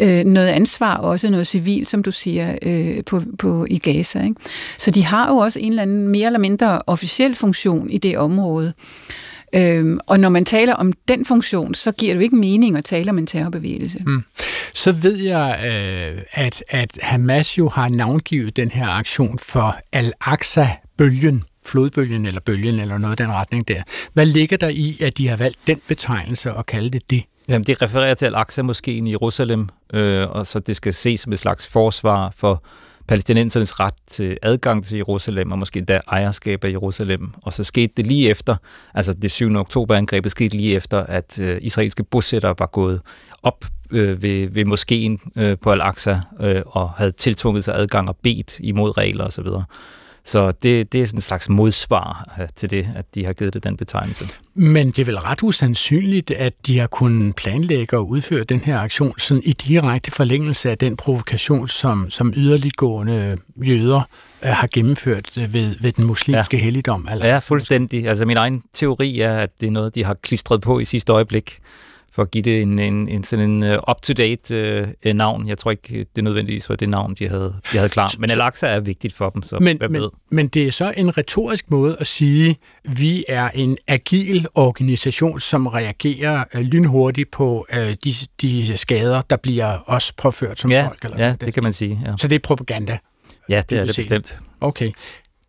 øh, 0.00 0.24
noget 0.24 0.48
ansvar, 0.48 0.96
også 0.96 1.30
noget 1.30 1.46
civilt, 1.46 1.90
som 1.90 2.02
du 2.02 2.12
siger, 2.12 2.58
øh, 2.62 3.04
på, 3.04 3.22
på, 3.38 3.66
i 3.70 3.78
Gaza. 3.78 4.22
Ikke? 4.22 4.34
Så 4.78 4.90
de 4.90 5.04
har 5.04 5.28
jo 5.28 5.36
også 5.36 5.58
en 5.58 5.68
eller 5.68 5.82
anden 5.82 6.08
mere 6.08 6.26
eller 6.26 6.38
mindre 6.38 6.82
officiel 6.86 7.34
funktion 7.34 7.90
i 7.90 7.98
det 7.98 8.18
område. 8.18 8.72
Øhm, 9.56 9.98
og 10.06 10.20
når 10.20 10.28
man 10.28 10.44
taler 10.44 10.74
om 10.74 10.92
den 11.08 11.24
funktion, 11.24 11.74
så 11.74 11.92
giver 11.92 12.12
det 12.14 12.20
jo 12.20 12.24
ikke 12.24 12.36
mening 12.36 12.76
at 12.76 12.84
tale 12.84 13.10
om 13.10 13.18
en 13.18 13.26
terrorbevægelse. 13.26 14.02
Mm. 14.06 14.24
Så 14.74 14.92
ved 14.92 15.16
jeg, 15.16 15.60
øh, 15.64 16.22
at, 16.32 16.64
at 16.68 16.98
Hamas 17.02 17.58
jo 17.58 17.68
har 17.68 17.88
navngivet 17.88 18.56
den 18.56 18.70
her 18.70 18.88
aktion 18.88 19.38
for 19.38 19.76
Al-Aqsa-bølgen, 19.92 21.44
flodbølgen 21.66 22.26
eller 22.26 22.40
bølgen 22.40 22.80
eller 22.80 22.98
noget 22.98 23.20
af 23.20 23.26
den 23.26 23.34
retning 23.34 23.68
der. 23.68 23.82
Hvad 24.12 24.26
ligger 24.26 24.56
der 24.56 24.68
i, 24.68 24.98
at 25.00 25.18
de 25.18 25.28
har 25.28 25.36
valgt 25.36 25.58
den 25.66 25.80
betegnelse 25.88 26.54
og 26.54 26.66
kalde 26.66 26.90
det 26.90 27.10
det? 27.10 27.24
Jamen, 27.48 27.64
det 27.64 27.82
refererer 27.82 28.14
til 28.14 28.26
Al-Aqsa-moskeen 28.26 29.06
i 29.06 29.10
Jerusalem, 29.10 29.68
øh, 29.94 30.30
og 30.30 30.46
så 30.46 30.58
det 30.58 30.76
skal 30.76 30.94
ses 30.94 31.20
som 31.20 31.32
et 31.32 31.38
slags 31.38 31.66
forsvar 31.66 32.32
for 32.36 32.64
palæstinensernes 33.06 33.80
ret 33.80 33.94
til 34.10 34.38
adgang 34.42 34.84
til 34.84 34.96
Jerusalem, 34.96 35.52
og 35.52 35.58
måske 35.58 35.78
endda 35.78 36.00
ejerskab 36.08 36.64
af 36.64 36.70
Jerusalem. 36.70 37.34
Og 37.42 37.52
så 37.52 37.64
skete 37.64 37.92
det 37.96 38.06
lige 38.06 38.30
efter, 38.30 38.56
altså 38.94 39.12
det 39.12 39.30
7. 39.30 39.56
oktober-angrebet 39.56 40.30
skete 40.32 40.56
lige 40.56 40.76
efter, 40.76 41.00
at 41.00 41.38
øh, 41.38 41.58
israelske 41.60 42.04
bosættere 42.04 42.54
var 42.58 42.66
gået 42.66 43.00
op 43.42 43.64
øh, 43.90 44.22
ved, 44.22 44.48
ved 44.48 44.64
moskeen 44.64 45.18
øh, 45.36 45.56
på 45.62 45.70
Al-Aqsa 45.70 46.16
øh, 46.40 46.62
og 46.66 46.90
havde 46.90 47.12
tiltvunget 47.12 47.64
sig 47.64 47.74
adgang 47.76 48.08
og 48.08 48.16
bedt 48.22 48.56
imod 48.60 48.96
regler 48.96 49.24
osv. 49.24 49.46
Så 50.26 50.52
det, 50.62 50.92
det 50.92 51.02
er 51.02 51.06
sådan 51.06 51.16
en 51.16 51.20
slags 51.20 51.48
modsvar 51.48 52.34
øh, 52.40 52.48
til 52.56 52.70
det, 52.70 52.88
at 52.94 53.14
de 53.14 53.24
har 53.24 53.32
givet 53.32 53.54
det 53.54 53.64
den 53.64 53.76
betegnelse. 53.76 54.28
Men 54.54 54.86
det 54.86 54.98
er 54.98 55.04
vel 55.04 55.18
ret 55.18 55.42
usandsynligt, 55.42 56.30
at 56.30 56.52
de 56.66 56.78
har 56.78 56.86
kunnet 56.86 57.36
planlægge 57.36 57.96
og 57.96 58.08
udføre 58.08 58.44
den 58.44 58.60
her 58.60 58.78
aktion 58.78 59.18
sådan 59.18 59.42
i 59.46 59.52
direkte 59.52 60.10
forlængelse 60.10 60.70
af 60.70 60.78
den 60.78 60.96
provokation, 60.96 61.68
som, 61.68 62.10
som 62.10 62.32
yderliggående 62.36 63.38
jøder 63.56 64.00
øh, 64.44 64.50
har 64.50 64.68
gennemført 64.72 65.38
øh, 65.38 65.54
ved, 65.54 65.76
ved 65.80 65.92
den 65.92 66.04
muslimske 66.04 66.56
ja. 66.56 66.62
helligdom. 66.62 67.08
Eller? 67.12 67.26
Ja, 67.26 67.38
fuldstændig. 67.38 68.08
Altså 68.08 68.26
min 68.26 68.36
egen 68.36 68.62
teori 68.72 69.20
er, 69.20 69.38
at 69.38 69.60
det 69.60 69.66
er 69.66 69.70
noget, 69.70 69.94
de 69.94 70.04
har 70.04 70.14
klistret 70.14 70.60
på 70.60 70.78
i 70.78 70.84
sidste 70.84 71.12
øjeblik 71.12 71.58
for 72.14 72.22
at 72.22 72.30
give 72.30 72.42
det 72.42 72.62
en, 72.62 72.78
en, 72.78 73.08
en 73.08 73.24
sådan 73.24 73.50
en 73.50 73.62
uh, 73.62 73.78
up-to-date 73.90 74.88
uh, 75.06 75.12
navn. 75.12 75.48
Jeg 75.48 75.58
tror 75.58 75.70
ikke, 75.70 76.06
det 76.16 76.24
nødvendigvis 76.24 76.68
var 76.68 76.76
det 76.76 76.88
navn, 76.88 77.14
de 77.14 77.28
havde, 77.28 77.54
de 77.72 77.76
havde 77.76 77.88
klar. 77.88 78.14
Men 78.18 78.30
Al-Aqsa 78.30 78.66
er 78.66 78.80
vigtigt 78.80 79.14
for 79.14 79.30
dem, 79.30 79.42
så 79.42 79.58
men, 79.60 79.76
hvad 79.76 79.88
men, 79.88 80.02
ved? 80.02 80.10
Men 80.30 80.48
det 80.48 80.66
er 80.66 80.70
så 80.70 80.92
en 80.96 81.18
retorisk 81.18 81.70
måde 81.70 81.96
at 82.00 82.06
sige, 82.06 82.50
at 82.84 83.00
vi 83.00 83.24
er 83.28 83.48
en 83.48 83.78
agil 83.88 84.46
organisation, 84.54 85.40
som 85.40 85.66
reagerer 85.66 86.44
uh, 86.54 86.60
lynhurtigt 86.60 87.30
på 87.30 87.66
uh, 87.72 87.78
de, 87.78 88.12
de 88.40 88.76
skader, 88.76 89.22
der 89.22 89.36
bliver 89.36 89.78
os 89.86 90.12
påført 90.12 90.58
som 90.58 90.70
ja, 90.70 90.86
folk. 90.86 91.04
Eller 91.04 91.24
ja, 91.24 91.30
det. 91.32 91.40
det 91.40 91.54
kan 91.54 91.62
man 91.62 91.72
sige. 91.72 92.00
Ja. 92.06 92.12
Så 92.16 92.28
det 92.28 92.34
er 92.34 92.40
propaganda? 92.40 92.98
Ja, 93.48 93.62
det 93.70 93.78
er 93.78 93.84
det 93.84 93.96
bestemt. 93.96 94.38
Okay. 94.60 94.90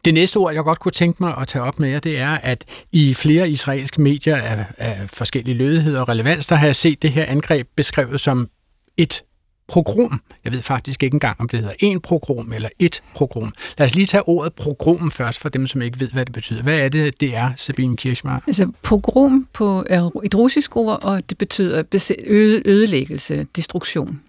Det 0.05 0.13
næste 0.13 0.37
ord, 0.37 0.53
jeg 0.53 0.63
godt 0.63 0.79
kunne 0.79 0.91
tænke 0.91 1.23
mig 1.23 1.37
at 1.37 1.47
tage 1.47 1.63
op 1.63 1.79
med 1.79 1.89
jer, 1.89 1.99
det 1.99 2.19
er, 2.19 2.37
at 2.37 2.65
i 2.91 3.13
flere 3.13 3.49
israelske 3.49 4.01
medier 4.01 4.35
af, 4.35 4.65
af 4.77 5.09
forskellige 5.13 5.57
lødigheder 5.57 6.01
og 6.01 6.09
relevans, 6.09 6.47
der 6.47 6.55
har 6.55 6.65
jeg 6.65 6.75
set 6.75 7.01
det 7.01 7.11
her 7.11 7.25
angreb 7.25 7.67
beskrevet 7.75 8.21
som 8.21 8.49
et 8.97 9.23
progrom. 9.67 10.21
Jeg 10.43 10.53
ved 10.53 10.61
faktisk 10.61 11.03
ikke 11.03 11.13
engang, 11.13 11.41
om 11.41 11.49
det 11.49 11.59
hedder 11.59 11.73
en 11.79 12.01
progrom 12.01 12.53
eller 12.53 12.69
et 12.79 13.03
progrom. 13.15 13.53
Lad 13.77 13.85
os 13.85 13.95
lige 13.95 14.05
tage 14.05 14.27
ordet 14.27 14.53
progrom 14.53 15.11
først, 15.11 15.39
for 15.39 15.49
dem, 15.49 15.67
som 15.67 15.81
ikke 15.81 15.99
ved, 15.99 16.09
hvad 16.09 16.25
det 16.25 16.33
betyder. 16.33 16.63
Hvad 16.63 16.79
er 16.79 16.89
det, 16.89 17.21
det 17.21 17.35
er, 17.35 17.51
Sabine 17.55 17.97
Kirchmar? 17.97 18.43
Altså, 18.47 18.71
pogrom 18.83 19.47
på, 19.53 19.83
er 19.89 20.09
et 20.23 20.35
russisk 20.35 20.77
ord, 20.77 21.03
og 21.03 21.29
det 21.29 21.37
betyder 21.37 21.83
ødelæggelse, 22.65 23.47
destruktion 23.55 24.21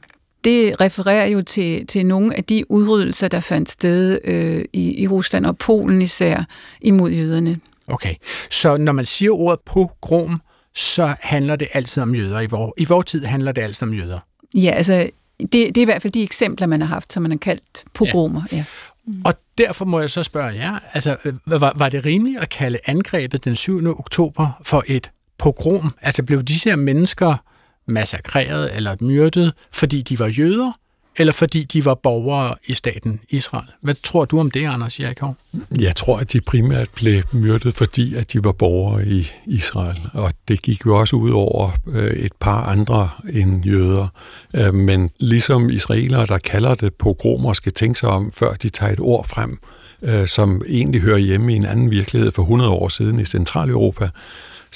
det 0.46 0.80
refererer 0.80 1.26
jo 1.26 1.42
til, 1.42 1.86
til 1.86 2.06
nogle 2.06 2.36
af 2.36 2.44
de 2.44 2.70
udryddelser, 2.70 3.28
der 3.28 3.40
fandt 3.40 3.68
sted 3.68 4.18
øh, 4.24 4.64
i, 4.72 5.02
i 5.02 5.08
Rusland 5.08 5.46
og 5.46 5.58
Polen 5.58 6.02
især 6.02 6.44
imod 6.80 7.10
jøderne. 7.10 7.60
Okay, 7.88 8.14
så 8.50 8.76
når 8.76 8.92
man 8.92 9.06
siger 9.06 9.30
ordet 9.30 9.60
pogrom, 9.60 10.40
så 10.74 11.14
handler 11.20 11.56
det 11.56 11.68
altid 11.72 12.02
om 12.02 12.14
jøder. 12.14 12.40
I 12.40 12.46
vores, 12.46 12.72
i 12.78 12.84
vores 12.84 13.06
tid 13.06 13.24
handler 13.24 13.52
det 13.52 13.62
altid 13.62 13.88
om 13.88 13.94
jøder. 13.94 14.18
Ja, 14.54 14.70
altså 14.70 15.10
det, 15.40 15.52
det 15.52 15.78
er 15.78 15.82
i 15.82 15.84
hvert 15.84 16.02
fald 16.02 16.12
de 16.12 16.22
eksempler, 16.22 16.66
man 16.66 16.80
har 16.80 16.88
haft, 16.88 17.12
som 17.12 17.22
man 17.22 17.30
har 17.30 17.38
kaldt 17.38 17.84
pogromer. 17.94 18.42
Ja. 18.52 18.56
Ja. 18.56 18.64
Mm. 19.06 19.22
Og 19.24 19.34
derfor 19.58 19.84
må 19.84 20.00
jeg 20.00 20.10
så 20.10 20.22
spørge 20.22 20.54
jer, 20.54 20.78
altså, 20.92 21.16
var, 21.46 21.72
var 21.76 21.88
det 21.88 22.04
rimeligt 22.04 22.40
at 22.40 22.48
kalde 22.48 22.78
angrebet 22.86 23.44
den 23.44 23.56
7. 23.56 23.86
oktober 23.98 24.60
for 24.62 24.84
et 24.86 25.10
pogrom? 25.38 25.94
Altså 26.02 26.22
blev 26.22 26.42
disse 26.42 26.70
her 26.70 26.76
mennesker 26.76 27.36
massakreret 27.86 28.76
eller 28.76 28.96
myrdet, 29.00 29.52
fordi 29.72 30.02
de 30.02 30.18
var 30.18 30.26
jøder, 30.26 30.72
eller 31.18 31.32
fordi 31.32 31.64
de 31.64 31.84
var 31.84 31.94
borgere 31.94 32.54
i 32.66 32.74
staten 32.74 33.20
Israel. 33.28 33.68
Hvad 33.80 33.94
tror 33.94 34.24
du 34.24 34.40
om 34.40 34.50
det, 34.50 34.66
Anders 34.66 35.00
Jerikov? 35.00 35.36
Jeg 35.80 35.96
tror, 35.96 36.18
at 36.18 36.32
de 36.32 36.40
primært 36.40 36.88
blev 36.94 37.22
myrdet, 37.32 37.74
fordi 37.74 38.14
at 38.14 38.32
de 38.32 38.44
var 38.44 38.52
borgere 38.52 39.06
i 39.06 39.32
Israel. 39.46 40.00
Og 40.12 40.32
det 40.48 40.62
gik 40.62 40.86
jo 40.86 40.98
også 40.98 41.16
ud 41.16 41.30
over 41.30 41.70
øh, 41.88 42.10
et 42.10 42.32
par 42.40 42.62
andre 42.62 43.10
end 43.32 43.64
jøder. 43.64 44.08
Øh, 44.54 44.74
men 44.74 45.10
ligesom 45.20 45.70
israelere, 45.70 46.26
der 46.26 46.38
kalder 46.38 46.74
det 46.74 46.94
pogromer, 46.94 47.52
skal 47.52 47.72
tænke 47.72 47.98
sig 47.98 48.08
om, 48.08 48.32
før 48.32 48.54
de 48.54 48.68
tager 48.68 48.92
et 48.92 49.00
ord 49.00 49.28
frem, 49.28 49.58
øh, 50.02 50.26
som 50.26 50.62
egentlig 50.68 51.00
hører 51.00 51.18
hjemme 51.18 51.52
i 51.52 51.56
en 51.56 51.64
anden 51.64 51.90
virkelighed 51.90 52.32
for 52.32 52.42
100 52.42 52.70
år 52.70 52.88
siden 52.88 53.20
i 53.20 53.24
Centraleuropa, 53.24 54.08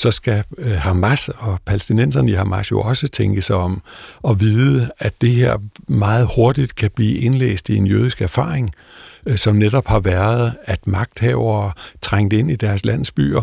så 0.01 0.11
skal 0.11 0.45
øh, 0.59 0.73
Hamas 0.73 1.29
og 1.29 1.59
palæstinenserne 1.67 2.31
i 2.31 2.35
Hamas 2.35 2.71
jo 2.71 2.81
også 2.81 3.09
tænke 3.09 3.43
sig 3.43 3.57
om 3.57 3.83
at 4.29 4.41
vide, 4.41 4.91
at 4.99 5.21
det 5.21 5.31
her 5.31 5.59
meget 5.89 6.29
hurtigt 6.37 6.75
kan 6.75 6.91
blive 6.95 7.19
indlæst 7.19 7.69
i 7.69 7.77
en 7.77 7.87
jødisk 7.87 8.23
erfaring, 8.23 8.71
øh, 9.27 9.39
som 9.39 9.57
netop 9.57 9.87
har 9.87 10.01
været, 10.01 10.53
at 10.65 10.87
magthavere 10.87 11.73
trængte 12.01 12.39
ind 12.39 12.51
i 12.51 12.57
deres 12.57 12.85
landsbyer, 12.85 13.43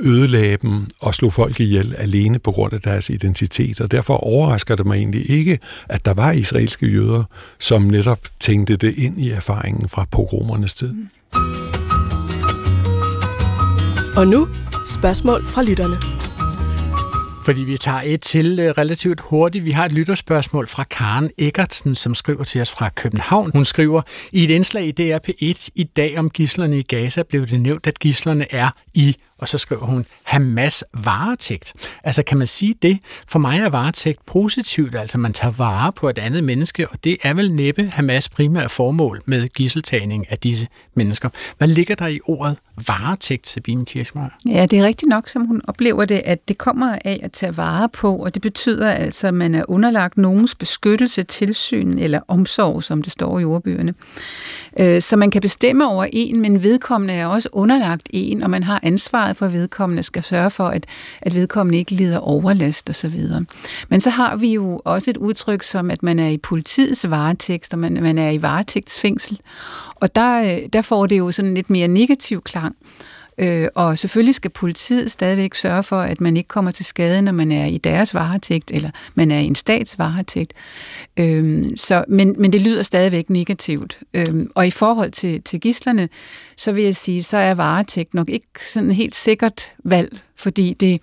ødelagde 0.00 0.56
dem 0.56 0.86
og 1.00 1.14
slog 1.14 1.32
folk 1.32 1.60
ihjel 1.60 1.94
alene 1.98 2.38
på 2.38 2.52
grund 2.52 2.72
af 2.72 2.80
deres 2.80 3.10
identitet. 3.10 3.80
Og 3.80 3.90
derfor 3.90 4.14
overrasker 4.14 4.76
det 4.76 4.86
mig 4.86 4.96
egentlig 4.96 5.30
ikke, 5.30 5.58
at 5.88 6.04
der 6.04 6.14
var 6.14 6.32
israelske 6.32 6.86
jøder, 6.86 7.24
som 7.58 7.82
netop 7.82 8.20
tænkte 8.40 8.76
det 8.76 8.98
ind 8.98 9.20
i 9.20 9.30
erfaringen 9.30 9.88
fra 9.88 10.06
pogromernes 10.10 10.74
tid. 10.74 10.92
Mm. 10.92 11.87
Og 14.16 14.26
nu 14.26 14.48
spørgsmål 14.86 15.46
fra 15.46 15.62
lytterne. 15.62 15.96
Fordi 17.44 17.60
vi 17.60 17.76
tager 17.76 18.00
et 18.04 18.20
til 18.20 18.60
øh, 18.60 18.70
relativt 18.70 19.20
hurtigt. 19.20 19.64
Vi 19.64 19.70
har 19.70 19.84
et 19.84 19.92
lytterspørgsmål 19.92 20.68
fra 20.68 20.84
Karen 20.84 21.30
Eggertsen, 21.38 21.94
som 21.94 22.14
skriver 22.14 22.44
til 22.44 22.60
os 22.60 22.70
fra 22.70 22.88
København. 22.88 23.50
Hun 23.54 23.64
skriver, 23.64 24.02
i 24.32 24.44
et 24.44 24.50
indslag 24.50 24.98
i 24.98 25.12
DRP1 25.12 25.68
i 25.74 25.84
dag 25.84 26.18
om 26.18 26.30
gislerne 26.30 26.78
i 26.78 26.82
Gaza 26.82 27.22
blev 27.22 27.46
det 27.46 27.60
nævnt, 27.60 27.86
at 27.86 27.98
gislerne 27.98 28.54
er 28.54 28.70
i 28.94 29.16
og 29.38 29.48
så 29.48 29.58
skriver 29.58 29.84
hun 29.86 30.06
Hamas 30.22 30.84
varetægt. 30.94 31.72
Altså 32.04 32.22
kan 32.22 32.38
man 32.38 32.46
sige 32.46 32.74
det? 32.82 32.98
For 33.28 33.38
mig 33.38 33.58
er 33.58 33.68
varetægt 33.68 34.26
positivt, 34.26 34.94
altså 34.94 35.18
man 35.18 35.32
tager 35.32 35.52
vare 35.52 35.92
på 35.92 36.08
et 36.08 36.18
andet 36.18 36.44
menneske, 36.44 36.88
og 36.88 37.04
det 37.04 37.16
er 37.22 37.34
vel 37.34 37.52
næppe 37.52 37.90
Hamas 37.92 38.28
primære 38.28 38.68
formål 38.68 39.22
med 39.26 39.48
gisseltagning 39.48 40.30
af 40.30 40.38
disse 40.38 40.66
mennesker. 40.94 41.28
Hvad 41.58 41.68
ligger 41.68 41.94
der 41.94 42.06
i 42.06 42.20
ordet 42.24 42.56
varetægt, 42.88 43.46
Sabine 43.46 43.84
Kirchmeier? 43.84 44.28
Ja, 44.46 44.66
det 44.66 44.78
er 44.78 44.84
rigtigt 44.84 45.08
nok, 45.08 45.28
som 45.28 45.44
hun 45.44 45.62
oplever 45.68 46.04
det, 46.04 46.22
at 46.24 46.48
det 46.48 46.58
kommer 46.58 46.98
af 47.04 47.20
at 47.22 47.32
tage 47.32 47.56
vare 47.56 47.88
på, 47.88 48.16
og 48.16 48.34
det 48.34 48.42
betyder 48.42 48.90
altså, 48.90 49.26
at 49.26 49.34
man 49.34 49.54
er 49.54 49.64
underlagt 49.68 50.16
nogens 50.16 50.54
beskyttelse, 50.54 51.22
tilsyn 51.22 51.98
eller 51.98 52.20
omsorg, 52.28 52.82
som 52.82 53.02
det 53.02 53.12
står 53.12 53.38
i 53.38 53.44
ordbøgerne. 53.44 53.94
Øh, 54.80 55.02
så 55.02 55.16
man 55.16 55.30
kan 55.30 55.40
bestemme 55.40 55.86
over 55.86 56.06
en, 56.12 56.40
men 56.40 56.62
vedkommende 56.62 57.14
er 57.14 57.26
også 57.26 57.48
underlagt 57.52 58.08
en, 58.10 58.42
og 58.42 58.50
man 58.50 58.62
har 58.62 58.80
ansvar 58.82 59.27
ansvaret 59.28 59.36
for 59.36 59.58
vedkommende, 59.58 60.02
skal 60.02 60.22
sørge 60.22 60.50
for, 60.50 60.68
at, 60.68 60.86
at 61.22 61.34
vedkommende 61.34 61.78
ikke 61.78 61.92
lider 61.92 62.18
overlast 62.18 62.90
osv. 62.90 63.20
Men 63.88 64.00
så 64.00 64.10
har 64.10 64.36
vi 64.36 64.54
jo 64.54 64.80
også 64.84 65.10
et 65.10 65.16
udtryk 65.16 65.62
som, 65.62 65.90
at 65.90 66.02
man 66.02 66.18
er 66.18 66.28
i 66.28 66.38
politiets 66.38 67.10
varetægt, 67.10 67.72
og 67.72 67.78
man, 67.78 67.92
man 68.02 68.18
er 68.18 68.30
i 68.30 68.42
varetægtsfængsel. 68.42 69.38
Og 69.94 70.14
der, 70.14 70.42
øh, 70.42 70.68
der 70.72 70.82
får 70.82 71.06
det 71.06 71.18
jo 71.18 71.32
sådan 71.32 71.54
lidt 71.54 71.70
mere 71.70 71.88
negativ 71.88 72.42
klang. 72.42 72.76
Øh, 73.38 73.68
og 73.74 73.98
selvfølgelig 73.98 74.34
skal 74.34 74.50
politiet 74.50 75.10
stadigvæk 75.10 75.54
sørge 75.54 75.82
for, 75.82 76.00
at 76.00 76.20
man 76.20 76.36
ikke 76.36 76.48
kommer 76.48 76.70
til 76.70 76.84
skade, 76.84 77.22
når 77.22 77.32
man 77.32 77.52
er 77.52 77.66
i 77.66 77.78
deres 77.78 78.14
varetægt, 78.14 78.70
eller 78.70 78.90
man 79.14 79.30
er 79.30 79.38
i 79.38 79.44
en 79.44 79.54
stats 79.54 79.98
varetægt. 79.98 80.52
Øh, 81.16 81.64
så, 81.76 82.04
men, 82.08 82.34
men 82.38 82.52
det 82.52 82.60
lyder 82.60 82.82
stadigvæk 82.82 83.30
negativt. 83.30 83.98
Øh, 84.14 84.46
og 84.54 84.66
i 84.66 84.70
forhold 84.70 85.10
til, 85.10 85.42
til 85.42 85.60
gislerne, 85.60 86.08
så 86.56 86.72
vil 86.72 86.84
jeg 86.84 86.96
sige, 86.96 87.22
så 87.22 87.36
er 87.36 87.54
varetægt 87.54 88.14
nok 88.14 88.28
ikke 88.28 88.46
sådan 88.58 88.90
helt 88.90 89.14
sikkert 89.14 89.72
valg, 89.84 90.20
fordi 90.38 90.76
det 90.80 91.00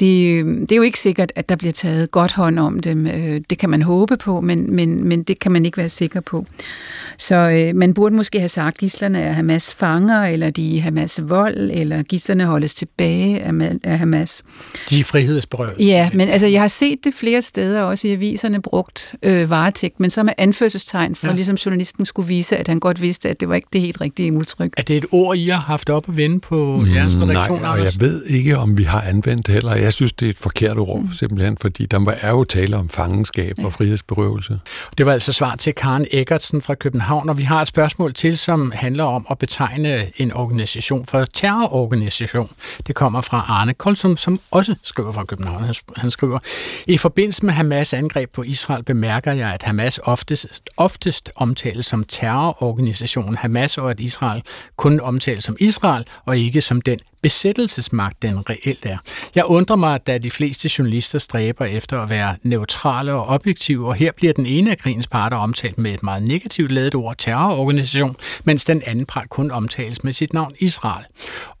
det, 0.00 0.44
det 0.44 0.72
er 0.72 0.76
jo 0.76 0.82
ikke 0.82 0.98
sikkert, 0.98 1.32
at 1.36 1.48
der 1.48 1.56
bliver 1.56 1.72
taget 1.72 2.10
godt 2.10 2.32
hånd 2.32 2.58
om 2.58 2.80
dem. 2.80 3.06
Øh, 3.06 3.40
det 3.50 3.58
kan 3.58 3.70
man 3.70 3.82
håbe 3.82 4.16
på, 4.16 4.40
men, 4.40 4.74
men, 4.76 5.08
men 5.08 5.22
det 5.22 5.38
kan 5.38 5.52
man 5.52 5.66
ikke 5.66 5.76
være 5.76 5.88
sikker 5.88 6.20
på. 6.20 6.46
Så 7.18 7.34
øh, 7.34 7.76
man 7.76 7.94
burde 7.94 8.14
måske 8.14 8.38
have 8.38 8.48
sagt, 8.48 8.74
at 8.74 8.80
gislerne 8.80 9.20
er 9.20 9.32
Hamas 9.32 9.74
fanger, 9.74 10.24
eller 10.24 10.50
de 10.50 10.78
er 10.78 10.82
Hamas 10.82 11.20
vold, 11.28 11.70
eller 11.72 12.02
gislerne 12.02 12.44
holdes 12.44 12.74
tilbage 12.74 13.42
af 13.84 13.98
Hamas. 13.98 14.42
De 14.90 15.00
er 15.00 15.04
frihedsberøvet. 15.04 15.74
Ja, 15.78 16.10
men 16.14 16.28
altså, 16.28 16.46
jeg 16.46 16.60
har 16.60 16.68
set 16.68 16.98
det 17.04 17.14
flere 17.14 17.42
steder, 17.42 17.82
også 17.82 18.08
i 18.08 18.12
aviserne 18.12 18.62
brugt 18.62 19.14
øh, 19.22 19.50
varetægt, 19.50 20.00
men 20.00 20.10
så 20.10 20.22
med 20.22 20.32
anførselstegn, 20.38 21.14
for 21.14 21.26
ja. 21.26 21.32
ligesom 21.32 21.56
journalisten 21.56 22.06
skulle 22.06 22.28
vise, 22.28 22.56
at 22.56 22.68
han 22.68 22.80
godt 22.80 23.02
vidste, 23.02 23.28
at 23.28 23.40
det 23.40 23.48
var 23.48 23.54
ikke 23.54 23.68
det 23.72 23.80
helt 23.80 24.00
rigtige 24.00 24.32
udtryk. 24.32 24.72
Er 24.76 24.82
det 24.82 24.96
et 24.96 25.06
ord, 25.12 25.36
I 25.36 25.48
har 25.48 25.60
haft 25.60 25.90
op 25.90 26.08
at 26.08 26.16
vende 26.16 26.40
på 26.40 26.76
mm, 26.76 26.94
jeres 26.94 27.16
redaktion? 27.16 27.60
Nej, 27.60 27.70
og 27.70 27.78
jeg 27.78 27.92
ved 28.00 28.24
ikke, 28.24 28.57
om 28.58 28.78
vi 28.78 28.82
har 28.82 29.00
anvendt 29.00 29.46
det 29.46 29.54
heller. 29.54 29.74
Jeg 29.74 29.92
synes, 29.92 30.12
det 30.12 30.26
er 30.26 30.30
et 30.30 30.38
forkert 30.38 30.78
ord, 30.78 31.00
mm. 31.00 31.12
simpelthen, 31.12 31.56
fordi 31.60 31.86
der 31.86 32.14
er 32.20 32.30
jo 32.30 32.44
tale 32.44 32.76
om 32.76 32.88
fangenskab 32.88 33.58
ja. 33.58 33.64
og 33.64 33.72
frihedsberøvelse. 33.72 34.60
Det 34.98 35.06
var 35.06 35.12
altså 35.12 35.32
svar 35.32 35.56
til 35.56 35.74
Karen 35.74 36.06
Eggertsen 36.12 36.62
fra 36.62 36.74
København, 36.74 37.28
og 37.28 37.38
vi 37.38 37.42
har 37.42 37.62
et 37.62 37.68
spørgsmål 37.68 38.14
til, 38.14 38.38
som 38.38 38.72
handler 38.74 39.04
om 39.04 39.26
at 39.30 39.38
betegne 39.38 40.10
en 40.16 40.32
organisation 40.32 41.06
for 41.06 41.24
terrororganisation. 41.24 42.50
Det 42.86 42.94
kommer 42.94 43.20
fra 43.20 43.44
Arne 43.48 43.74
Kolsum, 43.74 44.16
som 44.16 44.40
også 44.50 44.74
skriver 44.82 45.12
fra 45.12 45.24
København. 45.24 45.74
Han 45.96 46.10
skriver, 46.10 46.38
i 46.86 46.96
forbindelse 46.96 47.46
med 47.46 47.54
Hamas 47.54 47.94
angreb 47.94 48.30
på 48.32 48.42
Israel 48.42 48.84
bemærker 48.84 49.32
jeg, 49.32 49.52
at 49.54 49.62
Hamas 49.62 49.98
oftest, 49.98 50.46
oftest 50.76 51.30
omtales 51.36 51.86
som 51.86 52.04
terrororganisation 52.04 53.36
Hamas, 53.36 53.78
og 53.78 53.90
at 53.90 54.00
Israel 54.00 54.42
kun 54.76 55.00
omtales 55.00 55.44
som 55.44 55.56
Israel, 55.60 56.04
og 56.26 56.38
ikke 56.38 56.60
som 56.60 56.80
den 56.80 56.98
besættelsesmagt 57.22 58.22
den 58.22 58.47
reelt 58.50 58.86
er. 58.86 58.98
Jeg 59.34 59.44
undrer 59.44 59.76
mig, 59.76 60.06
da 60.06 60.18
de 60.18 60.30
fleste 60.30 60.70
journalister 60.78 61.18
stræber 61.18 61.64
efter 61.64 62.02
at 62.02 62.10
være 62.10 62.36
neutrale 62.42 63.12
og 63.12 63.26
objektive, 63.26 63.88
og 63.88 63.94
her 63.94 64.12
bliver 64.12 64.32
den 64.32 64.46
ene 64.46 64.70
af 64.70 64.78
krigens 64.78 65.06
parter 65.06 65.36
omtalt 65.36 65.78
med 65.78 65.94
et 65.94 66.02
meget 66.02 66.28
negativt 66.28 66.72
ladet 66.72 66.94
ord, 66.94 67.14
terrororganisation, 67.18 68.16
mens 68.44 68.64
den 68.64 68.82
anden 68.86 69.06
part 69.06 69.28
kun 69.28 69.50
omtales 69.50 70.04
med 70.04 70.12
sit 70.12 70.32
navn 70.32 70.54
Israel. 70.58 71.04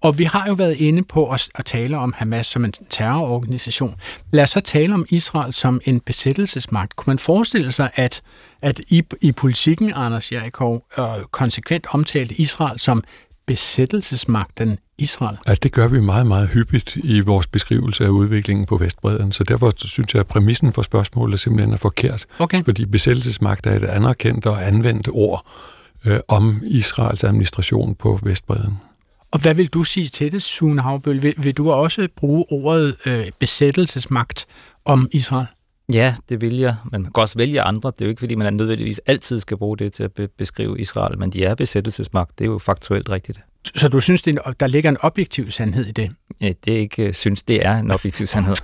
Og 0.00 0.18
vi 0.18 0.24
har 0.24 0.44
jo 0.48 0.54
været 0.54 0.76
inde 0.76 1.02
på 1.02 1.30
at, 1.30 1.48
at 1.54 1.64
tale 1.64 1.98
om 1.98 2.14
Hamas 2.16 2.46
som 2.46 2.64
en 2.64 2.72
terrororganisation. 2.90 3.94
Lad 4.30 4.42
os 4.42 4.50
så 4.50 4.60
tale 4.60 4.94
om 4.94 5.06
Israel 5.10 5.52
som 5.52 5.80
en 5.84 6.00
besættelsesmagt. 6.00 6.96
Kunne 6.96 7.10
man 7.10 7.18
forestille 7.18 7.72
sig, 7.72 7.90
at, 7.94 8.22
at 8.62 8.80
i, 8.88 9.02
i 9.20 9.32
politikken, 9.32 9.92
Anders 9.94 10.32
Jerikov, 10.32 10.86
øh, 10.98 11.04
konsekvent 11.30 11.86
omtalte 11.90 12.34
Israel 12.34 12.80
som 12.80 13.02
besættelsesmagten 13.48 14.78
Israel? 14.98 15.36
Altså, 15.46 15.60
det 15.62 15.72
gør 15.72 15.88
vi 15.88 16.00
meget, 16.00 16.26
meget 16.26 16.48
hyppigt 16.48 16.96
i 16.96 17.20
vores 17.20 17.46
beskrivelse 17.46 18.04
af 18.04 18.08
udviklingen 18.08 18.66
på 18.66 18.76
Vestbreden, 18.76 19.32
så 19.32 19.44
derfor 19.44 19.72
synes 19.76 20.14
jeg, 20.14 20.20
at 20.20 20.26
præmissen 20.26 20.72
for 20.72 20.82
spørgsmålet 20.82 21.40
simpelthen 21.40 21.72
er 21.72 21.76
forkert. 21.76 22.26
Okay. 22.38 22.64
Fordi 22.64 22.86
besættelsesmagt 22.86 23.66
er 23.66 23.76
et 23.76 23.84
anerkendt 23.84 24.46
og 24.46 24.66
anvendt 24.66 25.08
ord 25.12 25.46
øh, 26.06 26.20
om 26.28 26.62
Israels 26.64 27.24
administration 27.24 27.94
på 27.94 28.18
Vestbreden. 28.22 28.78
Og 29.30 29.40
hvad 29.40 29.54
vil 29.54 29.66
du 29.66 29.82
sige 29.82 30.08
til 30.08 30.32
det, 30.32 30.42
Sune 30.42 30.82
Havbøl? 30.82 31.22
Vil, 31.22 31.34
vil 31.36 31.56
du 31.56 31.70
også 31.70 32.08
bruge 32.16 32.44
ordet 32.50 32.96
øh, 33.06 33.26
besættelsesmagt 33.38 34.46
om 34.84 35.08
Israel? 35.12 35.46
Ja, 35.92 36.14
det 36.28 36.40
vil 36.40 36.56
jeg. 36.58 36.74
Men 36.92 37.02
man 37.02 37.12
kan 37.12 37.20
også 37.20 37.38
vælge 37.38 37.62
andre. 37.62 37.90
Det 37.90 38.00
er 38.00 38.06
jo 38.06 38.10
ikke, 38.10 38.20
fordi 38.20 38.34
man 38.34 38.54
nødvendigvis 38.54 38.98
altid 39.06 39.40
skal 39.40 39.56
bruge 39.56 39.76
det 39.76 39.92
til 39.92 40.02
at 40.02 40.12
be- 40.12 40.28
beskrive 40.28 40.80
Israel, 40.80 41.18
men 41.18 41.30
de 41.30 41.44
er 41.44 41.54
besættelsesmagt. 41.54 42.38
Det 42.38 42.44
er 42.44 42.48
jo 42.48 42.58
faktuelt 42.58 43.08
rigtigt. 43.10 43.38
Så 43.74 43.88
du 43.88 44.00
synes, 44.00 44.22
det 44.22 44.38
er, 44.46 44.52
der 44.52 44.66
ligger 44.66 44.90
en 44.90 44.96
objektiv 45.00 45.50
sandhed 45.50 45.86
i 45.86 45.92
det? 45.92 46.10
Ja, 46.40 46.52
det 46.64 46.74
er 46.74 46.78
ikke 46.78 47.12
synes, 47.12 47.42
det 47.42 47.66
er 47.66 47.76
en 47.76 47.90
objektiv 47.90 48.26
sandhed. 48.34 48.56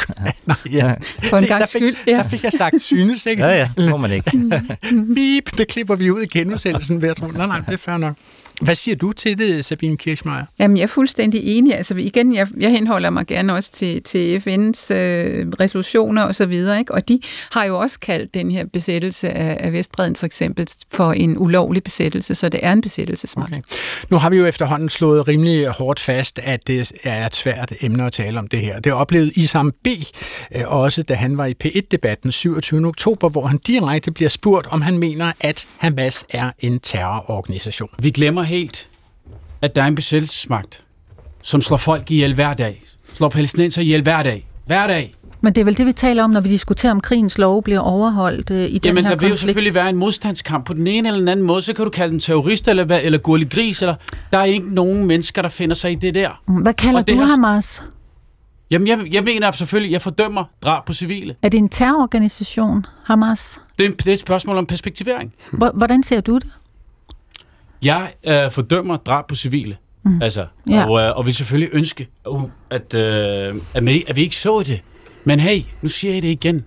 Nej, 0.46 0.56
ja. 0.72 0.94
For 1.22 1.36
en 1.36 1.46
gang 1.46 1.68
skyld. 1.68 1.96
Ja. 2.06 2.12
Der 2.12 2.28
fik 2.28 2.44
jeg 2.44 2.52
sagt 2.52 2.82
synes, 2.82 3.26
ikke? 3.26 3.42
Ja, 3.46 3.68
ja, 3.78 3.90
må 3.90 3.96
man 3.96 4.10
ikke. 4.12 4.30
Bip, 5.14 5.58
det 5.58 5.68
klipper 5.68 5.96
vi 5.96 6.10
ud 6.10 6.22
i 6.22 6.26
genudsendelsen 6.26 7.02
ved 7.02 7.08
at 7.08 7.16
tro. 7.16 7.26
Nej, 7.26 7.46
nej, 7.46 7.60
det 7.60 7.72
er 7.74 7.78
fair 7.78 7.96
nok. 7.96 8.14
Hvad 8.62 8.74
siger 8.74 8.96
du 8.96 9.12
til 9.12 9.38
det, 9.38 9.64
Sabine 9.64 9.96
Kirchmeier? 9.96 10.44
Jamen, 10.58 10.76
jeg 10.76 10.82
er 10.82 10.86
fuldstændig 10.86 11.40
enig. 11.44 11.76
Altså, 11.76 11.94
igen, 11.98 12.34
jeg, 12.34 12.48
jeg 12.60 12.70
henholder 12.70 13.10
mig 13.10 13.26
gerne 13.26 13.54
også 13.54 13.70
til, 13.70 14.02
til 14.02 14.38
FN's 14.38 14.94
øh, 14.94 15.46
resolutioner 15.60 16.22
og 16.22 16.34
så 16.34 16.46
videre, 16.46 16.78
ikke? 16.78 16.94
og 16.94 17.08
de 17.08 17.20
har 17.50 17.64
jo 17.64 17.78
også 17.78 18.00
kaldt 18.00 18.34
den 18.34 18.50
her 18.50 18.64
besættelse 18.66 19.30
af, 19.30 19.56
af 19.60 19.72
Vestbreden 19.72 20.16
for 20.16 20.26
eksempel 20.26 20.68
for 20.92 21.12
en 21.12 21.38
ulovlig 21.38 21.82
besættelse, 21.82 22.34
så 22.34 22.48
det 22.48 22.60
er 22.62 22.72
en 22.72 22.80
besættelsesmagt. 22.80 23.52
Okay. 23.52 23.62
Nu 24.10 24.16
har 24.16 24.30
vi 24.30 24.36
jo 24.36 24.46
efterhånden 24.46 24.88
slået 24.88 25.28
rimelig 25.28 25.68
hårdt 25.68 26.00
fast, 26.00 26.38
at 26.42 26.66
det 26.66 26.92
er 27.04 27.26
et 27.26 27.34
svært 27.34 27.72
emne 27.80 28.06
at 28.06 28.12
tale 28.12 28.38
om 28.38 28.48
det 28.48 28.60
her. 28.60 28.80
Det 28.80 28.92
oplevede 28.92 29.32
Isam 29.34 29.72
B. 29.84 29.86
Øh, 30.54 30.62
også, 30.66 31.02
da 31.02 31.14
han 31.14 31.38
var 31.38 31.46
i 31.46 31.54
P1-debatten 31.64 32.32
27. 32.32 32.86
oktober, 32.86 33.28
hvor 33.28 33.46
han 33.46 33.58
direkte 33.58 34.10
bliver 34.12 34.28
spurgt, 34.28 34.66
om 34.66 34.82
han 34.82 34.98
mener, 34.98 35.32
at 35.40 35.66
Hamas 35.78 36.24
er 36.30 36.50
en 36.60 36.80
terrororganisation. 36.80 37.88
Vi 37.98 38.10
glemmer 38.10 38.43
helt, 38.44 38.88
at 39.62 39.76
der 39.76 39.82
er 39.82 39.86
en 39.86 39.94
besættelsesmagt, 39.94 40.82
som 41.42 41.60
slår 41.60 41.76
folk 41.76 42.10
ihjel 42.10 42.34
hver 42.34 42.54
dag. 42.54 42.82
Slår 43.14 43.28
palæstinenser 43.28 43.82
ihjel 43.82 44.02
hver 44.02 44.22
dag. 44.22 44.46
Hver 44.66 44.86
dag. 44.86 45.14
Men 45.40 45.54
det 45.54 45.60
er 45.60 45.64
vel 45.64 45.76
det, 45.78 45.86
vi 45.86 45.92
taler 45.92 46.24
om, 46.24 46.30
når 46.30 46.40
vi 46.40 46.48
diskuterer, 46.48 46.92
om 46.92 47.00
krigens 47.00 47.38
lov 47.38 47.62
bliver 47.62 47.78
overholdt 47.80 48.50
øh, 48.50 48.64
i 48.64 48.78
den 48.78 48.80
Jamen, 48.84 49.04
her 49.04 49.10
der 49.10 49.16
konflikt? 49.16 49.20
vil 49.22 49.30
jo 49.30 49.36
selvfølgelig 49.36 49.74
være 49.74 49.88
en 49.88 49.96
modstandskamp 49.96 50.66
på 50.66 50.72
den 50.74 50.86
ene 50.86 51.08
eller 51.08 51.18
den 51.18 51.28
anden 51.28 51.46
måde. 51.46 51.62
Så 51.62 51.72
kan 51.72 51.84
du 51.84 51.90
kalde 51.90 52.10
den 52.12 52.20
terrorist 52.20 52.68
eller, 52.68 52.84
hvad- 52.84 53.00
eller 53.02 53.18
gurlig 53.18 53.50
gris. 53.50 53.82
Eller, 53.82 53.94
der 54.32 54.38
er 54.38 54.44
ikke 54.44 54.74
nogen 54.74 55.04
mennesker, 55.06 55.42
der 55.42 55.48
finder 55.48 55.74
sig 55.74 55.92
i 55.92 55.94
det 55.94 56.14
der. 56.14 56.42
Hvad 56.62 56.74
kalder 56.74 57.00
Og 57.00 57.06
du 57.08 57.14
har- 57.16 57.26
Hamas? 57.26 57.82
Jamen, 58.70 58.88
jeg, 58.88 58.98
jeg 59.12 59.24
mener 59.24 59.50
selvfølgelig, 59.52 59.92
jeg 59.92 60.02
fordømmer 60.02 60.44
drab 60.62 60.84
på 60.86 60.94
civile. 60.94 61.34
Er 61.42 61.48
det 61.48 61.58
en 61.58 61.68
terrororganisation, 61.68 62.86
Hamas? 63.04 63.60
Det 63.78 63.86
er, 63.86 63.90
det 63.90 64.06
er 64.08 64.12
et 64.12 64.18
spørgsmål 64.18 64.56
om 64.58 64.66
perspektivering. 64.66 65.32
Hvor- 65.52 65.72
Hvordan 65.74 66.02
ser 66.02 66.20
du 66.20 66.34
det? 66.34 66.46
Jeg 67.84 68.12
øh, 68.26 68.50
fordømmer 68.50 68.96
drab 68.96 69.26
på 69.28 69.34
civile. 69.34 69.76
Mm. 70.04 70.22
Altså, 70.22 70.46
Ja. 70.70 70.88
og, 70.90 71.00
øh, 71.00 71.16
og 71.16 71.26
vil 71.26 71.34
selvfølgelig 71.34 71.68
ønske, 71.72 72.08
uh, 72.28 72.42
at, 72.70 72.94
øh, 72.94 73.54
at, 73.74 73.86
vi, 73.86 74.04
at 74.08 74.16
vi 74.16 74.22
ikke 74.22 74.36
så 74.36 74.62
det. 74.62 74.82
Men 75.24 75.40
hey, 75.40 75.62
nu 75.82 75.88
siger 75.88 76.14
jeg 76.14 76.22
det 76.22 76.28
igen. 76.28 76.64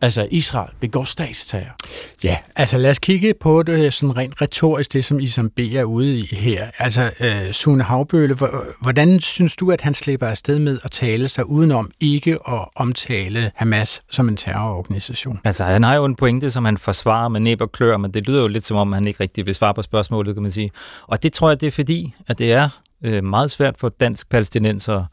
Altså, 0.00 0.28
Israel 0.30 0.70
begår 0.80 1.04
statsterror. 1.04 1.76
Ja, 2.24 2.36
altså 2.56 2.78
lad 2.78 2.90
os 2.90 2.98
kigge 2.98 3.34
på 3.40 3.62
det 3.62 3.92
sådan 3.94 4.16
rent 4.16 4.42
retorisk, 4.42 4.92
det 4.92 5.04
som 5.04 5.20
Isam 5.20 5.50
B. 5.50 5.58
er 5.58 5.84
ude 5.84 6.18
i 6.18 6.28
her. 6.34 6.66
Altså, 6.78 7.10
øh, 7.20 7.52
Sune 7.52 7.82
Havbøle, 7.82 8.34
hvor- 8.34 8.64
hvordan 8.80 9.20
synes 9.20 9.56
du, 9.56 9.70
at 9.70 9.80
han 9.80 9.94
slipper 9.94 10.26
afsted 10.26 10.58
med 10.58 10.78
at 10.84 10.90
tale 10.90 11.28
sig 11.28 11.46
udenom 11.50 11.90
ikke 12.00 12.38
at 12.48 12.68
omtale 12.76 13.50
Hamas 13.54 14.02
som 14.10 14.28
en 14.28 14.36
terrororganisation? 14.36 15.40
Altså, 15.44 15.64
han 15.64 15.82
har 15.82 15.94
jo 15.94 16.04
en 16.04 16.16
pointe, 16.16 16.50
som 16.50 16.64
han 16.64 16.78
forsvarer 16.78 17.28
med 17.28 17.40
næb 17.40 17.60
og 17.60 17.72
klør, 17.72 17.96
men 17.96 18.10
det 18.14 18.26
lyder 18.26 18.40
jo 18.42 18.48
lidt 18.48 18.66
som 18.66 18.76
om, 18.76 18.92
han 18.92 19.06
ikke 19.06 19.20
rigtig 19.20 19.46
vil 19.46 19.54
svare 19.54 19.74
på 19.74 19.82
spørgsmålet, 19.82 20.34
kan 20.34 20.42
man 20.42 20.50
sige. 20.52 20.70
Og 21.06 21.22
det 21.22 21.32
tror 21.32 21.48
jeg, 21.50 21.60
det 21.60 21.66
er 21.66 21.70
fordi, 21.70 22.14
at 22.28 22.38
det 22.38 22.52
er 22.52 22.68
øh, 23.04 23.24
meget 23.24 23.50
svært 23.50 23.74
for 23.78 23.88
dansk 23.88 24.28
palæstinenser 24.30 25.04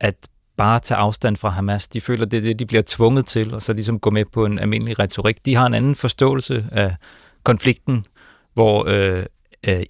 at 0.00 0.14
bare 0.60 0.80
tage 0.80 0.98
afstand 0.98 1.36
fra 1.36 1.48
Hamas. 1.48 1.88
De 1.88 2.00
føler, 2.00 2.24
det 2.24 2.36
er 2.36 2.40
det, 2.40 2.58
de 2.58 2.66
bliver 2.66 2.82
tvunget 2.86 3.26
til, 3.26 3.54
og 3.54 3.62
så 3.62 3.72
ligesom 3.72 4.00
gå 4.00 4.10
med 4.10 4.24
på 4.24 4.44
en 4.44 4.58
almindelig 4.58 4.98
retorik. 4.98 5.44
De 5.44 5.54
har 5.54 5.66
en 5.66 5.74
anden 5.74 5.96
forståelse 5.96 6.66
af 6.72 6.94
konflikten, 7.42 8.06
hvor 8.54 8.84
øh, 8.88 9.24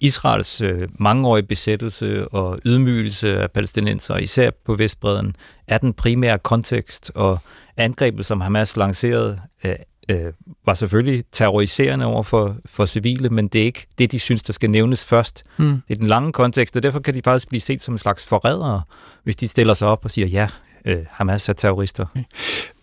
Israels 0.01 0.61
øh, 0.61 0.89
mangeårige 0.99 1.45
besættelse 1.45 2.27
og 2.27 2.59
ydmygelse 2.65 3.41
af 3.41 3.51
palæstinenser, 3.51 4.17
især 4.17 4.49
på 4.65 4.75
Vestbreden, 4.75 5.35
er 5.67 5.77
den 5.77 5.93
primære 5.93 6.39
kontekst, 6.39 7.11
og 7.15 7.39
angrebet, 7.77 8.25
som 8.25 8.41
Hamas 8.41 8.77
lancerede, 8.77 9.39
øh, 9.65 9.75
øh, 10.09 10.33
var 10.65 10.73
selvfølgelig 10.73 11.23
terroriserende 11.31 12.05
over 12.05 12.23
for, 12.23 12.57
for 12.65 12.85
civile, 12.85 13.29
men 13.29 13.47
det 13.47 13.61
er 13.61 13.65
ikke 13.65 13.87
det, 13.97 14.11
de 14.11 14.19
synes, 14.19 14.43
der 14.43 14.53
skal 14.53 14.69
nævnes 14.69 15.05
først. 15.05 15.43
Hmm. 15.57 15.81
Det 15.87 15.95
er 15.95 15.99
den 15.99 16.07
lange 16.07 16.31
kontekst, 16.31 16.75
og 16.75 16.83
derfor 16.83 16.99
kan 16.99 17.13
de 17.13 17.21
faktisk 17.23 17.47
blive 17.47 17.61
set 17.61 17.81
som 17.81 17.93
en 17.93 17.97
slags 17.97 18.25
forrædere, 18.25 18.81
hvis 19.23 19.35
de 19.35 19.47
stiller 19.47 19.73
sig 19.73 19.87
op 19.87 20.05
og 20.05 20.11
siger, 20.11 20.27
ja, 20.27 20.47
øh, 20.85 20.99
Hamas 21.09 21.49
er 21.49 21.53
terrorister. 21.53 22.05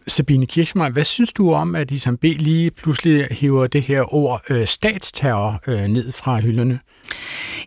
Sabine 0.07 0.47
Kirchmeier, 0.47 0.91
hvad 0.91 1.05
synes 1.05 1.33
du 1.33 1.53
om, 1.53 1.75
at 1.75 1.91
Isam 1.91 2.17
B. 2.17 2.25
lige 2.25 2.71
pludselig 2.71 3.27
hiver 3.31 3.67
det 3.67 3.83
her 3.83 4.15
ord 4.15 4.43
øh, 4.51 4.67
statsterror 4.67 5.61
øh, 5.67 5.83
ned 5.83 6.13
fra 6.13 6.41
hylderne? 6.41 6.81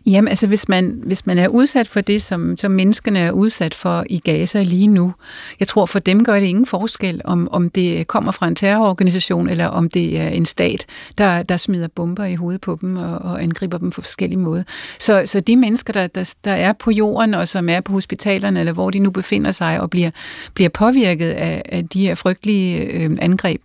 Jamen, 0.06 0.28
altså 0.28 0.46
hvis 0.46 0.68
man, 0.68 1.00
hvis 1.06 1.26
man 1.26 1.38
er 1.38 1.48
udsat 1.48 1.88
for 1.88 2.00
det, 2.00 2.22
som, 2.22 2.56
som 2.56 2.70
menneskene 2.70 3.18
er 3.18 3.30
udsat 3.30 3.74
for 3.74 4.04
i 4.10 4.18
Gaza 4.18 4.62
lige 4.62 4.86
nu, 4.86 5.12
jeg 5.60 5.68
tror 5.68 5.86
for 5.86 5.98
dem 5.98 6.24
gør 6.24 6.40
det 6.40 6.46
ingen 6.46 6.66
forskel, 6.66 7.20
om, 7.24 7.48
om 7.52 7.70
det 7.70 8.06
kommer 8.06 8.32
fra 8.32 8.48
en 8.48 8.54
terrororganisation, 8.54 9.48
eller 9.48 9.66
om 9.66 9.88
det 9.88 10.20
er 10.20 10.28
en 10.28 10.46
stat, 10.46 10.86
der, 11.18 11.42
der 11.42 11.56
smider 11.56 11.88
bomber 11.88 12.24
i 12.24 12.34
hovedet 12.34 12.60
på 12.60 12.78
dem 12.80 12.96
og, 12.96 13.18
og 13.18 13.42
angriber 13.42 13.78
dem 13.78 13.90
på 13.90 14.02
forskellige 14.02 14.38
måder. 14.38 14.62
Så, 14.98 15.22
så 15.26 15.40
de 15.40 15.56
mennesker, 15.56 15.92
der, 15.92 16.06
der, 16.06 16.34
der 16.44 16.52
er 16.52 16.72
på 16.72 16.90
jorden, 16.90 17.34
og 17.34 17.48
som 17.48 17.68
er 17.68 17.80
på 17.80 17.92
hospitalerne, 17.92 18.60
eller 18.60 18.72
hvor 18.72 18.90
de 18.90 18.98
nu 18.98 19.10
befinder 19.10 19.50
sig, 19.50 19.80
og 19.80 19.90
bliver, 19.90 20.10
bliver 20.54 20.68
påvirket 20.68 21.30
af, 21.30 21.62
af 21.64 21.88
de 21.88 22.06
her 22.06 22.14
frygtelige 22.14 22.82
øh, 22.84 23.10
angreb, 23.20 23.60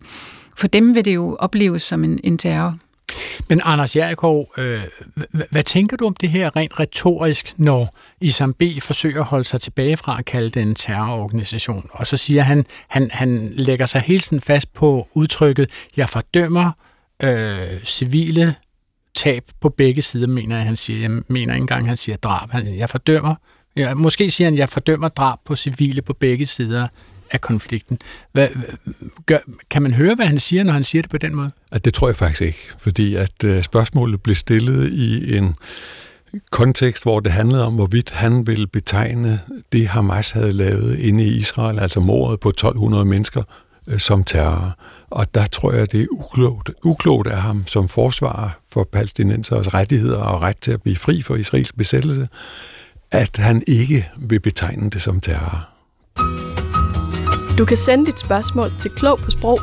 for 0.58 0.68
dem 0.68 0.96
vil 0.96 1.06
det 1.06 1.16
jo 1.16 1.38
opleves 1.40 1.82
som 1.82 2.04
en, 2.04 2.20
en 2.24 2.38
terror. 2.38 2.78
Men 3.50 3.62
Anders 3.64 3.96
Jerikov, 3.96 4.54
øh, 4.58 4.82
hvad 5.52 5.64
tænker 5.64 5.98
du 5.98 6.06
om 6.06 6.16
det 6.16 6.30
her 6.30 6.56
rent 6.56 6.80
retorisk, 6.80 7.54
når 7.58 7.96
Isam 8.22 8.54
B. 8.54 8.64
forsøger 8.82 9.20
at 9.20 9.26
holde 9.26 9.44
sig 9.44 9.62
tilbage 9.62 9.98
fra 9.98 10.20
at 10.20 10.26
kalde 10.26 10.50
det 10.50 10.62
en 10.62 10.76
terrororganisation? 10.76 11.90
Og 11.92 12.08
så 12.08 12.18
siger 12.18 12.44
han, 12.44 12.66
han, 12.88 13.10
han 13.12 13.52
lægger 13.52 13.86
sig 13.86 14.02
hele 14.02 14.20
tiden 14.20 14.42
fast 14.42 14.74
på 14.74 15.08
udtrykket, 15.14 15.70
jeg 15.98 16.10
fordømmer 16.10 16.72
øh, 17.24 17.84
civile 17.84 18.56
tab 19.16 19.44
på 19.62 19.70
begge 19.70 20.02
sider, 20.02 20.28
mener 20.28 20.58
jeg, 20.58 20.66
han 20.66 20.76
siger. 20.76 21.02
Jeg 21.02 21.22
mener 21.28 21.54
ikke 21.54 21.62
engang, 21.62 21.88
han 21.88 21.98
siger 21.98 22.18
drab. 22.18 22.50
Jeg 22.78 22.90
fordømmer, 22.90 23.36
ja, 23.76 23.94
måske 23.94 24.32
siger 24.32 24.50
han, 24.50 24.58
jeg 24.58 24.70
fordømmer 24.70 25.08
drab 25.08 25.38
på 25.46 25.56
civile 25.56 26.02
på 26.02 26.14
begge 26.14 26.46
sider 26.46 26.88
af 27.32 27.42
konflikten. 27.42 28.00
Hvad, 28.32 28.48
gør, 29.26 29.38
kan 29.70 29.82
man 29.82 29.94
høre, 29.94 30.16
hvad 30.16 30.26
han 30.26 30.40
siger, 30.40 30.64
når 30.64 30.74
han 30.74 30.84
siger 30.84 31.02
det 31.02 31.12
på 31.12 31.18
den 31.18 31.36
måde? 31.36 31.52
At 31.72 31.86
det 31.86 31.94
tror 31.94 32.08
jeg 32.08 32.16
faktisk 32.16 32.42
ikke, 32.42 32.70
fordi 32.78 33.16
at 33.16 33.44
øh, 33.44 33.64
spørgsmålet 33.64 34.22
blev 34.22 34.36
stillet 34.36 34.94
i 34.94 35.38
en 35.38 35.56
kontekst, 36.52 37.04
hvor 37.04 37.20
det 37.20 37.32
handlede 37.32 37.66
om, 37.66 37.76
hvorvidt 37.76 38.12
han 38.12 38.48
ville 38.48 38.68
betegne 38.68 39.42
det, 39.72 39.88
Hamas 39.88 40.32
havde 40.32 40.54
lavet 40.54 41.00
inde 41.00 41.24
i 41.24 41.38
Israel, 41.38 41.80
altså 41.80 42.00
mordet 42.00 42.40
på 42.40 42.50
1200 42.50 43.06
mennesker, 43.06 43.44
øh, 43.88 44.00
som 44.00 44.24
terror. 44.24 44.78
Og 45.10 45.36
der 45.36 45.46
tror 45.46 45.74
jeg, 45.74 45.92
det 45.92 46.02
er 46.02 46.08
uklogt, 46.12 46.72
uklogt 46.84 47.28
af 47.28 47.42
ham 47.42 47.68
som 47.68 47.88
forsvarer 47.88 48.50
for 48.72 48.84
palæstinensers 48.84 49.74
rettigheder 49.74 50.20
og 50.20 50.42
ret 50.42 50.58
til 50.62 50.72
at 50.72 50.82
blive 50.82 50.96
fri 50.96 51.22
for 51.22 51.36
Israels 51.36 51.74
besættelse, 51.74 52.28
at 53.12 53.38
han 53.38 53.64
ikke 53.68 54.10
vil 54.18 54.40
betegne 54.40 54.90
det 54.90 55.02
som 55.02 55.20
terror. 55.20 55.68
Du 57.58 57.66
kan 57.66 57.78
sende 57.78 58.06
dit 58.06 58.20
spørgsmål 58.20 58.72
til 58.80 58.92
klog 58.92 59.20
på 59.20 59.32
sprog 59.32 59.60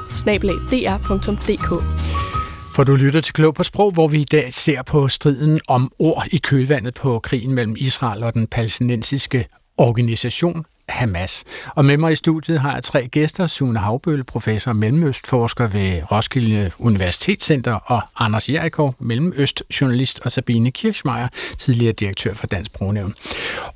For 2.76 2.84
du 2.84 2.94
lytter 2.94 3.20
til 3.20 3.34
Klog 3.34 3.54
på 3.54 3.62
Sprog, 3.62 3.92
hvor 3.92 4.08
vi 4.08 4.20
i 4.20 4.24
dag 4.24 4.54
ser 4.54 4.82
på 4.82 5.08
striden 5.08 5.60
om 5.68 5.92
ord 5.98 6.26
i 6.32 6.36
kølvandet 6.36 6.94
på 6.94 7.18
krigen 7.18 7.54
mellem 7.54 7.76
Israel 7.78 8.22
og 8.22 8.34
den 8.34 8.46
palæstinensiske 8.46 9.48
organisation. 9.78 10.64
Hamas. 10.88 11.44
Og 11.74 11.84
med 11.84 11.96
mig 11.96 12.12
i 12.12 12.14
studiet 12.14 12.60
har 12.60 12.74
jeg 12.74 12.82
tre 12.82 13.08
gæster. 13.08 13.46
Sune 13.46 13.78
Havbøl, 13.78 14.24
professor 14.24 14.70
og 14.70 14.76
mellemøstforsker 14.76 15.66
ved 15.66 16.12
Roskilde 16.12 16.70
Universitetscenter, 16.78 17.74
og 17.74 18.02
Anders 18.18 18.48
Jerikov, 18.48 18.94
mellemøstjournalist, 18.98 20.20
og 20.24 20.32
Sabine 20.32 20.70
Kirchmeier, 20.70 21.28
tidligere 21.58 21.92
direktør 21.92 22.34
for 22.34 22.46
Dansk 22.46 22.72
Brognævn. 22.72 23.14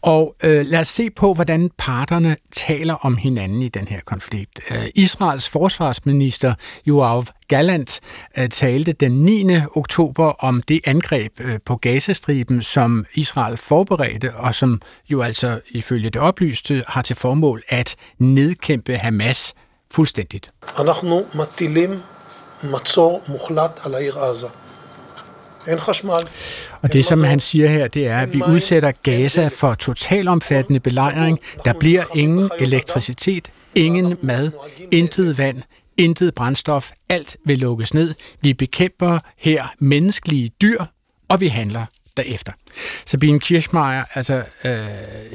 Og 0.02 0.36
øh, 0.42 0.66
lad 0.66 0.80
os 0.80 0.88
se 0.88 1.10
på, 1.10 1.34
hvordan 1.34 1.70
parterne 1.78 2.36
taler 2.52 2.94
om 2.94 3.16
hinanden 3.16 3.62
i 3.62 3.68
den 3.68 3.88
her 3.88 4.00
konflikt. 4.04 4.60
Øh, 4.70 4.86
Israels 4.94 5.48
forsvarsminister 5.48 6.54
Joav 6.86 7.24
Gallant 7.48 8.00
øh, 8.38 8.48
talte 8.48 8.92
den 8.92 9.24
9. 9.24 9.56
oktober 9.74 10.44
om 10.44 10.62
det 10.62 10.80
angreb 10.84 11.40
øh, 11.40 11.58
på 11.64 11.76
Gazastriben, 11.76 12.62
som 12.62 13.06
Israel 13.14 13.56
forberedte, 13.56 14.34
og 14.34 14.54
som 14.54 14.80
jo 15.10 15.22
altså 15.22 15.60
ifølge 15.70 16.10
det 16.10 16.20
oplyste 16.20 16.84
har 16.88 17.02
til 17.02 17.16
formål 17.16 17.62
at 17.68 17.96
nedkæmpe 18.18 18.96
Hamas 18.96 19.54
fuldstændigt. 19.90 20.50
Og 26.82 26.92
det, 26.92 27.04
som 27.04 27.24
han 27.24 27.40
siger 27.40 27.68
her, 27.68 27.88
det 27.88 28.06
er, 28.06 28.18
at 28.18 28.34
vi 28.34 28.42
udsætter 28.48 28.92
Gaza 29.02 29.48
for 29.48 29.74
totalomfattende 29.74 30.80
belejring. 30.80 31.38
Der 31.64 31.72
bliver 31.72 32.04
ingen 32.14 32.50
elektricitet, 32.58 33.50
ingen 33.74 34.16
mad, 34.22 34.50
intet 34.90 35.38
vand, 35.38 35.62
intet 35.98 36.34
brændstof, 36.34 36.90
alt 37.08 37.36
vil 37.44 37.58
lukkes 37.58 37.94
ned. 37.94 38.14
Vi 38.40 38.54
bekæmper 38.54 39.18
her 39.36 39.74
menneskelige 39.78 40.50
dyr, 40.62 40.84
og 41.28 41.40
vi 41.40 41.48
handler 41.48 41.84
derefter. 42.16 42.52
Sabine 43.06 43.40
Kirschmeier, 43.40 44.04
altså, 44.14 44.44
øh, 44.64 44.78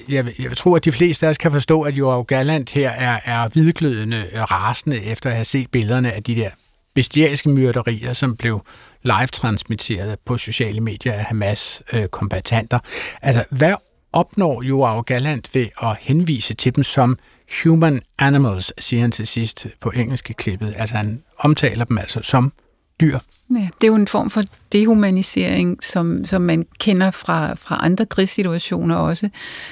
jeg, 0.10 0.40
jeg 0.40 0.58
tror, 0.58 0.76
at 0.76 0.86
de 0.86 0.92
fleste 0.92 1.26
af 1.26 1.30
os 1.30 1.38
kan 1.38 1.52
forstå, 1.52 1.82
at 1.82 1.94
Joao 1.94 2.22
Galland 2.22 2.68
her 2.74 2.90
er, 2.90 3.20
er 3.26 3.48
hvidglødende 3.48 4.30
øh, 4.34 4.42
rasende 4.42 5.04
efter 5.04 5.30
at 5.30 5.36
have 5.36 5.46
set 5.46 5.72
billederne 5.72 6.12
af 6.12 6.24
de 6.24 6.36
der 6.36 6.50
bestialske 6.94 7.50
myrderier, 7.50 8.14
som 8.14 8.38
blev 8.38 8.66
live-transmitteret 9.04 10.20
på 10.26 10.38
sociale 10.38 10.82
medier 10.82 11.14
af 11.14 11.24
Hamas-kombatanter. 11.24 12.80
Øh, 12.84 13.18
altså, 13.22 13.44
hvad 13.50 13.76
opnår 14.14 14.64
Joao 14.64 15.02
Galland 15.02 15.44
ved 15.54 15.68
at 15.84 15.98
henvise 16.02 16.54
til 16.54 16.76
dem 16.76 16.84
som 16.84 17.18
human 17.64 18.02
animals, 18.20 18.74
siger 18.78 19.02
han 19.02 19.12
til 19.12 19.28
sidst 19.28 19.68
på 19.80 19.92
engelske 19.96 20.34
klippet. 20.34 20.74
Altså 20.78 20.96
han 20.96 21.24
omtaler 21.38 21.86
dem 21.86 21.98
altså 21.98 22.22
som 22.22 22.54
dyr. 23.02 23.20
Ja, 23.60 23.68
det 23.82 23.88
er 23.88 23.88
jo 23.88 23.96
en 23.96 24.08
form 24.08 24.30
for 24.30 24.44
dehumanisering, 24.74 25.84
som, 25.84 26.26
som 26.26 26.42
man 26.42 26.66
kender 26.80 27.12
fra, 27.12 27.54
fra 27.54 27.80
andre 27.82 28.06
krigssituationer 28.06 28.96
også. 28.96 29.30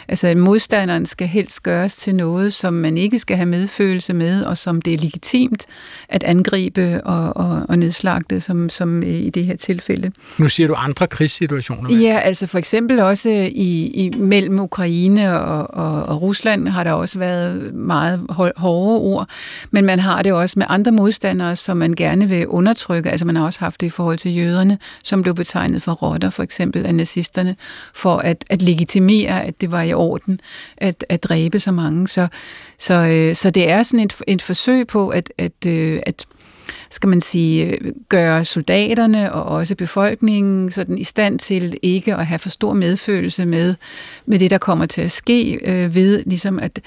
Altså, 0.08 0.36
modstanderen 0.36 1.06
skal 1.06 1.28
helst 1.28 1.64
gøres 1.64 1.96
til 1.96 2.16
noget, 2.16 2.54
som 2.54 2.74
man 2.74 2.98
ikke 2.98 3.20
skal 3.20 3.38
have 3.38 3.46
medfølelse 3.46 4.14
med, 4.14 4.44
og 4.44 4.58
som 4.58 4.82
det 4.82 4.94
er 4.94 4.98
legitimt 4.98 5.66
at 6.10 6.24
angribe 6.24 7.02
og, 7.04 7.38
og, 7.38 7.66
og 7.70 7.80
nedslagte, 7.80 8.42
som, 8.42 8.70
som 8.70 9.04
i 9.04 9.30
det 9.30 9.46
her 9.46 9.56
tilfælde. 9.56 10.12
Nu 10.38 10.50
siger 10.50 10.68
du 10.68 10.74
andre 10.78 11.08
krigssituationer. 11.08 11.98
Ja, 11.98 12.20
altså 12.20 12.48
for 12.48 12.58
eksempel 12.58 13.00
også 13.00 13.30
i, 13.52 13.92
i 14.06 14.10
mellem 14.18 14.60
Ukraine 14.60 15.40
og, 15.40 15.74
og, 15.74 16.04
og 16.04 16.22
Rusland 16.22 16.68
har 16.68 16.84
der 16.84 16.92
også 16.92 17.20
været 17.20 17.74
meget 17.74 18.26
hårde 18.58 19.02
ord, 19.02 19.30
men 19.72 19.86
man 19.86 20.00
har 20.00 20.22
det 20.22 20.34
også 20.34 20.60
med 20.60 20.66
andre 20.70 20.92
modstandere, 20.92 21.56
som 21.56 21.78
man 21.78 21.94
gerne 21.94 22.28
vil 22.30 22.48
undertrykke. 22.48 23.10
Altså 23.10 23.26
man 23.26 23.36
har 23.36 23.46
også 23.46 23.60
haft 23.60 23.71
det 23.80 23.88
i 23.88 23.90
forhold 23.90 24.18
til 24.18 24.38
jøderne, 24.38 24.78
som 25.04 25.22
blev 25.22 25.36
betegnet 25.36 25.82
for 25.82 25.92
rotter, 25.92 26.30
for 26.30 26.44
eksempel 26.44 26.86
af 26.86 26.96
nazisterne, 26.96 27.56
for 27.94 28.18
at, 28.18 28.46
at 28.50 28.62
legitimere, 28.62 29.44
at 29.44 29.62
det 29.62 29.72
var 29.72 29.82
i 29.82 29.94
orden 29.94 30.40
at, 30.78 31.06
at 31.10 31.24
dræbe 31.24 31.60
så 31.60 31.72
mange. 31.72 32.08
Så, 32.08 32.28
så, 32.80 32.94
øh, 32.94 33.36
så 33.36 33.50
det 33.50 33.70
er 33.70 33.84
sådan 33.84 34.00
et, 34.00 34.16
et 34.28 34.42
forsøg 34.42 34.88
på 34.88 35.10
at, 35.10 35.34
at, 35.38 35.66
øh, 35.68 36.00
at 36.06 36.26
skal 36.90 37.10
man 37.10 37.22
sige, 37.22 37.78
gøre 38.10 38.46
soldaterne 38.46 39.34
og 39.34 39.44
også 39.44 39.76
befolkningen 39.76 40.72
sådan 40.72 40.98
i 40.98 41.04
stand 41.04 41.40
til 41.40 41.78
ikke 41.82 42.16
at 42.16 42.26
have 42.26 42.40
for 42.40 42.50
stor 42.50 42.74
medfølelse 42.74 43.46
med, 43.46 43.76
med 44.26 44.40
det, 44.40 44.52
der 44.52 44.58
kommer 44.58 44.86
til 44.86 45.02
at 45.02 45.12
ske, 45.12 45.60
øh, 45.64 45.96
ved 45.96 46.24
ligesom 46.26 46.60
at, 46.60 46.80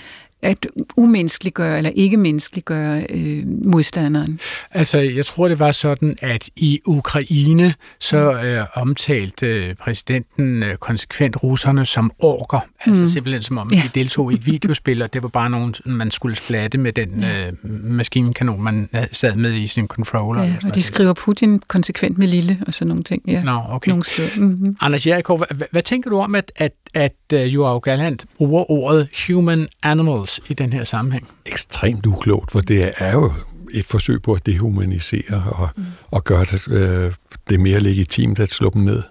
at 0.44 0.66
umenneskeliggøre 0.96 1.76
eller 1.76 1.90
ikke 1.90 2.16
menneskeliggøre 2.16 3.06
øh, 3.10 3.42
modstanderen? 3.46 4.40
Altså, 4.70 4.98
jeg 4.98 5.26
tror, 5.26 5.48
det 5.48 5.58
var 5.58 5.72
sådan, 5.72 6.16
at 6.22 6.50
i 6.56 6.80
Ukraine, 6.86 7.74
så 8.00 8.32
mm. 8.32 8.48
øh, 8.48 8.64
omtalte 8.74 9.46
øh, 9.46 9.74
præsidenten 9.74 10.62
øh, 10.62 10.76
konsekvent 10.76 11.42
russerne 11.42 11.86
som 11.86 12.10
orker. 12.18 12.60
Altså 12.86 13.02
mm. 13.02 13.08
simpelthen 13.08 13.42
som 13.42 13.58
om, 13.58 13.70
ja. 13.72 13.82
de 13.84 13.90
deltog 13.94 14.32
i 14.32 14.34
et 14.34 14.46
videospil, 14.46 15.02
og 15.02 15.12
det 15.12 15.22
var 15.22 15.28
bare 15.28 15.50
nogen, 15.50 15.74
man 15.84 16.10
skulle 16.10 16.36
splatte 16.36 16.78
med 16.78 16.92
den 16.92 17.20
ja. 17.20 17.46
øh, 17.46 17.52
maskinkanon, 17.84 18.62
man 18.62 18.88
sad 19.12 19.36
med 19.36 19.54
i 19.54 19.66
sin 19.66 19.86
controller. 19.86 20.42
Ja, 20.42 20.54
og 20.64 20.74
de 20.74 20.82
skriver 20.82 21.12
Putin 21.12 21.58
konsekvent 21.58 22.18
med 22.18 22.28
lille 22.28 22.58
og 22.66 22.74
sådan 22.74 22.88
nogle 22.88 23.02
ting. 23.02 23.22
Ja. 23.28 23.42
Nå, 23.42 23.60
okay. 23.68 23.88
Nogle 23.88 24.04
mm-hmm. 24.36 24.76
Anders 24.80 25.06
Jerikov, 25.06 25.38
hvad, 25.38 25.66
hvad 25.70 25.82
tænker 25.82 26.10
du 26.10 26.18
om, 26.18 26.34
at, 26.34 26.52
at, 26.56 26.72
at 26.94 27.14
uh, 27.34 27.54
Joao 27.54 27.78
Galland 27.78 28.18
bruger 28.36 28.70
ordet 28.70 29.08
human 29.26 29.68
animals 29.82 30.40
i 30.48 30.54
den 30.54 30.72
her 30.72 30.84
sammenhæng? 30.84 31.28
Ekstremt 31.46 32.06
uklogt, 32.06 32.52
for 32.52 32.60
det 32.60 32.92
er 32.98 33.12
jo 33.12 33.32
et 33.74 33.86
forsøg 33.86 34.22
på 34.22 34.32
at 34.32 34.46
dehumanisere 34.46 35.42
og, 35.52 35.68
mm. 35.76 35.84
og 36.10 36.24
gøre 36.24 36.44
det, 36.44 36.68
øh, 36.68 37.12
det 37.48 37.60
mere 37.60 37.80
legitimt 37.80 38.38
at 38.38 38.50
slå 38.50 38.70
dem 38.74 38.82
ned. 38.82 39.02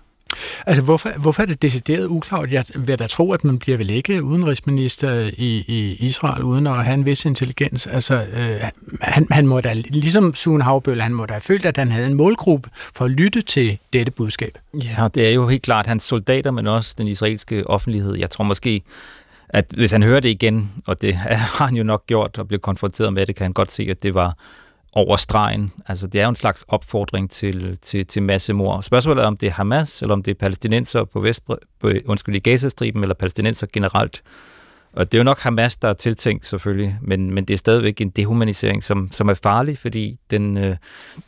Altså, 0.66 0.84
hvorfor, 0.84 1.10
hvorfor 1.18 1.42
er 1.42 1.46
det 1.46 1.62
decideret 1.62 2.06
uklart? 2.06 2.52
Jeg 2.52 2.66
vil 2.76 3.00
da 3.00 3.08
tro, 3.08 3.32
at 3.32 3.44
man 3.44 3.60
bliver 3.60 3.78
vel 3.78 3.90
ikke 3.90 4.24
udenrigsminister 4.24 5.32
i, 5.38 5.66
i 5.68 5.98
Israel, 6.00 6.44
uden 6.44 6.68
at 6.68 6.86
have 6.86 6.94
en 6.94 7.06
vis 7.06 7.26
intelligens. 7.26 7.88
Altså, 7.88 8.26
øh, 8.34 8.62
han, 9.02 9.28
han 9.32 9.48
må 9.48 9.62
da, 9.62 9.74
ligesom 9.74 10.34
Sune 10.36 10.64
Havbøl, 10.64 11.02
han 11.02 11.14
må 11.14 11.26
da 11.26 11.34
have 11.34 11.42
følt, 11.42 11.66
at 11.66 11.78
han 11.78 11.92
havde 11.92 12.08
en 12.08 12.14
målgruppe 12.14 12.70
for 12.96 13.06
at 13.06 13.12
lytte 13.12 13.42
til 13.42 13.78
dette 13.94 14.12
budskab. 14.12 14.58
Ja, 14.84 15.08
det 15.16 15.28
er 15.28 15.32
jo 15.32 15.48
helt 15.48 15.64
klart 15.64 15.88
hans 15.88 16.04
soldater, 16.04 16.52
men 16.52 16.68
også 16.68 16.96
den 16.98 17.08
israelske 17.08 17.68
offentlighed. 17.68 18.16
Jeg 18.16 18.30
tror 18.30 18.44
måske, 18.44 18.82
at 19.50 19.66
hvis 19.70 19.92
han 19.92 20.04
hører 20.04 20.20
det 20.20 20.30
igen, 20.30 20.72
og 20.88 21.02
det 21.02 21.16
har 21.56 21.66
han 21.66 21.76
jo 21.76 21.84
nok 21.84 22.06
gjort 22.08 22.38
og 22.38 22.48
blev 22.48 22.60
konfronteret 22.60 23.14
med 23.14 23.26
det, 23.26 23.36
kan 23.36 23.44
han 23.44 23.54
godt 23.54 23.72
se, 23.72 23.88
at 23.90 24.04
det 24.04 24.14
var 24.14 24.38
over 24.96 25.16
stregen. 25.16 25.72
Altså, 25.88 26.08
det 26.08 26.22
er 26.22 26.24
jo 26.24 26.30
en 26.30 26.36
slags 26.36 26.66
opfordring 26.68 27.32
til, 27.32 27.78
til, 27.82 28.08
til 28.08 28.24
massemord. 28.24 28.84
Spørgsmålet 28.84 29.24
er, 29.24 29.28
om 29.28 29.38
det 29.38 29.48
er 29.48 29.52
Hamas, 29.52 30.02
eller 30.02 30.14
om 30.14 30.24
det 30.24 30.32
er 30.32 30.36
palæstinenser 30.36 31.04
på, 31.04 31.20
Vest, 31.20 31.44
på 31.80 31.92
undskyld, 32.06 32.36
i 32.36 32.40
Gazastriben, 32.40 33.02
eller 33.02 33.16
palæstinenser 33.16 33.68
generelt. 33.74 34.24
Og 34.94 35.12
det 35.12 35.18
er 35.18 35.20
jo 35.20 35.24
nok 35.24 35.40
Hamas, 35.40 35.78
der 35.78 35.88
er 35.88 35.94
tiltænkt 35.94 36.48
selvfølgelig, 36.48 36.98
men, 37.02 37.34
men 37.34 37.46
det 37.46 37.54
er 37.54 37.58
stadigvæk 37.58 38.02
en 38.02 38.10
dehumanisering, 38.10 38.84
som, 38.84 39.10
som 39.12 39.30
er 39.30 39.34
farlig, 39.34 39.78
fordi 39.78 40.20
den, 40.32 40.58
øh, 40.58 40.76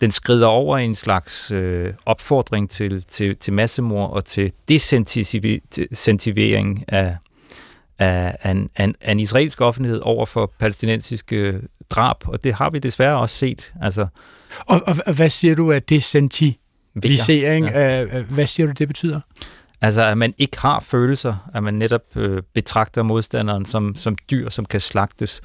den 0.02 0.12
skrider 0.12 0.48
over 0.48 0.78
i 0.78 0.86
en 0.86 0.96
slags 0.96 1.52
øh, 1.52 1.94
opfordring 2.06 2.70
til, 2.70 3.04
til, 3.04 3.38
til 3.38 3.54
massemord 3.54 4.12
og 4.12 4.26
til 4.26 4.52
desentivering 4.70 6.84
af, 6.88 7.16
af, 8.00 8.36
af, 8.42 8.52
en, 8.52 8.70
af, 9.02 9.12
en, 9.12 9.20
israelsk 9.20 9.62
offentlighed 9.62 10.02
over 10.04 10.26
for 10.26 10.52
palæstinensiske 10.60 11.62
drab, 11.90 12.28
og 12.28 12.44
det 12.44 12.54
har 12.54 12.70
vi 12.70 12.80
desværre 12.80 13.18
også 13.18 13.36
set. 13.36 13.74
Altså, 13.82 14.08
og, 14.68 14.82
og, 14.88 14.96
og 15.08 15.14
hvad 15.14 15.30
siger 15.30 15.56
du 15.56 15.72
af 15.72 15.84
desentivisering? 15.84 17.66
Ja. 17.66 18.06
Hvad 18.22 18.48
siger 18.48 18.68
du, 18.68 18.72
det 18.72 18.88
betyder? 18.88 19.20
Altså, 19.82 20.02
at 20.02 20.18
man 20.18 20.34
ikke 20.38 20.60
har 20.60 20.80
følelser, 20.80 21.50
at 21.54 21.64
man 21.64 21.74
netop 21.74 22.02
øh, 22.16 22.42
betragter 22.54 23.04
modstanderen 23.04 23.66
som, 23.66 23.96
som 23.96 24.18
dyr, 24.32 24.50
som 24.50 24.66
kan 24.66 24.82
slagtes. 24.82 25.42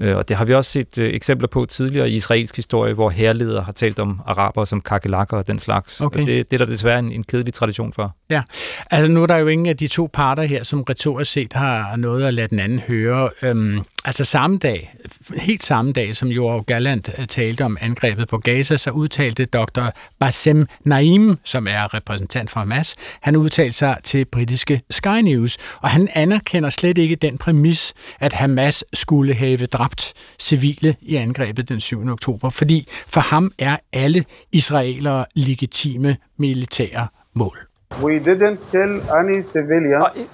Øh, 0.00 0.16
og 0.16 0.28
det 0.28 0.36
har 0.36 0.44
vi 0.44 0.54
også 0.54 0.70
set 0.70 0.98
øh, 0.98 1.14
eksempler 1.14 1.48
på 1.48 1.66
tidligere 1.66 2.10
i 2.10 2.14
israelsk 2.14 2.56
historie, 2.56 2.94
hvor 2.94 3.10
herledere 3.10 3.62
har 3.62 3.72
talt 3.72 3.98
om 3.98 4.20
araber 4.26 4.64
som 4.64 4.80
kakelakker 4.80 5.36
og 5.36 5.46
den 5.46 5.58
slags. 5.58 6.00
Okay. 6.00 6.26
Det, 6.26 6.50
det 6.50 6.60
er 6.60 6.64
der 6.64 6.72
desværre 6.72 6.98
en, 6.98 7.12
en 7.12 7.24
kedelig 7.24 7.54
tradition 7.54 7.92
for. 7.92 8.16
Ja, 8.30 8.42
altså 8.90 9.10
nu 9.10 9.22
er 9.22 9.26
der 9.26 9.36
jo 9.36 9.46
ingen 9.46 9.66
af 9.66 9.76
de 9.76 9.88
to 9.88 10.08
parter 10.12 10.42
her, 10.42 10.62
som 10.62 10.82
retorisk 10.82 11.32
set 11.32 11.52
har 11.52 11.96
noget 11.96 12.24
at 12.24 12.34
lade 12.34 12.48
den 12.48 12.58
anden 12.58 12.78
høre. 12.78 13.30
Øhm, 13.42 13.80
altså 14.08 14.24
samme 14.24 14.58
dag, 14.58 14.94
helt 15.36 15.62
samme 15.62 15.92
dag, 15.92 16.16
som 16.16 16.28
Joao 16.28 16.60
Galland 16.66 17.18
øh, 17.18 17.26
talte 17.26 17.64
om 17.64 17.76
angrebet 17.80 18.28
på 18.28 18.38
Gaza, 18.38 18.76
så 18.76 18.90
udtalte 18.90 19.44
dr. 19.44 19.84
Bassem 20.20 20.66
Naim, 20.84 21.38
som 21.44 21.66
er 21.66 21.94
repræsentant 21.94 22.50
for 22.50 22.60
Hamas, 22.60 22.96
han 23.20 23.36
udtalte 23.36 23.72
sig 23.72 23.96
til 24.04 24.24
britiske 24.24 24.82
Sky 24.90 25.20
News, 25.22 25.58
og 25.80 25.90
han 25.90 26.08
anerkender 26.14 26.70
slet 26.70 26.98
ikke 26.98 27.16
den 27.16 27.38
præmis, 27.38 27.94
at 28.20 28.32
Hamas 28.32 28.84
skulle 28.92 29.34
have 29.34 29.66
dræbt 29.66 30.12
civile 30.38 30.96
i 31.00 31.16
angrebet 31.16 31.68
den 31.68 31.80
7. 31.80 32.08
oktober, 32.08 32.50
fordi 32.50 32.88
for 33.06 33.20
ham 33.20 33.52
er 33.58 33.76
alle 33.92 34.24
israelere 34.52 35.24
legitime 35.34 36.16
militære 36.38 37.06
mål. 37.34 37.58
We 38.02 38.18
didn't 38.18 38.70
kill 38.70 39.00
any 39.10 39.42
civilians. 39.42 40.28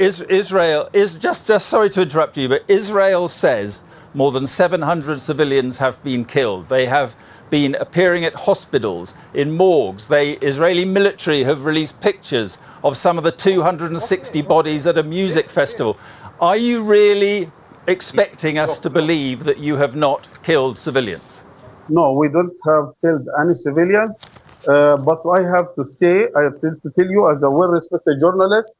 Israel 0.00 0.88
is 0.94 1.16
just, 1.16 1.46
just 1.46 1.68
sorry 1.68 1.90
to 1.90 2.00
interrupt 2.00 2.38
you, 2.38 2.48
but 2.48 2.64
Israel 2.68 3.28
says 3.28 3.82
more 4.14 4.32
than 4.32 4.46
700 4.46 5.20
civilians 5.20 5.78
have 5.78 6.02
been 6.02 6.24
killed. 6.24 6.68
They 6.68 6.86
have 6.86 7.14
been 7.50 7.74
appearing 7.74 8.24
at 8.24 8.34
hospitals, 8.34 9.14
in 9.34 9.56
morgues. 9.56 10.08
The 10.08 10.42
Israeli 10.42 10.84
military 10.84 11.42
have 11.44 11.64
released 11.64 12.00
pictures 12.00 12.58
of 12.82 12.96
some 12.96 13.18
of 13.18 13.24
the 13.24 13.32
260 13.32 14.42
bodies 14.42 14.86
at 14.86 14.96
a 14.96 15.02
music 15.02 15.50
festival. 15.50 15.98
Are 16.40 16.56
you 16.56 16.82
really 16.82 17.50
expecting 17.86 18.56
us 18.56 18.78
to 18.78 18.88
believe 18.88 19.44
that 19.44 19.58
you 19.58 19.76
have 19.76 19.96
not 19.96 20.28
killed 20.42 20.78
civilians? 20.78 21.44
No, 21.88 22.12
we 22.12 22.28
don't 22.28 22.56
have 22.64 22.92
killed 23.02 23.28
any 23.38 23.54
civilians. 23.54 24.20
Uh, 24.66 24.96
but 24.96 25.26
I 25.28 25.42
have 25.42 25.74
to 25.74 25.84
say, 25.84 26.28
I 26.36 26.42
have 26.44 26.60
to, 26.60 26.76
tell 26.96 27.06
you 27.06 27.30
as 27.30 27.42
a 27.42 27.50
well-respected 27.50 28.18
journalist, 28.20 28.74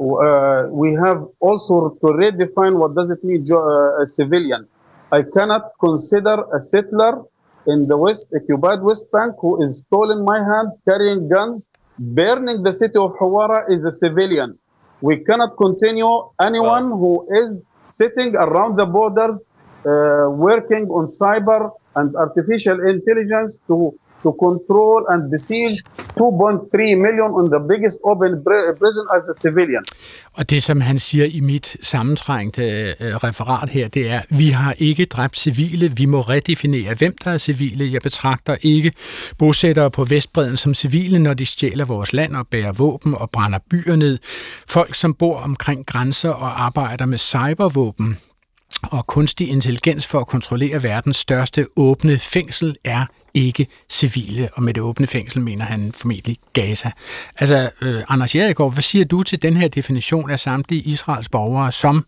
uh, 0.00 0.68
we 0.70 0.94
have 0.94 1.26
also 1.40 1.90
to 2.00 2.06
redefine 2.22 2.78
what 2.78 2.94
does 2.94 3.10
it 3.10 3.22
mean 3.22 3.44
uh, 3.52 4.02
a 4.02 4.06
civilian. 4.06 4.66
I 5.12 5.22
cannot 5.22 5.72
consider 5.78 6.42
a 6.54 6.60
settler 6.60 7.22
in 7.66 7.86
the 7.86 7.96
West, 7.96 8.28
a 8.32 8.38
occupied 8.38 8.82
West 8.82 9.12
Bank, 9.12 9.34
who 9.40 9.62
is 9.62 9.78
stolen 9.86 10.24
my 10.24 10.38
hand, 10.38 10.68
carrying 10.88 11.28
guns, 11.28 11.68
burning 11.98 12.62
the 12.62 12.72
city 12.72 12.96
of 12.96 13.12
Hawara 13.20 13.70
is 13.70 13.84
a 13.84 13.92
civilian. 13.92 14.58
We 15.02 15.18
cannot 15.18 15.56
continue 15.58 16.30
anyone 16.40 16.90
who 16.90 17.26
is 17.42 17.66
sitting 17.88 18.36
around 18.36 18.76
the 18.76 18.86
borders, 18.86 19.48
uh, 19.86 20.30
working 20.30 20.88
on 20.88 21.06
cyber 21.08 21.70
and 21.96 22.14
artificial 22.16 22.80
intelligence 22.88 23.58
to 23.68 23.98
to 24.22 24.30
control 24.44 25.00
and 25.12 25.30
besiege 25.30 25.76
2.3 26.20 26.96
million 27.06 27.30
on 27.40 27.46
the 27.54 27.60
biggest 27.68 27.98
open 28.04 28.32
eh, 28.32 28.72
prison 28.80 29.06
as 29.16 29.22
a 29.32 29.34
civilian. 29.44 29.84
Og 30.32 30.50
det, 30.50 30.62
som 30.62 30.80
han 30.80 30.98
siger 30.98 31.24
i 31.24 31.40
mit 31.40 31.76
sammentrængte 31.82 32.62
øh, 33.00 33.16
referat 33.16 33.68
her, 33.68 33.88
det 33.88 34.10
er, 34.10 34.20
vi 34.30 34.48
har 34.48 34.74
ikke 34.78 35.04
dræbt 35.04 35.38
civile, 35.38 35.92
vi 35.96 36.04
må 36.04 36.20
redefinere, 36.20 36.94
hvem 36.94 37.14
der 37.24 37.30
er 37.30 37.38
civile. 37.38 37.92
Jeg 37.92 38.00
betragter 38.02 38.56
ikke 38.62 38.92
bosættere 39.38 39.90
på 39.90 40.04
Vestbreden 40.04 40.56
som 40.56 40.74
civile, 40.74 41.18
når 41.18 41.34
de 41.34 41.46
stjæler 41.46 41.84
vores 41.84 42.12
land 42.12 42.36
og 42.36 42.46
bærer 42.46 42.72
våben 42.72 43.14
og 43.14 43.30
brænder 43.30 43.58
byer 43.70 43.96
ned. 43.96 44.18
Folk, 44.68 44.94
som 44.94 45.14
bor 45.14 45.38
omkring 45.38 45.86
grænser 45.86 46.30
og 46.30 46.64
arbejder 46.64 47.06
med 47.06 47.18
cybervåben, 47.18 48.16
og 48.82 49.06
kunstig 49.06 49.48
intelligens 49.48 50.06
for 50.06 50.20
at 50.20 50.26
kontrollere 50.26 50.82
verdens 50.82 51.16
største 51.16 51.66
åbne 51.76 52.18
fængsel 52.18 52.76
er 52.84 53.06
ikke 53.34 53.66
civile, 53.88 54.48
og 54.52 54.62
med 54.62 54.74
det 54.74 54.82
åbne 54.82 55.06
fængsel 55.06 55.40
mener 55.40 55.64
han 55.64 55.92
formentlig 55.92 56.38
Gaza. 56.52 56.90
Altså, 57.36 57.70
øh, 57.82 58.02
Anders 58.08 58.34
Jerigaard, 58.34 58.72
hvad 58.72 58.82
siger 58.82 59.04
du 59.04 59.22
til 59.22 59.42
den 59.42 59.56
her 59.56 59.68
definition 59.68 60.30
af 60.30 60.40
samtlige 60.40 60.82
Israels 60.82 61.28
borgere 61.28 61.72
som 61.72 62.06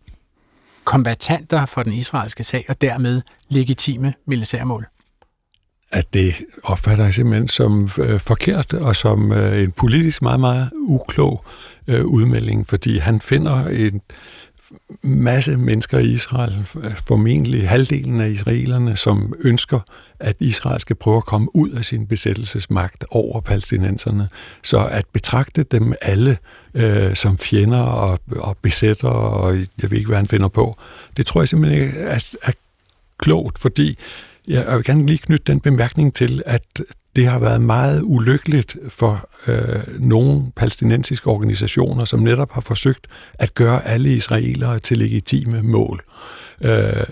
kombatanter 0.83 1.65
for 1.65 1.83
den 1.83 1.93
israelske 1.93 2.43
sag, 2.43 2.65
og 2.69 2.81
dermed 2.81 3.21
legitime 3.49 4.13
militærmål? 4.27 4.87
At 5.91 6.13
det 6.13 6.35
opfatter 6.63 7.03
jeg 7.03 7.13
simpelthen 7.13 7.47
som 7.47 7.89
øh, 7.99 8.19
forkert, 8.19 8.73
og 8.73 8.95
som 8.95 9.31
øh, 9.31 9.63
en 9.63 9.71
politisk 9.71 10.21
meget, 10.21 10.39
meget 10.39 10.71
uklog 10.77 11.45
øh, 11.87 12.05
udmelding, 12.05 12.67
fordi 12.67 12.97
han 12.97 13.21
finder 13.21 13.67
en 13.67 14.01
masse 15.01 15.57
mennesker 15.57 15.99
i 15.99 16.05
Israel, 16.05 16.65
formentlig 17.07 17.69
halvdelen 17.69 18.21
af 18.21 18.29
israelerne, 18.29 18.95
som 18.95 19.33
ønsker, 19.39 19.79
at 20.19 20.35
Israel 20.39 20.79
skal 20.79 20.95
prøve 20.95 21.17
at 21.17 21.25
komme 21.25 21.55
ud 21.55 21.69
af 21.69 21.85
sin 21.85 22.07
besættelsesmagt 22.07 23.05
over 23.11 23.41
palæstinenserne. 23.41 24.29
Så 24.63 24.85
at 24.85 25.05
betragte 25.13 25.63
dem 25.63 25.93
alle 26.01 26.37
øh, 26.73 27.15
som 27.15 27.37
fjender 27.37 27.81
og, 27.81 28.19
og 28.35 28.57
besætter, 28.61 29.07
og 29.07 29.55
jeg 29.55 29.91
ved 29.91 29.97
ikke, 29.97 30.07
hvad 30.07 30.17
han 30.17 30.27
finder 30.27 30.47
på, 30.47 30.77
det 31.17 31.25
tror 31.25 31.41
jeg 31.41 31.47
simpelthen 31.47 31.81
ikke 31.81 31.99
er, 31.99 32.35
er 32.41 32.51
klogt, 33.17 33.59
fordi 33.59 33.97
Ja, 34.47 34.69
jeg 34.69 34.75
vil 34.75 34.83
gerne 34.83 35.05
lige 35.05 35.17
knytte 35.17 35.43
den 35.51 35.59
bemærkning 35.59 36.15
til, 36.15 36.43
at 36.45 36.81
det 37.15 37.27
har 37.27 37.39
været 37.39 37.61
meget 37.61 38.01
ulykkeligt 38.03 38.77
for 38.89 39.29
øh, 39.47 39.99
nogle 39.99 40.51
palæstinensiske 40.55 41.27
organisationer, 41.27 42.05
som 42.05 42.19
netop 42.19 42.51
har 42.51 42.61
forsøgt 42.61 43.07
at 43.33 43.53
gøre 43.53 43.85
alle 43.87 44.15
israelere 44.15 44.79
til 44.79 44.97
legitime 44.97 45.61
mål. 45.61 46.03
Øh, 46.61 47.03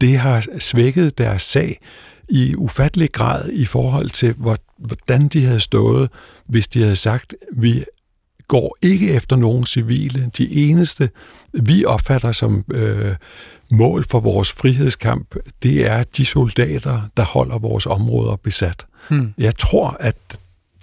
det 0.00 0.18
har 0.18 0.46
svækket 0.58 1.18
deres 1.18 1.42
sag 1.42 1.80
i 2.28 2.54
ufattelig 2.56 3.12
grad 3.12 3.50
i 3.52 3.64
forhold 3.64 4.10
til, 4.10 4.34
hvordan 4.78 5.28
de 5.28 5.44
havde 5.44 5.60
stået, 5.60 6.10
hvis 6.48 6.68
de 6.68 6.82
havde 6.82 6.96
sagt, 6.96 7.34
vi 7.56 7.84
går 8.48 8.76
ikke 8.82 9.12
efter 9.12 9.36
nogen 9.36 9.66
civile. 9.66 10.30
De 10.38 10.52
eneste, 10.52 11.10
vi 11.52 11.84
opfatter 11.84 12.32
som 12.32 12.64
øh, 12.72 13.14
mål 13.74 14.04
for 14.10 14.20
vores 14.20 14.52
frihedskamp, 14.52 15.34
det 15.62 15.86
er 15.86 16.02
de 16.02 16.26
soldater, 16.26 17.00
der 17.16 17.24
holder 17.24 17.58
vores 17.58 17.86
områder 17.86 18.36
besat. 18.36 18.86
Hmm. 19.08 19.34
Jeg 19.38 19.56
tror, 19.56 19.96
at 20.00 20.16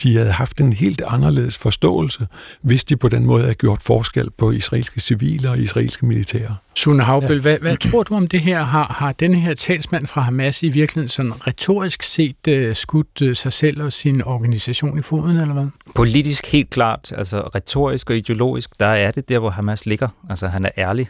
de 0.03 0.17
havde 0.17 0.31
haft 0.31 0.61
en 0.61 0.73
helt 0.73 1.01
anderledes 1.07 1.57
forståelse, 1.57 2.27
hvis 2.61 2.83
de 2.83 2.97
på 2.97 3.09
den 3.09 3.25
måde 3.25 3.41
havde 3.41 3.55
gjort 3.55 3.81
forskel 3.81 4.29
på 4.37 4.51
israelske 4.51 4.99
civile 4.99 5.49
og 5.49 5.59
israelske 5.59 6.05
militære. 6.05 6.55
Sune 6.75 7.03
Havbøl, 7.03 7.35
ja. 7.35 7.41
hvad, 7.41 7.57
hvad 7.59 7.77
tror 7.77 8.03
du 8.03 8.15
om 8.15 8.27
det 8.27 8.41
her? 8.41 8.63
Har, 8.63 8.83
har 8.83 9.11
denne 9.11 9.39
her 9.39 9.53
talsmand 9.53 10.07
fra 10.07 10.21
Hamas 10.21 10.63
i 10.63 10.69
virkeligheden 10.69 11.09
sådan 11.09 11.47
retorisk 11.47 12.03
set 12.03 12.47
uh, 12.47 12.75
skudt 12.75 13.21
uh, 13.21 13.33
sig 13.33 13.53
selv 13.53 13.83
og 13.83 13.93
sin 13.93 14.23
organisation 14.23 14.99
i 14.99 15.01
foden, 15.01 15.37
eller 15.37 15.53
hvad? 15.53 15.67
Politisk 15.95 16.51
helt 16.51 16.69
klart, 16.69 17.13
altså 17.17 17.39
retorisk 17.39 18.09
og 18.09 18.17
ideologisk, 18.17 18.79
der 18.79 18.85
er 18.85 19.11
det 19.11 19.29
der, 19.29 19.39
hvor 19.39 19.49
Hamas 19.49 19.85
ligger. 19.85 20.07
Altså 20.29 20.47
han 20.47 20.65
er 20.65 20.71
ærlig 20.77 21.09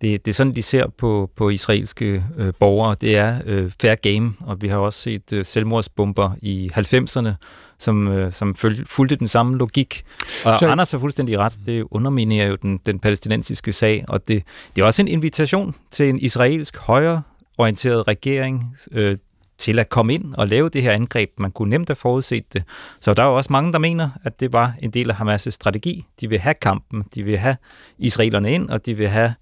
det, 0.00 0.24
det 0.24 0.30
er 0.30 0.34
sådan, 0.34 0.54
de 0.54 0.62
ser 0.62 0.86
på, 0.98 1.30
på 1.36 1.50
israelske 1.50 2.24
øh, 2.36 2.52
borgere. 2.58 2.96
Det 3.00 3.16
er 3.16 3.38
øh, 3.46 3.72
fair 3.80 3.94
game, 3.94 4.32
og 4.40 4.62
vi 4.62 4.68
har 4.68 4.78
også 4.78 4.98
set 4.98 5.32
øh, 5.32 5.44
selvmordsbomber 5.44 6.30
i 6.42 6.70
90'erne, 6.74 7.30
som, 7.78 8.08
øh, 8.08 8.32
som 8.32 8.54
fulgte 8.86 9.16
den 9.16 9.28
samme 9.28 9.58
logik. 9.58 10.04
Og 10.44 10.56
Så... 10.56 10.68
Anders 10.68 10.92
har 10.92 10.98
fuldstændig 10.98 11.38
ret. 11.38 11.58
Det 11.66 11.86
underminerer 11.90 12.48
jo 12.48 12.54
den, 12.54 12.80
den 12.86 12.98
palæstinensiske 12.98 13.72
sag, 13.72 14.04
og 14.08 14.28
det, 14.28 14.42
det 14.76 14.82
er 14.82 14.86
også 14.86 15.02
en 15.02 15.08
invitation 15.08 15.74
til 15.90 16.08
en 16.08 16.18
israelsk 16.18 16.76
højre 16.76 17.22
orienteret 17.58 18.08
regering, 18.08 18.76
øh, 18.92 19.16
til 19.58 19.78
at 19.78 19.88
komme 19.88 20.14
ind 20.14 20.34
og 20.34 20.48
lave 20.48 20.68
det 20.68 20.82
her 20.82 20.92
angreb. 20.92 21.30
Man 21.38 21.50
kunne 21.50 21.70
nemt 21.70 21.88
have 21.88 21.96
forudset 21.96 22.52
det. 22.52 22.62
Så 23.00 23.14
der 23.14 23.22
er 23.22 23.26
jo 23.26 23.36
også 23.36 23.52
mange, 23.52 23.72
der 23.72 23.78
mener, 23.78 24.10
at 24.24 24.40
det 24.40 24.52
var 24.52 24.74
en 24.82 24.90
del 24.90 25.10
af 25.10 25.20
Hamas' 25.20 25.50
strategi. 25.50 26.06
De 26.20 26.28
vil 26.28 26.38
have 26.38 26.54
kampen, 26.54 27.04
de 27.14 27.22
vil 27.22 27.38
have 27.38 27.56
israelerne 27.98 28.52
ind, 28.52 28.70
og 28.70 28.86
de 28.86 28.94
vil 28.94 29.08
have 29.08 29.34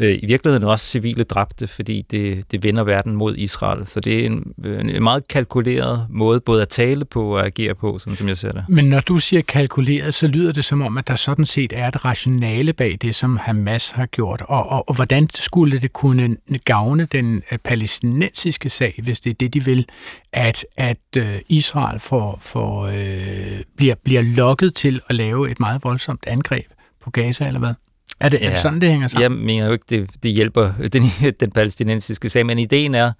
øh, 0.00 0.18
i 0.22 0.26
virkeligheden 0.26 0.68
også 0.68 0.86
civile 0.86 1.24
dræbte, 1.24 1.66
fordi 1.66 2.02
det, 2.10 2.52
det 2.52 2.62
vender 2.62 2.84
verden 2.84 3.16
mod 3.16 3.36
Israel. 3.36 3.86
Så 3.86 4.00
det 4.00 4.20
er 4.20 4.26
en, 4.26 4.54
en 4.64 5.02
meget 5.02 5.28
kalkuleret 5.28 6.06
måde 6.10 6.40
både 6.40 6.62
at 6.62 6.68
tale 6.68 7.04
på 7.04 7.36
og 7.36 7.46
agere 7.46 7.74
på, 7.74 7.98
sådan 7.98 8.16
som 8.16 8.28
jeg 8.28 8.36
ser 8.36 8.52
det. 8.52 8.64
Men 8.68 8.84
når 8.84 9.00
du 9.00 9.18
siger 9.18 9.42
kalkuleret, 9.42 10.14
så 10.14 10.26
lyder 10.26 10.52
det 10.52 10.64
som 10.64 10.82
om, 10.82 10.98
at 10.98 11.08
der 11.08 11.14
sådan 11.14 11.46
set 11.46 11.72
er 11.72 11.88
et 11.88 12.04
rationale 12.04 12.72
bag 12.72 12.98
det, 13.02 13.14
som 13.14 13.36
Hamas 13.36 13.90
har 13.90 14.06
gjort. 14.06 14.42
Og, 14.48 14.68
og, 14.68 14.88
og 14.88 14.94
hvordan 14.94 15.28
skulle 15.34 15.80
det 15.80 15.92
kunne 15.92 16.36
gavne 16.64 17.04
den 17.04 17.42
øh, 17.52 17.58
palæstinensiske 17.58 18.70
sag, 18.70 19.00
hvis 19.02 19.20
det 19.20 19.30
er 19.30 19.34
det, 19.34 19.54
de 19.54 19.64
vil, 19.64 19.86
at, 20.32 20.66
at 20.76 20.98
øh, 21.16 21.38
Israel 21.48 22.00
får, 22.00 22.38
får, 22.42 22.86
øh, 22.86 23.60
bliver, 23.76 23.94
bliver 24.04 24.22
lokket 24.36 24.74
til 24.74 25.00
at 25.08 25.14
lave 25.14 25.50
et 25.50 25.60
meget 25.60 25.84
voldsomt 25.84 26.24
angreb 26.26 26.66
på 27.02 27.10
Gaza, 27.10 27.46
eller 27.46 27.60
hvad? 27.60 27.74
Er 28.20 28.28
det, 28.28 28.40
ja. 28.40 28.60
sådan, 28.60 28.80
det 28.80 28.90
hænger 28.90 29.08
sammen? 29.08 29.22
Jeg 29.22 29.46
mener 29.46 29.66
jo 29.66 29.72
ikke, 29.72 29.84
det, 29.88 30.10
det 30.22 30.30
hjælper 30.30 30.72
den, 30.92 31.02
den 31.40 31.50
palæstinensiske 31.50 32.28
sag, 32.28 32.46
men 32.46 32.58
ideen 32.58 32.94
er, 32.94 33.12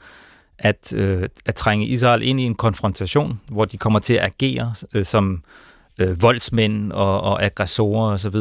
at, 0.59 0.93
øh, 0.93 1.29
at 1.47 1.55
trænge 1.55 1.87
Israel 1.87 2.23
ind 2.23 2.41
i 2.41 2.43
en 2.43 2.55
konfrontation, 2.55 3.41
hvor 3.49 3.65
de 3.65 3.77
kommer 3.77 3.99
til 3.99 4.15
at 4.15 4.25
agere 4.25 4.75
øh, 4.95 5.05
som 5.05 5.43
øh, 5.99 6.23
voldsmænd 6.23 6.93
og, 6.93 7.21
og 7.21 7.45
aggressorer 7.45 8.13
osv. 8.13 8.37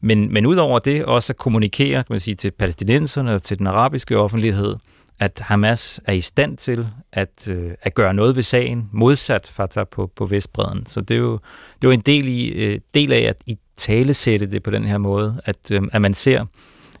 Men, 0.00 0.32
men 0.32 0.46
udover 0.46 0.78
det 0.78 1.04
også 1.04 1.32
at 1.32 1.36
kommunikere 1.36 2.04
kan 2.04 2.12
man 2.14 2.20
sige, 2.20 2.34
til 2.34 2.50
palæstinenserne 2.50 3.34
og 3.34 3.42
til 3.42 3.58
den 3.58 3.66
arabiske 3.66 4.18
offentlighed, 4.18 4.76
at 5.20 5.40
Hamas 5.44 6.00
er 6.04 6.12
i 6.12 6.20
stand 6.20 6.56
til 6.56 6.86
at, 7.12 7.48
øh, 7.48 7.70
at 7.82 7.94
gøre 7.94 8.14
noget 8.14 8.36
ved 8.36 8.42
sagen, 8.42 8.88
modsat 8.92 9.46
Fatah 9.46 9.86
på, 9.86 10.10
på 10.16 10.26
Vestbreden. 10.26 10.86
Så 10.86 11.00
det 11.00 11.14
er 11.14 11.18
jo, 11.18 11.32
det 11.82 11.88
er 11.88 11.88
jo 11.88 11.90
en 11.90 12.00
del, 12.00 12.28
i, 12.28 12.48
øh, 12.48 12.80
del 12.94 13.12
af 13.12 13.20
at 13.20 13.36
i 13.46 13.58
talesætte 13.78 14.50
det 14.50 14.62
på 14.62 14.70
den 14.70 14.84
her 14.84 14.98
måde, 14.98 15.40
at, 15.44 15.70
øh, 15.70 15.82
at 15.92 16.02
man 16.02 16.14
ser 16.14 16.44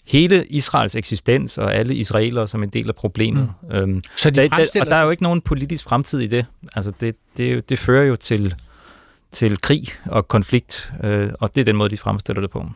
hele 0.06 0.44
Israels 0.46 0.94
eksistens 0.94 1.58
og 1.58 1.74
alle 1.74 1.94
israelere 1.94 2.48
som 2.48 2.62
en 2.62 2.68
del 2.68 2.88
af 2.88 2.94
problemet. 2.94 3.52
Mm. 3.62 3.76
Øhm, 3.76 4.02
så 4.16 4.30
de 4.30 4.36
der, 4.36 4.48
der, 4.48 4.80
og 4.80 4.86
der 4.86 4.96
er 4.96 5.02
jo 5.02 5.10
ikke 5.10 5.22
nogen 5.22 5.40
politisk 5.40 5.84
fremtid 5.84 6.20
i 6.20 6.26
det. 6.26 6.46
Altså 6.74 6.92
det, 7.00 7.16
det, 7.36 7.68
det 7.68 7.78
fører 7.78 8.04
jo 8.04 8.16
til, 8.16 8.54
til 9.32 9.60
krig 9.60 9.84
og 10.06 10.28
konflikt, 10.28 10.92
øh, 11.04 11.30
og 11.40 11.54
det 11.54 11.60
er 11.60 11.64
den 11.64 11.76
måde, 11.76 11.90
de 11.90 11.96
fremstiller 11.96 12.40
det 12.40 12.50
på. 12.50 12.66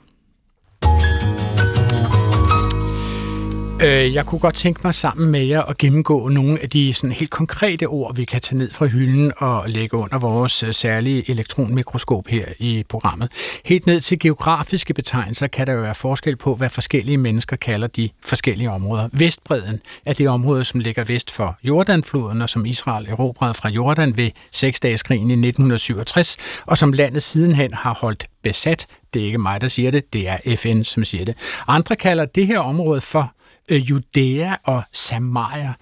Øh, 3.85 4.15
jeg 4.15 4.27
kunne 4.27 4.39
godt 4.39 4.55
tænke 4.55 4.81
mig 4.85 4.95
sammen 4.95 5.31
med 5.31 5.41
jer 5.41 5.63
at 5.63 5.79
gennemgå 5.79 6.29
nogle 6.29 6.63
af 6.63 6.71
de 6.71 6.95
sådan 6.95 7.13
helt 7.13 7.31
konkrete 7.31 7.87
ord, 7.87 8.17
vi 8.17 8.25
kan 8.25 8.41
tage 8.41 8.59
ned 8.59 8.71
fra 8.71 8.87
hylden 8.87 9.33
og 9.37 9.65
lægge 9.67 9.97
under 9.97 10.19
vores 10.19 10.63
øh, 10.63 10.75
særlige 10.75 11.31
elektronmikroskop 11.31 12.27
her 12.27 12.45
i 12.59 12.85
programmet. 12.89 13.29
Helt 13.65 13.87
ned 13.87 14.01
til 14.01 14.19
geografiske 14.19 14.95
betegnelser 14.95 15.47
kan 15.47 15.67
der 15.67 15.73
jo 15.73 15.81
være 15.81 15.95
forskel 15.95 16.37
på, 16.37 16.55
hvad 16.55 16.69
forskellige 16.69 17.17
mennesker 17.17 17.57
kalder 17.57 17.87
de 17.87 18.09
forskellige 18.25 18.71
områder. 18.71 19.09
Vestbredden 19.13 19.81
er 20.07 20.13
det 20.13 20.29
område, 20.29 20.65
som 20.65 20.81
ligger 20.81 21.05
vest 21.05 21.31
for 21.31 21.57
Jordanfloden, 21.65 22.43
og 22.43 22.49
som 22.49 22.67
Israel 22.67 23.07
erobrede 23.09 23.55
fra 23.55 23.69
Jordan 23.69 24.17
ved 24.17 24.31
seksdageskrigen 24.51 25.31
i 25.31 25.49
1967, 25.49 26.37
og 26.67 26.79
som 26.79 26.93
landet 26.93 27.23
sidenhen 27.23 27.75
har 27.75 27.95
holdt 28.01 28.27
besat. 28.43 28.87
Det 29.15 29.23
er 29.23 29.27
ikke 29.27 29.39
mig, 29.39 29.61
der 29.61 29.69
siger 29.69 29.91
det, 29.91 30.13
det 30.13 30.29
er 30.29 30.57
FN, 30.57 30.85
som 30.85 31.05
siger 31.05 31.25
det. 31.25 31.35
Andre 31.69 31.97
kalder 31.97 32.25
det 32.25 32.47
her 32.47 32.59
område 32.59 33.01
for 33.01 33.35
øh, 33.73 33.91
Judæa 33.91 34.55
og 34.65 34.83
Samaria. 34.93 35.73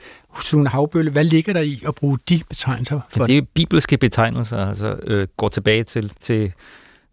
Sune 0.41 0.69
Havbølle, 0.69 1.11
hvad 1.11 1.25
ligger 1.25 1.53
der 1.53 1.61
i 1.61 1.83
at 1.87 1.95
bruge 1.95 2.19
de 2.29 2.41
betegnelser? 2.49 3.01
For 3.09 3.27
det 3.27 3.39
er 3.39 3.43
bibelske 3.55 3.99
betegnelser, 3.99 4.67
altså 4.67 4.99
øh, 5.03 5.29
går 5.37 5.49
tilbage 5.49 5.85
til, 5.85 6.13
til 6.21 6.53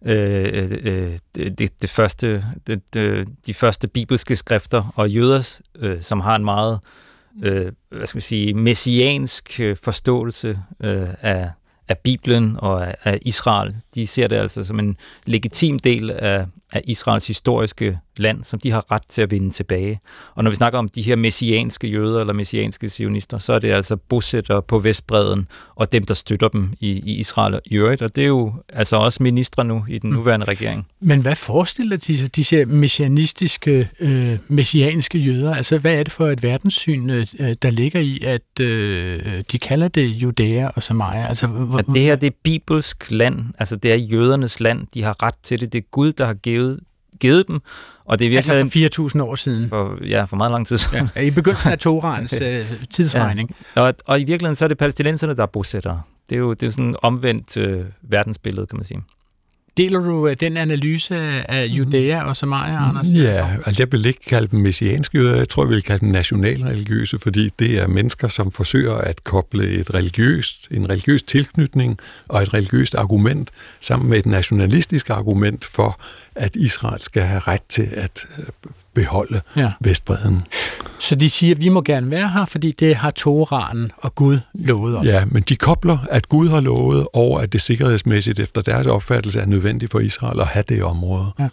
øh, 0.05 0.71
øh, 0.84 1.17
det, 1.36 1.82
det 1.82 1.89
første, 1.89 2.45
det, 2.67 2.93
det, 2.93 3.28
de 3.45 3.53
første 3.53 3.88
bibelske 3.88 4.36
skrifter, 4.36 4.93
og 4.95 5.09
jøder, 5.09 5.59
øh, 5.80 6.01
som 6.01 6.19
har 6.19 6.36
en 6.36 6.45
meget 6.45 6.80
øh, 7.43 7.71
hvad 7.89 8.07
skal 8.07 8.17
man 8.17 8.21
sige, 8.21 8.53
messiansk 8.53 9.59
øh, 9.59 9.78
forståelse 9.84 10.59
øh, 10.84 11.07
af, 11.21 11.49
af 11.88 11.97
Bibelen 11.97 12.55
og 12.59 12.88
af, 12.88 12.95
af 13.03 13.19
Israel. 13.21 13.75
De 13.95 14.07
ser 14.07 14.28
det 14.28 14.36
altså 14.36 14.63
som 14.63 14.80
en 14.80 14.97
legitim 15.25 15.80
del 15.80 16.11
af, 16.11 16.45
af 16.74 16.82
Israels 16.88 17.28
historiske 17.28 17.99
land, 18.18 18.43
som 18.43 18.59
de 18.59 18.72
har 18.72 18.91
ret 18.91 19.01
til 19.09 19.22
at 19.22 19.32
vinde 19.32 19.51
tilbage. 19.51 19.99
Og 20.36 20.43
når 20.43 20.49
vi 20.49 20.55
snakker 20.55 20.80
om 20.80 20.89
de 20.89 21.01
her 21.01 21.15
messianske 21.15 21.88
jøder 21.88 22.20
eller 22.20 22.34
messianske 22.34 22.89
sionister, 22.89 23.38
så 23.38 23.53
er 23.53 23.59
det 23.59 23.72
altså 23.72 23.95
bosættere 23.95 24.61
på 24.61 24.80
Vestbreden 24.80 25.47
og 25.76 25.91
dem, 25.91 26.03
der 26.03 26.13
støtter 26.13 26.47
dem 26.47 26.74
i, 26.80 26.91
i 26.91 27.15
Israel 27.20 27.59
i 27.65 27.76
øvrigt. 27.76 28.01
Og 28.01 28.15
det 28.15 28.24
er 28.24 28.28
jo 28.28 28.53
altså 28.70 28.95
også 28.95 29.24
ministre 29.24 29.63
nu 29.63 29.86
i 29.89 29.99
den 29.99 30.09
mm. 30.09 30.15
nuværende 30.15 30.45
regering. 30.45 30.88
Men 31.01 31.22
hvad 31.22 31.36
forestiller 31.36 31.97
de 31.97 32.18
sig, 32.18 32.36
disse 32.36 32.65
messianistiske, 32.65 33.89
øh, 33.99 34.38
messianske 34.47 35.18
jøder? 35.18 35.55
Altså, 35.55 35.78
hvad 35.78 35.93
er 35.93 36.03
det 36.03 36.13
for 36.13 36.28
et 36.28 36.43
verdenssyn, 36.43 37.09
øh, 37.09 37.28
der 37.61 37.70
ligger 37.70 37.99
i, 37.99 38.20
at 38.24 38.59
øh, 38.61 39.43
de 39.51 39.59
kalder 39.59 39.88
det 39.88 40.07
Judæa 40.07 40.68
og 40.68 40.84
Samaria? 40.84 41.28
Altså, 41.28 41.47
hvor, 41.47 41.80
at 41.80 41.86
det 41.86 42.01
her, 42.01 42.15
det 42.15 42.28
er 42.28 42.38
bibelsk 42.43 43.11
land. 43.11 43.45
Altså, 43.59 43.76
det 43.76 43.91
er 43.91 43.95
jødernes 43.95 44.59
land. 44.59 44.88
De 44.93 45.03
har 45.03 45.24
ret 45.24 45.36
til 45.43 45.61
det. 45.61 45.74
Det 45.74 45.80
er 45.80 45.88
Gud, 45.91 46.11
der 46.11 46.26
har 46.26 46.34
givet 46.34 46.57
givet 47.20 47.47
dem. 47.47 47.60
Og 48.05 48.20
det 48.20 48.26
er 48.26 48.30
virkelig 48.30 48.55
altså 48.55 48.99
for 48.99 49.10
4.000 49.20 49.24
år 49.24 49.36
siden? 49.36 49.70
For, 49.70 49.97
ja, 50.05 50.24
for 50.24 50.36
meget 50.36 50.51
lang 50.51 50.68
tid 50.68 50.78
siden. 50.78 51.10
Ja, 51.16 51.22
I 51.22 51.32
begyndelsen 51.32 51.72
af 51.72 51.78
Torans 51.78 52.41
øh, 52.45 52.74
tidsregning. 52.89 53.55
Ja. 53.76 53.82
Og, 53.82 53.93
og 54.05 54.20
i 54.20 54.24
virkeligheden 54.24 54.55
så 54.55 54.66
er 54.66 54.68
det 54.70 54.78
palæstinenserne, 54.78 55.36
der 55.36 55.41
er 55.41 55.47
bosættere. 55.47 56.01
Det 56.30 56.36
er 56.36 56.39
jo 56.39 56.53
det 56.53 56.68
er 56.68 56.72
sådan 56.72 56.86
en 56.86 56.95
omvendt 57.01 57.58
øh, 57.58 57.86
verdensbillede, 58.01 58.68
kan 58.68 58.78
man 58.78 58.86
sige. 58.86 59.01
Deler 59.78 59.99
du 59.99 60.28
øh, 60.28 60.36
den 60.39 60.57
analyse 60.57 61.15
af 61.51 61.65
Judæa 61.65 62.23
og 62.23 62.36
Samaria, 62.36 62.89
Anders? 62.89 63.07
Ja, 63.07 63.47
altså 63.65 63.84
jeg 63.84 63.91
vil 63.91 64.05
ikke 64.05 64.25
kalde 64.28 64.47
dem 64.47 64.59
messianske 64.59 65.17
jøder, 65.17 65.36
jeg 65.36 65.49
tror, 65.49 65.63
jeg 65.63 65.69
vil 65.69 65.82
kalde 65.82 65.99
dem 65.99 66.09
nationalreligiøse, 66.09 67.19
fordi 67.19 67.49
det 67.59 67.80
er 67.80 67.88
mennesker, 67.88 68.28
som 68.28 68.51
forsøger 68.51 68.93
at 68.93 69.23
koble 69.23 69.69
et 69.69 69.93
religiøst, 69.93 70.67
en 70.71 70.89
religiøs 70.89 71.23
tilknytning 71.23 71.99
og 72.28 72.41
et 72.43 72.53
religiøst 72.53 72.95
argument 72.95 73.51
sammen 73.82 74.09
med 74.09 74.17
et 74.17 74.25
nationalistisk 74.25 75.09
argument 75.09 75.65
for, 75.65 75.99
at 76.36 76.55
Israel 76.55 76.99
skal 76.99 77.23
have 77.23 77.39
ret 77.39 77.63
til 77.69 77.89
at 77.91 78.28
øh, 78.38 78.45
beholde 78.93 79.41
ja. 79.55 79.71
Vestbreden. 79.82 80.41
Så 81.00 81.16
de 81.16 81.30
siger, 81.30 81.56
at 81.56 81.62
vi 81.62 81.70
må 81.70 81.82
gerne 81.82 82.12
være 82.12 82.30
her, 82.30 82.45
fordi 82.45 82.72
det 82.72 82.95
har 82.95 83.12
Toraen 83.12 83.91
og 83.98 84.16
Gud 84.16 84.39
lovet 84.54 84.98
os. 84.98 85.06
Ja, 85.06 85.26
men 85.26 85.43
de 85.43 85.56
kobler, 85.56 85.98
at 86.10 86.30
Gud 86.30 86.50
har 86.50 86.60
lovet, 86.60 87.08
og 87.14 87.43
at 87.43 87.54
det 87.54 87.62
sikkerhedsmæssigt 87.62 88.39
efter 88.39 88.62
deres 88.62 88.88
opfattelse 88.88 89.39
er 89.39 89.45
nødvendigt 89.45 89.91
for 89.91 90.00
Israel 90.00 90.39
at 90.39 90.48
have 90.48 90.64
det 90.70 90.84
område. 90.84 91.26
Ja. 91.39 91.48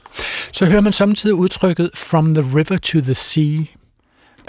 Så 0.53 0.67
hører 0.67 0.81
man 0.81 0.93
samtidig 0.93 1.35
udtrykket 1.35 1.91
from 1.95 2.35
the 2.35 2.45
river 2.59 2.77
to 2.77 3.01
the 3.01 3.15
sea. 3.15 3.65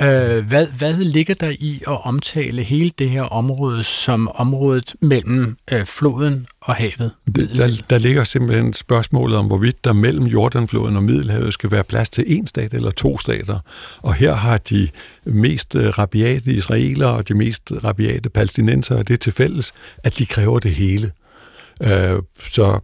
Øh, 0.01 0.47
hvad, 0.47 0.67
hvad 0.67 0.93
ligger 0.93 1.33
der 1.33 1.49
i 1.49 1.81
at 1.87 2.05
omtale 2.05 2.63
hele 2.63 2.91
det 2.99 3.09
her 3.09 3.21
område 3.21 3.83
som 3.83 4.27
området 4.35 4.95
mellem 5.01 5.57
øh, 5.71 5.85
floden 5.85 6.47
og 6.61 6.75
havet? 6.75 7.11
Det, 7.35 7.55
der, 7.55 7.69
der 7.89 7.97
ligger 7.97 8.23
simpelthen 8.23 8.73
spørgsmålet 8.73 9.37
om, 9.37 9.47
hvorvidt 9.47 9.83
der 9.83 9.93
mellem 9.93 10.25
Jordanfloden 10.25 10.95
og 10.95 11.03
Middelhavet 11.03 11.53
skal 11.53 11.71
være 11.71 11.83
plads 11.83 12.09
til 12.09 12.23
en 12.27 12.47
stat 12.47 12.73
eller 12.73 12.91
to 12.91 13.17
stater. 13.17 13.59
Og 14.01 14.13
her 14.13 14.33
har 14.33 14.57
de 14.57 14.89
mest 15.25 15.75
øh, 15.75 15.89
rabiate 15.89 16.51
israelere 16.51 17.09
og 17.09 17.27
de 17.27 17.33
mest 17.33 17.71
rabiate 17.83 18.29
palæstinenser 18.29 19.03
det 19.03 19.19
til 19.19 19.33
fælles, 19.33 19.73
at 20.03 20.17
de 20.17 20.25
kræver 20.25 20.59
det 20.59 20.71
hele. 20.71 21.11
Øh, 21.81 22.21
så 22.43 22.79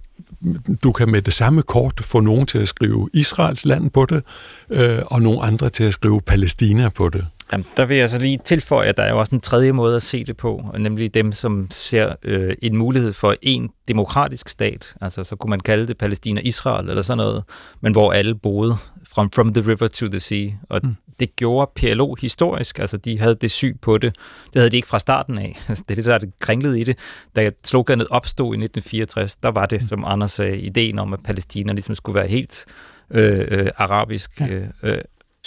du 0.83 0.91
kan 0.91 1.11
med 1.11 1.21
det 1.21 1.33
samme 1.33 1.61
kort 1.61 2.01
få 2.03 2.19
nogen 2.19 2.45
til 2.45 2.57
at 2.57 2.67
skrive 2.67 3.09
Israels 3.13 3.65
land 3.65 3.91
på 3.91 4.05
det, 4.05 4.23
øh, 4.69 4.99
og 5.05 5.21
nogle 5.21 5.41
andre 5.41 5.69
til 5.69 5.83
at 5.83 5.93
skrive 5.93 6.21
Palæstina 6.21 6.89
på 6.89 7.09
det. 7.09 7.25
Jamen, 7.51 7.65
der 7.77 7.85
vil 7.85 7.97
jeg 7.97 8.09
så 8.09 8.19
lige 8.19 8.39
tilføje, 8.45 8.87
at 8.87 8.97
der 8.97 9.03
er 9.03 9.11
jo 9.11 9.19
også 9.19 9.35
en 9.35 9.41
tredje 9.41 9.71
måde 9.71 9.95
at 9.95 10.03
se 10.03 10.23
det 10.23 10.37
på, 10.37 10.75
nemlig 10.79 11.13
dem, 11.13 11.31
som 11.31 11.67
ser 11.71 12.15
øh, 12.23 12.53
en 12.61 12.77
mulighed 12.77 13.13
for 13.13 13.35
en 13.41 13.69
demokratisk 13.87 14.49
stat, 14.49 14.93
altså 15.01 15.23
så 15.23 15.35
kunne 15.35 15.49
man 15.49 15.59
kalde 15.59 15.87
det 15.87 15.97
Palæstina-Israel 15.97 16.89
eller 16.89 17.01
sådan 17.01 17.17
noget, 17.17 17.43
men 17.81 17.91
hvor 17.91 18.11
alle 18.11 18.35
boede 18.35 18.77
from, 19.13 19.31
from 19.31 19.53
the 19.53 19.71
river 19.71 19.87
to 19.87 20.07
the 20.07 20.19
sea, 20.19 20.47
og 20.69 20.79
mm. 20.83 20.95
Det 21.21 21.35
gjorde 21.35 21.71
PLO 21.75 22.15
historisk, 22.15 22.79
altså 22.79 22.97
de 22.97 23.19
havde 23.19 23.35
det 23.35 23.51
syg 23.51 23.77
på 23.81 23.97
det, 23.97 24.15
det 24.53 24.55
havde 24.55 24.69
de 24.69 24.75
ikke 24.75 24.87
fra 24.87 24.99
starten 24.99 25.37
af, 25.37 25.59
altså, 25.69 25.83
det 25.87 25.91
er 25.91 25.95
det, 25.95 26.05
der 26.05 26.13
er 26.13 26.17
det 26.17 26.39
kringlede 26.39 26.79
i 26.79 26.83
det, 26.83 26.97
da 27.35 27.51
sloganet 27.65 28.07
opstod 28.07 28.45
i 28.45 28.57
1964, 28.63 29.35
der 29.35 29.49
var 29.49 29.65
det, 29.65 29.81
mm. 29.81 29.87
som 29.87 30.03
Anders 30.07 30.31
sagde, 30.31 30.57
ideen 30.57 30.99
om, 30.99 31.13
at 31.13 31.19
Palæstina 31.23 31.73
ligesom 31.73 31.95
skulle 31.95 32.15
være 32.15 32.27
helt 32.27 32.65
øh, 33.11 33.47
øh, 33.51 33.67
arabisk, 33.77 34.41
øh, 34.41 34.63
øh. 34.83 34.97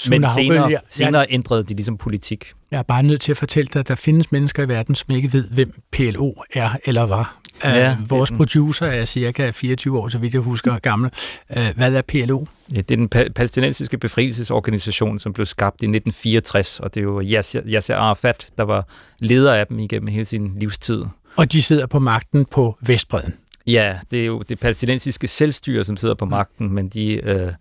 Men 0.08 0.24
senere, 0.36 0.78
senere 0.88 1.26
ændrede 1.30 1.64
de 1.64 1.74
ligesom 1.74 1.96
politik. 1.96 2.52
Jeg 2.70 2.78
er 2.78 2.82
bare 2.82 3.02
nødt 3.02 3.20
til 3.20 3.32
at 3.32 3.36
fortælle 3.36 3.68
dig, 3.72 3.80
at 3.80 3.88
der 3.88 3.94
findes 3.94 4.32
mennesker 4.32 4.62
i 4.62 4.68
verden, 4.68 4.94
som 4.94 5.14
ikke 5.14 5.32
ved, 5.32 5.44
hvem 5.48 5.72
PLO 5.92 6.32
er 6.54 6.70
eller 6.84 7.02
var. 7.02 7.40
Ja, 7.64 7.96
Vores 8.08 8.30
producer 8.30 8.86
er 8.86 9.04
cirka 9.04 9.50
24 9.50 9.98
år, 9.98 10.08
så 10.08 10.18
vidt 10.18 10.34
jeg 10.34 10.42
husker, 10.42 10.78
gammel. 10.78 11.10
Hvad 11.48 11.92
er 11.94 12.02
PLO? 12.08 12.44
Ja, 12.74 12.80
det 12.80 12.90
er 12.90 12.96
den 12.96 13.08
pa- 13.14 13.28
palæstinensiske 13.32 13.98
befrielsesorganisation, 13.98 15.18
som 15.18 15.32
blev 15.32 15.46
skabt 15.46 15.74
i 15.82 15.84
1964, 15.84 16.80
og 16.80 16.94
det 16.94 17.00
er 17.00 17.04
jo 17.04 17.22
Yasser, 17.22 17.60
Yasser 17.66 17.96
Arafat, 17.96 18.46
der 18.58 18.62
var 18.64 18.86
leder 19.18 19.54
af 19.54 19.66
dem 19.66 19.78
igennem 19.78 20.06
hele 20.08 20.24
sin 20.24 20.56
livstid. 20.60 21.04
Og 21.36 21.52
de 21.52 21.62
sidder 21.62 21.86
på 21.86 21.98
magten 21.98 22.44
på 22.44 22.76
Vestbreden? 22.80 23.34
Ja, 23.66 23.98
det 24.10 24.20
er 24.20 24.26
jo 24.26 24.42
det 24.48 24.60
palæstinensiske 24.60 25.28
selvstyre, 25.28 25.84
som 25.84 25.96
sidder 25.96 26.14
på 26.14 26.24
magten, 26.26 26.72
men 26.72 26.88
de... 26.88 27.12
Øh, 27.14 27.52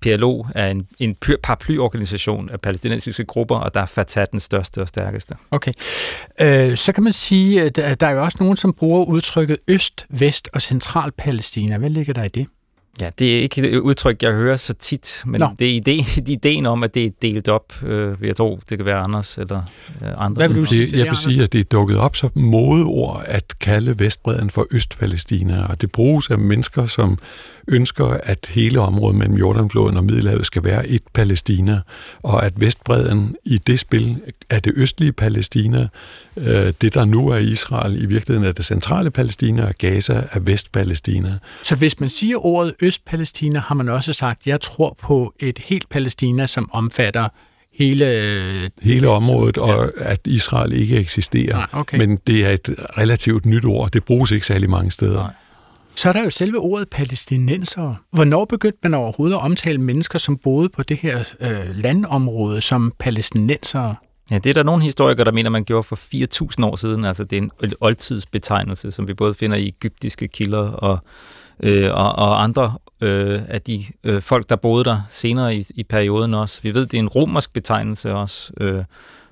PLO 0.00 0.44
er 0.54 0.68
en, 0.70 0.86
en 0.98 1.16
paraplyorganisation 1.42 2.50
af 2.50 2.60
palæstinensiske 2.60 3.24
grupper, 3.24 3.56
og 3.56 3.74
der 3.74 3.80
er 3.80 3.86
Fatah 3.86 4.26
den 4.32 4.40
største 4.40 4.80
og 4.80 4.88
stærkeste. 4.88 5.34
Okay. 5.50 5.72
Øh, 6.40 6.76
så 6.76 6.92
kan 6.92 7.04
man 7.04 7.12
sige, 7.12 7.62
at 7.62 8.00
der 8.00 8.06
er 8.06 8.10
jo 8.10 8.22
også 8.22 8.36
nogen, 8.40 8.56
som 8.56 8.72
bruger 8.72 9.04
udtrykket 9.04 9.56
Øst, 9.68 10.06
Vest 10.10 10.48
og 10.52 10.62
Central 10.62 11.12
Palæstina. 11.12 11.78
Hvad 11.78 11.90
ligger 11.90 12.12
der 12.12 12.24
i 12.24 12.28
det? 12.28 12.46
Ja, 13.00 13.10
det 13.18 13.36
er 13.36 13.40
ikke 13.40 13.70
et 13.70 13.78
udtryk, 13.78 14.22
jeg 14.22 14.32
hører 14.32 14.56
så 14.56 14.74
tit, 14.74 15.22
men 15.26 15.40
Nå. 15.40 15.48
det 15.58 15.76
er 15.76 15.80
idé, 15.80 16.20
ideen 16.30 16.66
om, 16.66 16.82
at 16.82 16.94
det 16.94 17.04
er 17.04 17.10
delt 17.22 17.48
op. 17.48 17.72
Øh, 17.82 18.16
jeg 18.22 18.36
tror, 18.36 18.60
det 18.68 18.78
kan 18.78 18.84
være 18.84 18.98
Anders 18.98 19.38
eller 19.38 19.62
øh, 20.02 20.08
andre. 20.16 20.40
Hvad 20.40 20.48
vil 20.48 20.56
du 20.56 20.64
sige? 20.64 20.98
Jeg 20.98 21.06
vil 21.06 21.16
sige, 21.16 21.42
at 21.42 21.52
det 21.52 21.60
er 21.60 21.64
dukket 21.64 21.98
op 21.98 22.16
som 22.16 22.30
modeord 22.34 23.22
at 23.26 23.54
kalde 23.60 23.98
Vestbreden 23.98 24.50
for 24.50 24.66
Østpalæstina, 24.72 25.66
og 25.66 25.80
det 25.80 25.92
bruges 25.92 26.30
af 26.30 26.38
mennesker, 26.38 26.86
som 26.86 27.18
ønsker, 27.68 28.06
at 28.06 28.50
hele 28.50 28.80
området 28.80 29.16
mellem 29.16 29.36
Jordanfloden 29.36 29.96
og 29.96 30.04
Middelhavet 30.04 30.46
skal 30.46 30.64
være 30.64 30.88
et 30.88 31.02
Palæstina, 31.14 31.80
og 32.22 32.46
at 32.46 32.60
Vestbreden 32.60 33.36
i 33.44 33.58
det 33.58 33.80
spil 33.80 34.20
er 34.50 34.60
det 34.60 34.72
østlige 34.76 35.12
Palæstina, 35.12 35.88
øh, 36.36 36.72
det 36.80 36.94
der 36.94 37.04
nu 37.04 37.28
er 37.28 37.36
Israel, 37.36 38.02
i 38.02 38.06
virkeligheden 38.06 38.48
er 38.48 38.52
det 38.52 38.64
centrale 38.64 39.10
Palæstina, 39.10 39.66
og 39.66 39.74
Gaza 39.78 40.22
er 40.32 40.40
Vestpalæstina. 40.40 41.38
Så 41.62 41.76
hvis 41.76 42.00
man 42.00 42.08
siger 42.08 42.46
ordet 42.46 42.74
Østpalæstina, 42.80 43.60
har 43.60 43.74
man 43.74 43.88
også 43.88 44.12
sagt, 44.12 44.46
jeg 44.46 44.60
tror 44.60 44.96
på 45.02 45.34
et 45.40 45.58
helt 45.58 45.88
Palæstina, 45.88 46.46
som 46.46 46.70
omfatter 46.72 47.28
hele... 47.74 48.70
Hele 48.82 49.08
området, 49.08 49.58
og 49.58 49.92
ja. 50.00 50.10
at 50.12 50.20
Israel 50.24 50.72
ikke 50.72 50.96
eksisterer. 50.96 51.56
Nej, 51.56 51.66
okay. 51.72 51.98
Men 51.98 52.18
det 52.26 52.46
er 52.46 52.50
et 52.50 52.74
relativt 52.98 53.46
nyt 53.46 53.64
ord. 53.64 53.90
Det 53.90 54.04
bruges 54.04 54.30
ikke 54.30 54.46
særlig 54.46 54.70
mange 54.70 54.90
steder. 54.90 55.18
Nej. 55.18 55.32
Så 55.96 56.08
er 56.08 56.12
der 56.12 56.22
jo 56.24 56.30
selve 56.30 56.58
ordet 56.58 56.88
palæstinenser. 56.88 57.94
Hvornår 58.12 58.44
begyndte 58.44 58.78
man 58.82 58.94
overhovedet 58.94 59.36
at 59.36 59.40
omtale 59.40 59.78
mennesker, 59.78 60.18
som 60.18 60.36
boede 60.36 60.68
på 60.68 60.82
det 60.82 60.96
her 60.96 61.24
øh, 61.40 61.76
landområde, 61.76 62.60
som 62.60 62.92
palæstinenser? 62.98 63.94
Ja, 64.30 64.38
det 64.38 64.50
er 64.50 64.54
der 64.54 64.62
nogle 64.62 64.82
historikere, 64.82 65.24
der 65.24 65.32
mener, 65.32 65.50
man 65.50 65.64
gjorde 65.64 65.82
for 65.82 65.96
4.000 65.96 66.66
år 66.66 66.76
siden. 66.76 67.04
Altså 67.04 67.24
det 67.24 67.38
er 67.38 67.42
en 67.42 67.50
oldtidsbetegnelse, 67.80 68.90
som 68.90 69.08
vi 69.08 69.14
både 69.14 69.34
finder 69.34 69.56
i 69.56 69.68
egyptiske 69.68 70.28
kilder 70.28 70.70
og, 70.70 70.98
øh, 71.62 71.90
og, 71.94 72.12
og 72.12 72.42
andre 72.42 72.74
øh, 73.00 73.40
af 73.48 73.60
de 73.62 73.84
øh, 74.04 74.22
folk, 74.22 74.48
der 74.48 74.56
boede 74.56 74.84
der 74.84 75.00
senere 75.10 75.56
i, 75.56 75.64
i 75.74 75.82
perioden 75.82 76.34
også. 76.34 76.62
Vi 76.62 76.74
ved, 76.74 76.86
det 76.86 76.94
er 76.94 77.02
en 77.02 77.08
romersk 77.08 77.52
betegnelse 77.52 78.14
også. 78.14 78.52
Øh, 78.60 78.84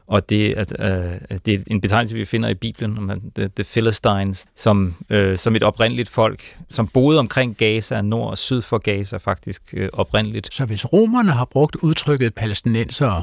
og 0.07 0.31
det, 0.31 0.55
at, 0.55 0.73
øh, 0.81 1.13
at 1.31 1.47
det 1.47 1.55
er 1.55 1.59
en 1.67 1.81
betegnelse, 1.81 2.15
vi 2.15 2.25
finder 2.25 2.49
i 2.49 2.55
Bibelen, 2.55 2.99
om 2.99 3.11
the, 3.35 3.51
the 3.57 3.65
Philistines, 3.65 4.47
som, 4.57 4.95
øh, 5.11 5.39
som 5.39 5.57
et 5.57 5.63
oprindeligt 5.63 6.09
folk, 6.09 6.59
som 6.71 6.89
boede 6.89 7.19
omkring 7.19 7.57
Gaza, 7.57 8.03
nord 8.03 8.31
og 8.31 8.39
syd 8.39 8.63
for 8.63 8.79
Gaza 8.79 9.17
faktisk 9.17 9.63
øh, 9.73 9.89
oprindeligt. 9.93 10.55
Så 10.55 10.67
hvis 10.67 10.93
romerne 10.93 11.33
har 11.33 11.45
brugt 11.45 11.77
udtrykket 11.77 12.35
palæstinenser, 12.35 13.23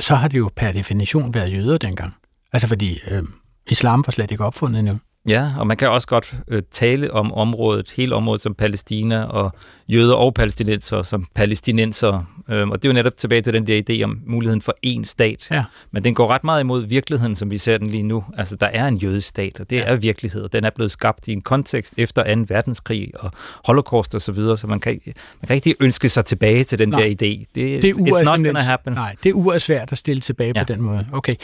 så 0.00 0.14
har 0.14 0.28
det 0.28 0.38
jo 0.38 0.50
per 0.56 0.72
definition 0.72 1.34
været 1.34 1.52
jøder 1.52 1.78
dengang. 1.78 2.14
Altså 2.52 2.68
fordi 2.68 3.00
øh, 3.10 3.22
islam 3.66 4.02
var 4.06 4.10
slet 4.10 4.30
ikke 4.30 4.44
opfundet 4.44 4.78
endnu. 4.78 4.98
Ja, 5.28 5.52
og 5.58 5.66
man 5.66 5.76
kan 5.76 5.90
også 5.90 6.08
godt 6.08 6.34
øh, 6.48 6.62
tale 6.70 7.12
om 7.12 7.32
området, 7.32 7.92
hele 7.96 8.14
området 8.14 8.42
som 8.42 8.54
Palæstina, 8.54 9.24
og 9.24 9.52
jøder 9.88 10.14
og 10.14 10.34
palæstinenser 10.34 11.02
som 11.02 11.24
palæstinenser. 11.34 12.24
Øhm, 12.50 12.70
og 12.70 12.82
det 12.82 12.88
er 12.88 12.92
jo 12.92 12.94
netop 12.94 13.16
tilbage 13.16 13.42
til 13.42 13.52
den 13.52 13.66
der 13.66 13.82
idé 13.90 14.04
om 14.04 14.20
muligheden 14.26 14.62
for 14.62 14.74
én 14.86 15.04
stat. 15.04 15.48
Ja. 15.50 15.64
Men 15.90 16.04
den 16.04 16.14
går 16.14 16.28
ret 16.28 16.44
meget 16.44 16.62
imod 16.62 16.86
virkeligheden, 16.86 17.34
som 17.34 17.50
vi 17.50 17.58
ser 17.58 17.78
den 17.78 17.86
lige 17.86 18.02
nu. 18.02 18.24
Altså, 18.36 18.56
der 18.56 18.66
er 18.66 18.88
en 18.88 18.96
jødisk 18.96 19.28
stat, 19.28 19.60
og 19.60 19.70
det 19.70 19.76
ja. 19.76 19.82
er 19.82 19.96
virkelighed, 19.96 20.42
og 20.42 20.52
den 20.52 20.64
er 20.64 20.70
blevet 20.70 20.90
skabt 20.90 21.28
i 21.28 21.32
en 21.32 21.42
kontekst 21.42 21.94
efter 21.96 22.34
2. 22.34 22.44
verdenskrig 22.48 23.12
og 23.20 23.30
holocaust 23.64 24.14
og 24.14 24.20
så 24.20 24.32
videre, 24.32 24.58
så 24.58 24.66
man 24.66 24.80
kan, 24.80 25.00
man 25.40 25.46
kan 25.46 25.56
ikke 25.56 25.74
ønske 25.80 26.08
sig 26.08 26.24
tilbage 26.24 26.64
til 26.64 26.78
den 26.78 26.88
nej. 26.88 27.00
der 27.00 27.06
idé. 27.06 27.14
Det, 27.14 27.46
det 27.54 27.84
er 27.84 27.94
it's 27.94 28.22
not 28.22 28.44
gonna 28.44 28.60
happen. 28.60 28.92
Nej, 28.92 29.14
det 29.22 29.30
er 29.30 29.34
uansvært 29.34 29.92
at 29.92 29.98
stille 29.98 30.20
tilbage 30.20 30.52
ja. 30.56 30.64
på 30.64 30.72
den 30.72 30.82
måde. 30.82 31.06
Okay. 31.12 31.34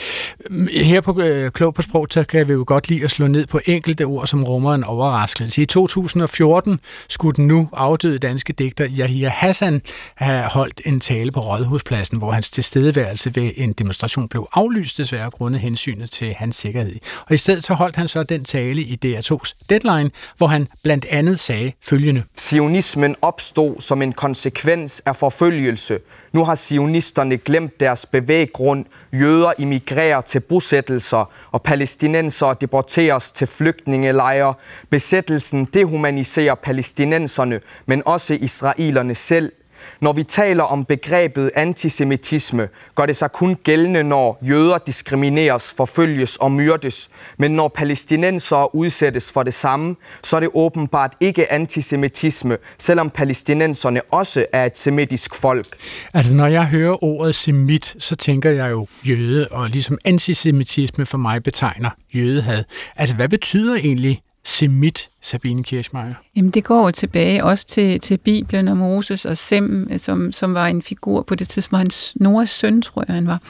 Her 0.72 1.00
på 1.00 1.20
øh, 1.20 1.50
Klog 1.50 1.74
på 1.74 1.82
Sprog, 1.82 2.06
så 2.10 2.24
kan 2.24 2.48
vi 2.48 2.52
jo 2.52 2.64
godt 2.66 2.88
lide 2.88 3.04
at 3.04 3.10
slå 3.10 3.26
ned 3.26 3.46
på 3.46 3.60
enkelte 3.74 4.04
ord, 4.04 4.26
som 4.26 4.44
rummer 4.44 4.74
en 4.74 4.84
overraskelse. 4.84 5.62
I 5.62 5.66
2014 5.66 6.80
skulle 7.08 7.36
den 7.36 7.46
nu 7.46 7.68
afdøde 7.72 8.18
danske 8.18 8.52
digter 8.52 8.88
Yahya 8.98 9.28
Hassan 9.28 9.82
have 10.14 10.48
holdt 10.50 10.80
en 10.84 11.00
tale 11.00 11.32
på 11.32 11.40
Rådhuspladsen, 11.40 12.18
hvor 12.18 12.30
hans 12.30 12.50
tilstedeværelse 12.50 13.36
ved 13.36 13.50
en 13.56 13.72
demonstration 13.72 14.28
blev 14.28 14.48
aflyst 14.52 14.98
desværre 14.98 15.30
grundet 15.30 15.60
hensynet 15.60 16.10
til 16.10 16.34
hans 16.34 16.56
sikkerhed. 16.56 16.96
Og 17.26 17.34
i 17.34 17.36
stedet 17.36 17.64
så 17.64 17.74
holdt 17.74 17.96
han 17.96 18.08
så 18.08 18.22
den 18.22 18.44
tale 18.44 18.82
i 18.82 18.98
DR2's 19.04 19.52
Deadline, 19.70 20.10
hvor 20.36 20.46
han 20.46 20.68
blandt 20.82 21.04
andet 21.04 21.40
sagde 21.40 21.72
følgende. 21.82 22.22
Sionismen 22.36 23.16
opstod 23.22 23.80
som 23.80 24.02
en 24.02 24.12
konsekvens 24.12 25.02
af 25.06 25.16
forfølgelse, 25.16 25.98
nu 26.32 26.44
har 26.44 26.54
sionisterne 26.54 27.38
glemt 27.38 27.80
deres 27.80 28.06
bevæggrund. 28.06 28.84
Jøder 29.12 29.52
immigrerer 29.58 30.20
til 30.20 30.40
bosættelser, 30.40 31.30
og 31.50 31.62
palæstinenser 31.62 32.54
deporteres 32.54 33.30
til 33.30 33.46
flygtningelejre. 33.46 34.54
Besættelsen 34.90 35.64
dehumaniserer 35.64 36.54
palæstinenserne, 36.54 37.60
men 37.86 38.02
også 38.06 38.34
israelerne 38.34 39.14
selv. 39.14 39.52
Når 40.00 40.12
vi 40.12 40.22
taler 40.22 40.62
om 40.62 40.84
begrebet 40.84 41.50
antisemitisme, 41.54 42.68
gør 42.94 43.06
det 43.06 43.16
sig 43.16 43.32
kun 43.32 43.56
gældende, 43.64 44.02
når 44.02 44.38
jøder 44.48 44.78
diskrimineres, 44.78 45.74
forfølges 45.76 46.36
og 46.36 46.52
myrdes. 46.52 47.10
Men 47.38 47.50
når 47.50 47.68
palæstinensere 47.68 48.74
udsættes 48.74 49.32
for 49.32 49.42
det 49.42 49.54
samme, 49.54 49.96
så 50.22 50.36
er 50.36 50.40
det 50.40 50.48
åbenbart 50.54 51.12
ikke 51.20 51.52
antisemitisme, 51.52 52.58
selvom 52.78 53.10
palæstinenserne 53.10 54.00
også 54.10 54.46
er 54.52 54.64
et 54.64 54.78
semitisk 54.78 55.34
folk. 55.34 55.76
Altså 56.14 56.34
når 56.34 56.46
jeg 56.46 56.66
hører 56.66 57.04
ordet 57.04 57.34
semit, 57.34 57.96
så 57.98 58.16
tænker 58.16 58.50
jeg 58.50 58.70
jo 58.70 58.86
jøde, 59.08 59.48
og 59.50 59.68
ligesom 59.68 59.98
antisemitisme 60.04 61.06
for 61.06 61.18
mig 61.18 61.42
betegner 61.42 61.90
jødehad. 62.14 62.64
Altså 62.96 63.14
hvad 63.14 63.28
betyder 63.28 63.74
egentlig 63.74 64.22
semit, 64.44 65.08
Sabine 65.20 65.62
Kirchmeier? 65.62 66.14
Jamen 66.36 66.50
det 66.50 66.64
går 66.64 66.90
tilbage 66.90 67.44
også 67.44 67.66
til, 67.66 68.00
til 68.00 68.18
Bibelen 68.18 68.68
og 68.68 68.76
Moses 68.76 69.24
og 69.24 69.38
Sem, 69.38 69.88
øh, 69.90 69.98
som, 69.98 70.32
som 70.32 70.54
var 70.54 70.66
en 70.66 70.82
figur 70.82 71.22
på 71.22 71.34
det 71.34 71.48
tidspunkt, 71.48 71.78
hans 71.78 72.12
Noras 72.16 72.50
søn, 72.50 72.82
tror 72.82 73.04
jeg 73.08 73.14
han 73.14 73.26
var. 73.26 73.40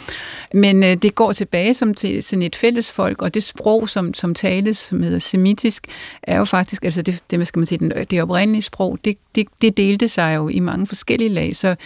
Men 0.54 0.84
øh, 0.84 0.96
det 0.96 1.14
går 1.14 1.32
tilbage 1.32 1.74
som 1.74 1.94
til 1.94 2.22
sådan 2.22 2.42
et 2.42 2.56
fælles 2.56 2.92
folk, 2.92 3.22
og 3.22 3.34
det 3.34 3.44
sprog, 3.44 3.88
som, 3.88 4.14
som 4.14 4.34
tales, 4.34 4.78
som 4.78 5.02
hedder 5.02 5.18
semitisk, 5.18 5.86
er 6.22 6.38
jo 6.38 6.44
faktisk, 6.44 6.84
altså 6.84 7.02
det, 7.02 7.22
det, 7.30 7.46
skal 7.46 7.60
man 7.60 7.66
sige, 7.66 8.04
det 8.10 8.22
oprindelige 8.22 8.62
sprog, 8.62 8.98
det, 9.04 9.16
det, 9.34 9.46
det 9.62 9.76
delte 9.76 10.08
sig 10.08 10.36
jo 10.36 10.48
i 10.48 10.58
mange 10.58 10.86
forskellige 10.86 11.28
lag, 11.28 11.56
så 11.56 11.76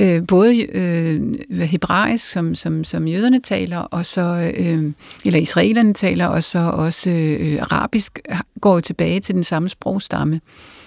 øh, 0.00 0.26
både 0.26 0.66
øh, 0.76 1.20
hebraisk, 1.50 2.30
som, 2.30 2.54
som, 2.54 2.84
som 2.84 3.08
jøderne 3.08 3.40
taler, 3.40 3.78
og 3.78 4.06
så, 4.06 4.52
øh, 4.58 4.92
eller 5.24 5.38
israelerne 5.40 5.94
taler, 5.94 6.26
og 6.26 6.42
så 6.42 6.58
også 6.58 7.10
øh, 7.10 7.58
arabisk, 7.62 8.18
går 8.60 8.74
jo 8.74 8.80
tilbage 8.80 9.20
til 9.20 9.34
den 9.34 9.44
samme 9.44 9.68
sprogstamme 9.68 10.40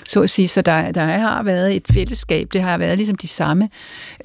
så 0.07 0.21
at 0.21 0.29
sige. 0.29 0.47
Så 0.47 0.61
der, 0.61 0.91
der 0.91 1.01
har 1.01 1.43
været 1.43 1.75
et 1.75 1.83
fællesskab. 1.93 2.47
Det 2.53 2.61
har 2.61 2.77
været 2.77 2.97
ligesom 2.97 3.15
de 3.15 3.27
samme, 3.27 3.69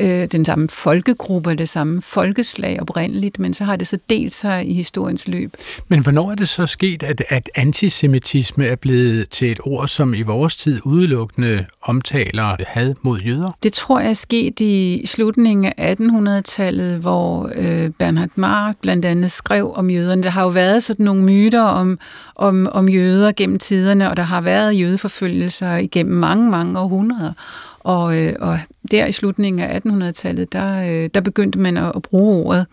øh, 0.01 0.27
den 0.33 0.45
samme 0.45 0.69
folkegruppe, 0.69 1.55
det 1.55 1.69
samme 1.69 2.03
folkeslag 2.03 2.81
oprindeligt, 2.81 3.39
men 3.39 3.55
så 3.55 3.65
har 3.65 3.77
det 3.77 3.87
så 3.87 3.99
delt 4.11 4.35
sig 4.35 4.69
i 4.69 4.75
historiens 4.75 5.29
løb. 5.29 5.55
Men 5.89 6.01
hvornår 6.01 6.31
er 6.31 6.35
det 6.35 6.49
så 6.49 6.67
sket, 6.67 7.03
at, 7.03 7.23
at 7.29 7.51
antisemitisme 7.55 8.67
er 8.67 8.77
blevet 8.77 9.31
til 9.31 9.51
et 9.53 9.61
ord, 9.65 9.89
som 9.89 10.15
i 10.15 10.23
vores 10.23 10.57
tid 10.57 10.81
udelukkende 10.85 11.65
omtaler 11.83 12.57
had 12.67 12.95
mod 13.03 13.21
jøder? 13.21 13.51
Det 13.63 13.73
tror 13.73 14.01
jeg 14.01 14.09
er 14.09 14.13
sket 14.13 14.61
i 14.61 15.03
slutningen 15.07 15.73
af 15.77 15.95
1800-tallet, 16.01 16.99
hvor 16.99 17.51
øh, 17.55 17.91
Bernhard 17.99 18.31
Marx 18.35 18.75
blandt 18.83 19.05
andet 19.05 19.33
skrev 19.33 19.73
om 19.75 19.91
jøderne. 19.91 20.23
Der 20.23 20.31
har 20.31 20.43
jo 20.43 20.49
været 20.49 20.83
sådan 20.83 21.05
nogle 21.05 21.23
myter 21.23 21.63
om, 21.63 21.99
om, 22.37 22.69
om 22.73 22.89
jøder 22.89 23.33
gennem 23.37 23.59
tiderne, 23.59 24.11
og 24.11 24.17
der 24.17 24.23
har 24.23 24.41
været 24.41 24.81
jødeforfølgelser 24.81 25.68
igennem 25.77 26.15
mange, 26.15 26.51
mange 26.51 26.81
århundreder. 26.81 27.33
Og, 27.81 28.23
øh, 28.23 28.35
og 28.41 28.59
der 28.91 29.07
i 29.07 29.13
slutningen 29.13 29.63
af 29.63 29.81
1800-tallet, 29.81 30.53
der, 30.53 30.83
øh, 30.83 31.11
der 31.15 31.21
begyndte 31.21 31.59
man 31.59 31.77
at, 31.77 31.93
at 31.97 32.03
bruge 32.03 32.45
ordet. 32.45 32.67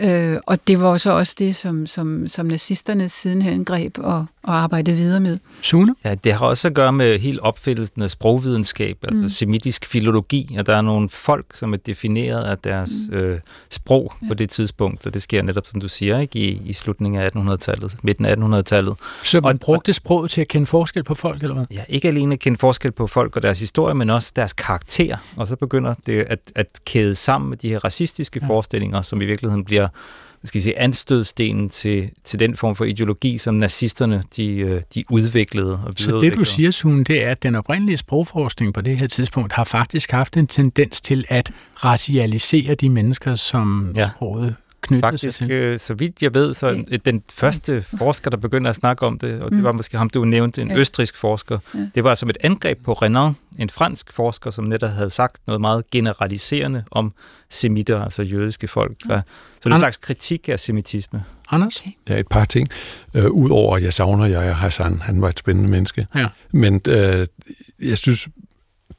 Øh, 0.00 0.36
og 0.46 0.68
det 0.68 0.80
var 0.80 0.96
så 0.96 1.10
også 1.10 1.34
det, 1.38 1.56
som, 1.56 1.86
som, 1.86 2.28
som 2.28 2.46
nazisterne 2.46 3.08
sidenhen 3.08 3.64
greb 3.64 3.98
og, 3.98 4.26
og 4.42 4.54
arbejdet 4.54 4.96
videre 4.96 5.20
med. 5.20 5.38
Sune? 5.62 5.94
Ja, 6.04 6.14
det 6.14 6.32
har 6.32 6.46
også 6.46 6.68
at 6.68 6.74
gøre 6.74 6.92
med 6.92 7.18
helt 7.18 7.40
opfindelsen 7.40 8.02
af 8.02 8.10
sprogvidenskab, 8.10 8.98
altså 9.02 9.22
Mm. 9.22 9.28
semitisk 9.28 9.86
filologi, 9.86 10.56
og 10.58 10.66
der 10.66 10.76
er 10.76 10.80
nogle 10.82 11.08
folk, 11.08 11.46
som 11.54 11.72
er 11.72 11.76
defineret 11.76 12.44
af 12.44 12.58
deres 12.58 12.90
mm. 13.10 13.16
øh, 13.16 13.40
sprog 13.70 14.12
på 14.28 14.34
det 14.34 14.50
tidspunkt, 14.50 15.06
og 15.06 15.14
det 15.14 15.22
sker 15.22 15.42
netop, 15.42 15.66
som 15.66 15.80
du 15.80 15.88
siger, 15.88 16.18
ikke, 16.18 16.38
i, 16.38 16.62
i 16.64 16.72
slutningen 16.72 17.22
af 17.22 17.28
1800-tallet, 17.36 17.96
midten 18.02 18.24
af 18.24 18.34
1800-tallet. 18.36 18.94
Så 19.22 19.40
man 19.40 19.58
brugte 19.58 19.92
sproget 19.92 20.30
til 20.30 20.40
at 20.40 20.48
kende 20.48 20.66
forskel 20.66 21.04
på 21.04 21.14
folk, 21.14 21.42
eller 21.42 21.54
hvad? 21.54 21.64
Ja, 21.70 21.84
ikke 21.88 22.08
alene 22.08 22.32
at 22.32 22.38
kende 22.40 22.58
forskel 22.58 22.92
på 22.92 23.06
folk 23.06 23.36
og 23.36 23.42
deres 23.42 23.60
historie, 23.60 23.94
men 23.94 24.10
også 24.10 24.32
deres 24.36 24.52
karakter. 24.52 25.16
Og 25.36 25.46
så 25.46 25.56
begynder 25.56 25.94
det 26.06 26.18
at, 26.28 26.38
at 26.54 26.66
kæde 26.86 27.14
sammen 27.14 27.48
med 27.50 27.56
de 27.56 27.68
her 27.68 27.84
racistiske 27.84 28.40
ja. 28.42 28.48
forestillinger, 28.48 29.02
som 29.02 29.22
i 29.22 29.24
virkeligheden 29.24 29.64
bliver 29.64 29.88
skal 30.44 30.58
jeg 30.58 30.62
sige, 30.62 30.78
anstødstenen 30.78 31.68
til, 31.70 32.10
til 32.24 32.38
den 32.38 32.56
form 32.56 32.76
for 32.76 32.84
ideologi, 32.84 33.38
som 33.38 33.54
nazisterne 33.54 34.22
de, 34.36 34.56
øh, 34.56 34.82
de 34.94 35.04
udviklede 35.10 35.80
og 35.86 35.92
Så 35.96 36.20
det 36.20 36.34
du 36.34 36.44
siger, 36.44 36.70
Sune, 36.70 37.04
det 37.04 37.22
er, 37.22 37.30
at 37.30 37.42
den 37.42 37.54
oprindelige 37.54 37.96
sprogforskning 37.96 38.74
på 38.74 38.80
det 38.80 38.98
her 38.98 39.06
tidspunkt 39.06 39.52
har 39.52 39.64
faktisk 39.64 40.10
haft 40.10 40.36
en 40.36 40.46
tendens 40.46 41.00
til 41.00 41.24
at 41.28 41.52
racialisere 41.84 42.74
de 42.74 42.88
mennesker, 42.88 43.34
som 43.34 43.92
ja. 43.96 44.10
sproget 44.16 44.54
knyttede 44.82 45.18
sig 45.18 45.28
Faktisk, 45.28 45.38
til. 45.38 45.50
øh, 45.50 45.78
så 45.78 45.94
vidt 45.94 46.22
jeg 46.22 46.34
ved, 46.34 46.54
så 46.54 46.66
er 46.66 46.96
den 47.04 47.22
første 47.32 47.82
forsker, 47.98 48.30
der 48.30 48.36
begynder 48.36 48.70
at 48.70 48.76
snakke 48.76 49.06
om 49.06 49.18
det, 49.18 49.40
og 49.42 49.50
det 49.50 49.58
Mm. 49.58 49.64
var 49.64 49.72
måske 49.72 49.98
ham, 49.98 50.10
du 50.10 50.24
nævnte, 50.24 50.62
en 50.62 50.70
Ja. 50.70 50.76
østrisk 50.78 51.16
forsker. 51.16 51.58
Ja. 51.74 51.78
Det 51.94 52.04
var 52.04 52.14
som 52.14 52.30
et 52.30 52.36
angreb 52.40 52.84
på 52.84 52.92
Renan, 52.92 53.32
en 53.58 53.70
fransk 53.70 54.12
forsker, 54.12 54.50
som 54.50 54.64
netop 54.64 54.90
havde 54.90 55.10
sagt 55.10 55.40
noget 55.46 55.60
meget 55.60 55.90
generaliserende 55.90 56.84
om 56.90 57.12
semitter, 57.50 58.02
altså 58.04 58.22
jødiske 58.22 58.68
folk. 58.68 58.92
Så, 59.02 59.08
så 59.08 59.22
det 59.64 59.70
er 59.70 59.74
en 59.74 59.80
slags 59.80 59.96
kritik 59.96 60.48
af 60.48 60.60
semitisme. 60.60 61.24
Anders? 61.50 61.84
Ja, 62.08 62.18
et 62.18 62.28
par 62.28 62.44
ting. 62.44 62.68
Øh, 63.14 63.30
Udover 63.30 63.76
at 63.76 63.82
jeg 63.82 63.92
savner 63.92 64.26
jeg 64.26 64.56
Hassan, 64.56 65.00
han 65.00 65.22
var 65.22 65.28
et 65.28 65.38
spændende 65.38 65.70
menneske. 65.70 66.06
Ja. 66.14 66.26
Men 66.52 66.80
øh, 66.88 67.26
jeg 67.82 67.98
synes, 67.98 68.28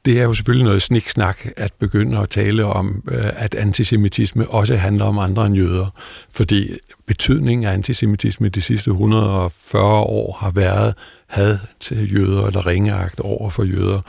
det 0.04 0.18
er 0.18 0.22
jo 0.22 0.34
selvfølgelig 0.34 0.64
noget 0.64 0.82
sniksnak 0.82 1.46
at 1.56 1.72
begynde 1.72 2.18
at 2.18 2.28
tale 2.28 2.66
om, 2.66 3.02
øh, 3.10 3.42
at 3.42 3.54
antisemitisme 3.54 4.50
også 4.50 4.76
handler 4.76 5.04
om 5.04 5.18
andre 5.18 5.46
end 5.46 5.56
jøder. 5.56 5.94
Fordi 6.30 6.70
betydningen 7.06 7.66
af 7.66 7.72
antisemitisme 7.72 8.48
de 8.48 8.62
sidste 8.62 8.90
140 8.90 10.00
år 10.00 10.36
har 10.40 10.50
været 10.50 10.94
had 11.26 11.58
til 11.80 12.14
jøder 12.14 12.46
eller 12.46 12.66
ringeagt 12.66 13.20
over 13.20 13.50
for 13.50 13.64
jøder. 13.64 14.00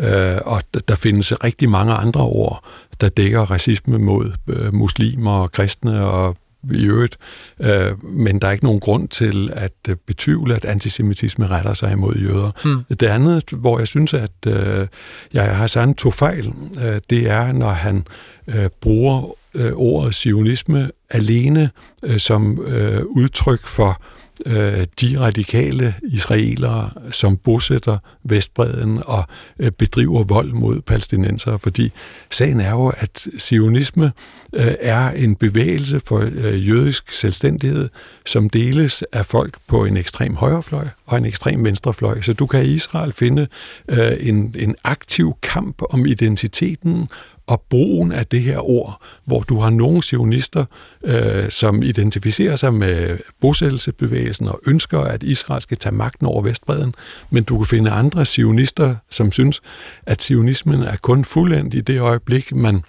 Øh, 0.00 0.40
og 0.44 0.62
der, 0.88 0.94
findes 0.94 1.44
rigtig 1.44 1.68
mange 1.68 1.92
andre 1.92 2.20
ord, 2.20 2.64
der 3.00 3.08
dækker 3.08 3.40
racisme 3.40 3.98
mod 3.98 4.32
øh, 4.48 4.74
muslimer 4.74 5.32
og 5.32 5.52
kristne 5.52 6.06
og 6.06 6.36
i 6.72 6.84
øvrigt. 6.84 7.16
Øh, 7.60 8.04
men 8.04 8.38
der 8.38 8.48
er 8.48 8.52
ikke 8.52 8.64
nogen 8.64 8.80
grund 8.80 9.08
til 9.08 9.50
at 9.52 9.72
øh, 9.88 9.96
betvivle, 10.06 10.54
at 10.54 10.64
antisemitisme 10.64 11.46
retter 11.46 11.74
sig 11.74 11.92
imod 11.92 12.14
jøder. 12.14 12.50
Hmm. 12.62 12.96
Det 13.00 13.06
andet, 13.06 13.50
hvor 13.50 13.78
jeg 13.78 13.88
synes, 13.88 14.14
at 14.14 14.46
øh, 14.46 14.86
jeg 15.32 15.56
Hassan 15.56 15.94
tog 15.94 16.14
fejl, 16.14 16.52
øh, 16.84 17.00
det 17.10 17.30
er, 17.30 17.52
når 17.52 17.70
han 17.70 18.06
øh, 18.46 18.68
bruger 18.80 19.36
øh, 19.56 19.72
ordet 19.74 20.14
sionisme 20.14 20.90
alene 21.10 21.70
øh, 22.02 22.18
som 22.18 22.64
øh, 22.66 23.02
udtryk 23.04 23.66
for 23.66 23.88
øh, 23.88 24.21
Øh, 24.46 24.86
de 25.00 25.20
radikale 25.20 25.94
israelere, 26.02 26.90
som 27.10 27.36
bosætter 27.36 27.98
Vestbreden 28.24 29.02
og 29.04 29.24
øh, 29.58 29.70
bedriver 29.70 30.24
vold 30.24 30.52
mod 30.52 30.80
palæstinensere, 30.80 31.58
fordi 31.58 31.92
sagen 32.30 32.60
er 32.60 32.70
jo, 32.70 32.92
at 32.98 33.26
sionisme 33.38 34.12
øh, 34.52 34.74
er 34.80 35.10
en 35.10 35.36
bevægelse 35.36 36.00
for 36.00 36.18
øh, 36.18 36.68
jødisk 36.68 37.12
selvstændighed, 37.12 37.88
som 38.26 38.50
deles 38.50 39.04
af 39.12 39.26
folk 39.26 39.54
på 39.66 39.84
en 39.84 39.96
ekstrem 39.96 40.34
højrefløj 40.34 40.86
og 41.06 41.18
en 41.18 41.24
ekstrem 41.24 41.64
venstrefløj. 41.64 42.20
Så 42.20 42.32
du 42.32 42.46
kan 42.46 42.64
i 42.64 42.68
Israel 42.68 43.12
finde 43.12 43.46
øh, 43.88 44.12
en, 44.20 44.54
en 44.58 44.74
aktiv 44.84 45.32
kamp 45.42 45.82
om 45.90 46.06
identiteten 46.06 47.08
og 47.46 47.62
brugen 47.70 48.12
af 48.12 48.26
det 48.26 48.42
her 48.42 48.70
ord, 48.70 49.02
hvor 49.24 49.40
du 49.40 49.58
har 49.58 49.70
nogle 49.70 50.02
sionister, 50.02 50.64
øh, 51.04 51.50
som 51.50 51.82
identificerer 51.82 52.56
sig 52.56 52.74
med 52.74 53.18
bosættelsesbevægelsen 53.40 54.48
og 54.48 54.60
ønsker, 54.66 55.00
at 55.00 55.22
Israel 55.22 55.62
skal 55.62 55.76
tage 55.76 55.94
magten 55.94 56.26
over 56.26 56.42
Vestbreden, 56.42 56.94
men 57.30 57.42
du 57.42 57.56
kan 57.56 57.66
finde 57.66 57.90
andre 57.90 58.24
sionister, 58.24 58.96
som 59.10 59.32
synes, 59.32 59.60
at 60.06 60.22
sionismen 60.22 60.82
er 60.82 60.96
kun 60.96 61.24
fuldendt 61.24 61.74
i 61.74 61.80
det 61.80 62.00
øjeblik, 62.00 62.54
man 62.54 62.82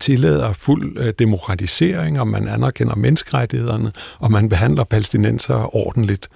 tillader 0.00 0.52
fuld 0.52 0.98
øh, 0.98 1.12
demokratisering, 1.18 2.20
og 2.20 2.28
man 2.28 2.48
anerkender 2.48 2.94
menneskerettighederne, 2.94 3.92
og 4.18 4.32
man 4.32 4.48
behandler 4.48 4.84
palæstinenser 4.84 5.76
ordentligt. 5.76 6.28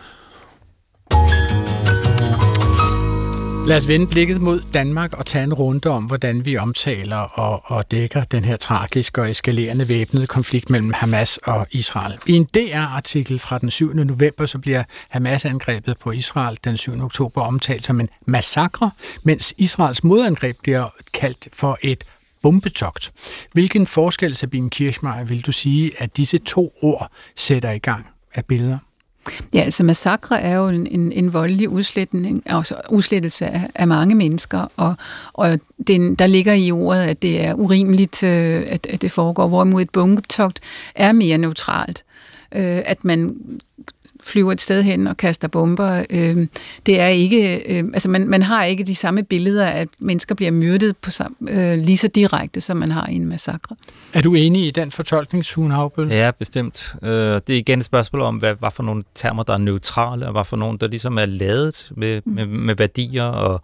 Lad 3.68 3.76
os 3.76 3.88
vende 3.88 4.06
blikket 4.06 4.40
mod 4.40 4.60
Danmark 4.72 5.12
og 5.12 5.26
tage 5.26 5.44
en 5.44 5.54
runde 5.54 5.88
om, 5.90 6.04
hvordan 6.04 6.44
vi 6.44 6.56
omtaler 6.56 7.16
og, 7.16 7.62
og 7.64 7.90
dækker 7.90 8.24
den 8.24 8.44
her 8.44 8.56
tragiske 8.56 9.20
og 9.20 9.30
eskalerende 9.30 9.88
væbnede 9.88 10.26
konflikt 10.26 10.70
mellem 10.70 10.92
Hamas 10.92 11.36
og 11.36 11.66
Israel. 11.70 12.18
I 12.26 12.32
en 12.32 12.44
DR-artikel 12.44 13.38
fra 13.38 13.58
den 13.58 13.70
7. 13.70 13.92
november, 13.94 14.46
så 14.46 14.58
bliver 14.58 14.84
Hamas-angrebet 15.08 15.98
på 15.98 16.12
Israel 16.12 16.58
den 16.64 16.76
7. 16.76 17.00
oktober 17.00 17.42
omtalt 17.42 17.84
som 17.84 18.00
en 18.00 18.08
massakre, 18.26 18.90
mens 19.22 19.54
Israels 19.56 20.04
modangreb 20.04 20.56
bliver 20.62 20.88
kaldt 21.12 21.48
for 21.52 21.78
et 21.82 22.04
bombetogt. 22.42 23.12
Hvilken 23.52 23.86
forskel, 23.86 24.34
Sabine 24.34 24.70
Kirchmeier, 24.70 25.24
vil 25.24 25.46
du 25.46 25.52
sige, 25.52 25.92
at 25.98 26.16
disse 26.16 26.38
to 26.38 26.72
ord 26.82 27.10
sætter 27.36 27.70
i 27.70 27.78
gang 27.78 28.06
af 28.34 28.44
billeder? 28.44 28.78
Ja, 29.54 29.60
altså 29.60 29.84
massakre 29.84 30.40
er 30.40 30.56
jo 30.56 30.68
en, 30.68 30.86
en, 30.86 31.12
en 31.12 31.32
voldelig 31.32 31.68
udslætning, 31.68 32.42
altså 32.46 32.74
udslettelse 32.90 33.46
af, 33.46 33.70
af 33.74 33.88
mange 33.88 34.14
mennesker, 34.14 34.72
og, 34.76 34.94
og 35.32 35.60
den, 35.86 36.14
der 36.14 36.26
ligger 36.26 36.52
i 36.52 36.72
ordet, 36.72 37.02
at 37.02 37.22
det 37.22 37.44
er 37.44 37.54
urimeligt, 37.54 38.22
øh, 38.22 38.62
at, 38.66 38.86
at 38.86 39.02
det 39.02 39.10
foregår, 39.10 39.48
hvorimod 39.48 39.82
et 39.82 39.90
bunketogt 39.90 40.60
er 40.94 41.12
mere 41.12 41.38
neutralt. 41.38 42.04
Øh, 42.54 42.82
at 42.84 43.04
man 43.04 43.36
flyver 44.28 44.52
et 44.52 44.60
sted 44.60 44.82
hen 44.82 45.06
og 45.06 45.16
kaster 45.16 45.48
bomber. 45.48 46.04
Øh, 46.10 46.46
det 46.86 47.00
er 47.00 47.06
ikke, 47.08 47.56
øh, 47.78 47.84
altså 47.94 48.10
man, 48.10 48.28
man 48.28 48.42
har 48.42 48.64
ikke 48.64 48.84
de 48.84 48.94
samme 48.94 49.22
billeder 49.22 49.66
af, 49.66 49.80
at 49.80 49.88
mennesker 50.00 50.34
bliver 50.34 50.50
myrdet 50.50 50.96
på 50.96 51.10
sam, 51.10 51.36
øh, 51.50 51.78
lige 51.78 51.96
så 51.96 52.08
direkte, 52.08 52.60
som 52.60 52.76
man 52.76 52.90
har 52.90 53.06
i 53.08 53.14
en 53.14 53.28
massakre. 53.28 53.76
Er 54.12 54.22
du 54.22 54.34
enig 54.34 54.66
i 54.66 54.70
den 54.70 54.90
fortolkning, 54.90 55.44
Sune 55.44 55.74
Havbøl? 55.74 56.08
Ja, 56.08 56.30
bestemt. 56.38 56.94
Øh, 57.02 57.10
Det 57.10 57.50
er 57.50 57.58
igen 57.58 57.78
et 57.78 57.84
spørgsmål 57.84 58.22
om, 58.22 58.36
hvad, 58.36 58.54
hvad 58.58 58.70
for 58.74 58.82
nogle 58.82 59.02
termer, 59.14 59.42
der 59.42 59.52
er 59.52 59.58
neutrale, 59.58 60.26
og 60.26 60.32
hvad 60.32 60.44
for 60.44 60.56
nogle, 60.56 60.78
der 60.78 60.86
ligesom 60.88 61.18
er 61.18 61.26
lavet 61.26 61.92
med, 61.96 62.22
med, 62.24 62.46
med 62.46 62.74
værdier 62.74 63.24
og 63.24 63.62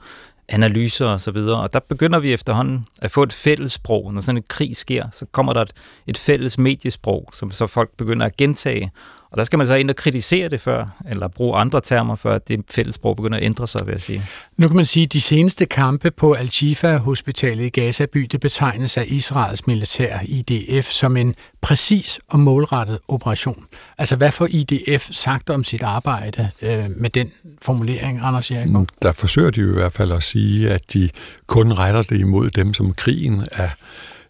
analyser 0.49 1.07
og 1.07 1.21
så 1.21 1.31
videre. 1.31 1.61
Og 1.61 1.73
der 1.73 1.81
begynder 1.89 2.19
vi 2.19 2.33
efterhånden 2.33 2.87
at 3.03 3.11
få 3.11 3.23
et 3.23 3.33
fælles 3.33 3.73
sprog. 3.73 4.15
Når 4.15 4.21
sådan 4.21 4.37
en 4.39 4.45
krig 4.49 4.77
sker, 4.77 5.05
så 5.13 5.27
kommer 5.33 5.53
der 5.53 5.63
et, 5.63 5.73
et 6.07 6.19
fælles 6.19 6.59
mediesprog, 6.59 7.31
som 7.33 7.51
så 7.51 7.67
folk 7.67 7.91
begynder 7.97 8.27
at 8.27 8.37
gentage. 8.37 8.91
Og 9.35 9.39
der 9.39 9.45
skal 9.45 9.57
man 9.57 9.67
så 9.67 9.75
ind 9.75 9.91
og 9.91 9.97
kritisere 9.97 10.49
det 10.49 10.61
før, 10.61 10.87
eller 11.11 11.29
bruge 11.29 11.57
andre 11.57 11.81
termer, 11.81 12.17
før 12.17 12.35
at 12.35 12.49
det 12.49 12.61
fælles 12.71 12.95
sprog 12.95 13.17
begynder 13.17 13.39
at 13.39 13.45
ændre 13.45 13.69
sig, 13.69 13.87
vil 13.87 13.93
jeg 13.93 14.03
sige. 14.03 14.23
Nu 14.57 14.69
kan 14.69 14.77
man 14.77 14.87
sige, 14.87 15.05
at 15.05 15.13
de 15.13 15.21
seneste 15.21 15.67
kampe 15.67 16.11
på 16.11 16.33
Al-Shifa-hospitalet 16.33 17.65
i 17.65 17.69
Gaza-by, 17.69 18.29
det 18.33 18.41
betegnes 18.41 18.99
af 18.99 19.05
Israels 19.09 19.67
militær 19.67 20.19
IDF 20.25 20.91
som 20.91 21.17
en 21.17 21.35
præcis 21.61 22.21
og 22.29 22.41
målrettet 22.41 22.99
operation. 23.09 23.65
Altså, 23.99 24.17
hvad 24.17 24.31
får 24.31 24.49
IDF 24.51 25.09
sagt 25.11 25.51
om 25.51 25.65
sit 25.65 25.83
arbejde 25.83 26.51
øh, 26.63 26.85
med 26.97 27.11
den 27.11 27.33
formulering, 27.63 28.21
Anders 28.23 28.51
Jærgaard? 28.51 28.87
Der 29.03 29.13
forsøger 29.13 29.51
de 29.51 29.61
jo 29.61 29.71
i 29.71 29.75
hvert 29.75 29.93
fald 29.93 30.13
at 30.13 30.23
sige, 30.23 30.71
at 30.71 30.93
de 30.93 31.11
kun 31.47 31.73
retter 31.73 32.03
det 32.03 32.21
imod 32.21 32.51
dem, 32.51 32.75
som 32.75 32.95
krigen 32.95 33.47
er 33.53 33.69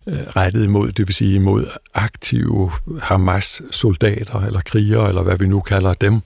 Øh, 0.09 0.19
rettet 0.37 0.65
imod, 0.65 0.93
det 0.93 1.09
vil 1.09 1.15
sige 1.15 1.35
imod 1.35 1.67
aktive 1.95 2.71
Hamas-soldater 3.03 4.41
eller 4.41 4.61
krigere, 4.61 5.09
eller 5.09 5.23
hvad 5.23 5.39
vi 5.39 5.47
nu 5.47 5.61
kalder 5.61 5.95
dem. 5.95 6.21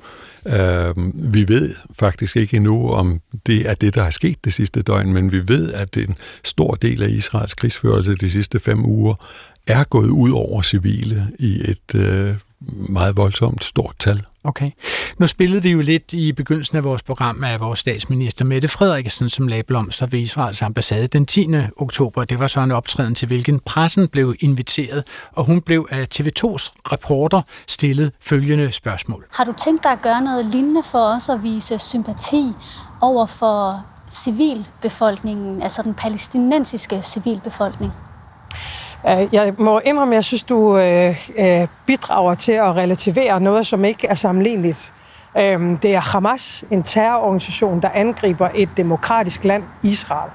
Øh, 0.47 0.95
vi 1.33 1.49
ved 1.49 1.75
faktisk 1.99 2.37
ikke 2.37 2.57
endnu, 2.57 2.91
om 2.91 3.21
det 3.47 3.69
er 3.69 3.75
det, 3.75 3.95
der 3.95 4.03
er 4.03 4.11
sket 4.11 4.45
det 4.45 4.53
sidste 4.53 4.83
døgn, 4.83 5.13
men 5.13 5.33
vi 5.33 5.49
ved, 5.49 5.73
at 5.73 5.97
en 5.97 6.17
stor 6.45 6.75
del 6.75 7.03
af 7.03 7.09
Israels 7.09 7.55
krigsførelse 7.55 8.15
de 8.15 8.31
sidste 8.31 8.59
fem 8.59 8.85
uger 8.85 9.15
er 9.67 9.85
gået 9.85 10.09
ud 10.09 10.31
over 10.31 10.63
civile 10.63 11.29
i 11.39 11.71
et 11.71 11.95
øh, 11.95 12.35
meget 12.89 13.17
voldsomt 13.17 13.65
stort 13.65 13.95
tal. 13.99 14.23
Okay. 14.45 14.71
Nu 15.19 15.27
spillede 15.27 15.63
vi 15.63 15.71
jo 15.71 15.81
lidt 15.81 16.13
i 16.13 16.33
begyndelsen 16.33 16.77
af 16.77 16.85
vores 16.85 17.03
program 17.03 17.45
af 17.45 17.61
vores 17.61 17.79
statsminister 17.79 18.45
Mette 18.45 18.69
Frederiksen, 18.69 19.29
som 19.29 19.49
lagde 19.49 19.63
blomster 19.63 20.07
ved 20.07 20.21
Israels 20.21 20.63
ambassade 20.63 21.07
den 21.07 21.27
10. 21.27 21.49
oktober. 21.77 22.25
Det 22.25 22.39
var 22.39 22.47
så 22.47 22.61
en 22.61 22.71
optræden 22.71 23.15
til, 23.15 23.27
hvilken 23.27 23.61
pressen 23.61 24.09
blev 24.09 24.35
inviteret, 24.41 25.05
og 25.33 25.45
hun 25.45 25.61
blev 25.61 25.89
af 25.91 26.07
TV2's 26.15 26.75
reporter 26.93 27.43
stillet 27.67 28.13
følgende 28.21 28.73
spørgsmål. 28.73 29.27
Har 29.33 29.45
du 29.45 29.53
tænkt 29.53 29.83
dig 29.83 29.93
at 29.93 30.03
gøre 30.03 30.23
noget 30.23 30.47
lignende 30.47 30.83
for 30.83 31.15
os 31.15 31.29
at 31.29 31.43
vise 31.43 31.79
sympati 31.79 32.53
over 33.01 33.27
for 33.27 33.87
civilbefolkningen, 34.11 35.63
altså 35.63 35.83
den 35.83 35.95
palæstinensiske 35.95 37.03
civilbefolkning? 37.03 37.93
Øh, 39.07 39.29
jeg 39.33 39.55
må 39.59 39.81
indrømme, 39.85 40.15
at 40.15 40.17
jeg 40.17 40.25
synes, 40.25 40.45
du 40.45 40.79
øh, 40.79 41.29
øh, 41.39 41.67
bidrager 41.87 42.35
til 42.35 42.53
at 42.53 42.77
relativere 42.77 43.41
noget, 43.41 43.67
som 43.67 43.85
ikke 43.85 44.07
er 44.07 44.15
sammenligneligt. 44.15 44.93
Øhm, 45.39 45.77
det 45.77 45.95
er 45.95 46.01
Hamas, 46.01 46.65
en 46.71 46.83
terrororganisation, 46.83 47.83
der 47.83 47.89
angriber 47.95 48.49
et 48.55 48.69
demokratisk 48.77 49.45
land, 49.45 49.63
Israel. 49.83 50.31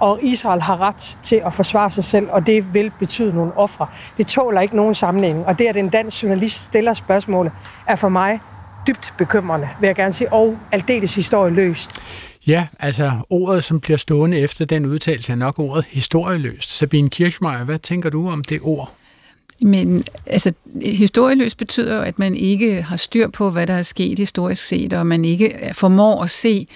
Og 0.00 0.18
Israel 0.22 0.62
har 0.62 0.80
ret 0.80 1.18
til 1.22 1.42
at 1.46 1.54
forsvare 1.54 1.90
sig 1.90 2.04
selv, 2.04 2.28
og 2.30 2.46
det 2.46 2.74
vil 2.74 2.92
betyde 2.98 3.36
nogle 3.36 3.52
ofre. 3.56 3.86
Det 4.16 4.26
tåler 4.26 4.60
ikke 4.60 4.76
nogen 4.76 4.94
sammenligning. 4.94 5.46
Og 5.46 5.58
det, 5.58 5.64
at 5.64 5.76
en 5.76 5.88
dansk 5.88 6.22
journalist 6.22 6.64
stiller 6.64 6.92
spørgsmålet, 6.92 7.52
er 7.86 7.94
for 7.94 8.08
mig 8.08 8.40
dybt 8.86 9.14
bekymrende, 9.18 9.68
vil 9.80 9.86
jeg 9.86 9.96
gerne 9.96 10.12
sige, 10.12 10.32
og 10.32 10.58
aldeles 10.72 11.14
historieløst. 11.14 12.00
Ja, 12.46 12.66
altså 12.78 13.12
ordet, 13.30 13.64
som 13.64 13.80
bliver 13.80 13.96
stående 13.96 14.38
efter 14.38 14.64
den 14.64 14.86
udtalelse, 14.86 15.32
er 15.32 15.36
nok 15.36 15.58
ordet 15.58 15.84
historieløst. 15.84 16.70
Sabine 16.70 17.10
Kirchmeier, 17.10 17.64
hvad 17.64 17.78
tænker 17.78 18.10
du 18.10 18.28
om 18.28 18.44
det 18.44 18.60
ord? 18.62 18.94
Men 19.60 20.02
altså, 20.26 20.52
historieløst 20.82 21.56
betyder 21.56 22.00
at 22.00 22.18
man 22.18 22.36
ikke 22.36 22.82
har 22.82 22.96
styr 22.96 23.28
på, 23.28 23.50
hvad 23.50 23.66
der 23.66 23.74
er 23.74 23.82
sket 23.82 24.18
historisk 24.18 24.66
set, 24.66 24.92
og 24.92 25.06
man 25.06 25.24
ikke 25.24 25.70
formår 25.72 26.22
at 26.22 26.30
se 26.30 26.66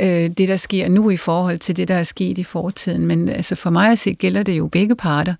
øh, 0.00 0.08
det, 0.08 0.48
der 0.48 0.56
sker 0.56 0.88
nu 0.88 1.10
i 1.10 1.16
forhold 1.16 1.58
til 1.58 1.76
det, 1.76 1.88
der 1.88 1.94
er 1.94 2.02
sket 2.02 2.38
i 2.38 2.44
fortiden. 2.44 3.06
Men 3.06 3.28
altså, 3.28 3.54
for 3.54 3.70
mig 3.70 3.90
at 3.92 3.98
se, 3.98 4.14
gælder 4.14 4.42
det 4.42 4.58
jo 4.58 4.66
begge 4.66 4.96
parter. 4.96 5.34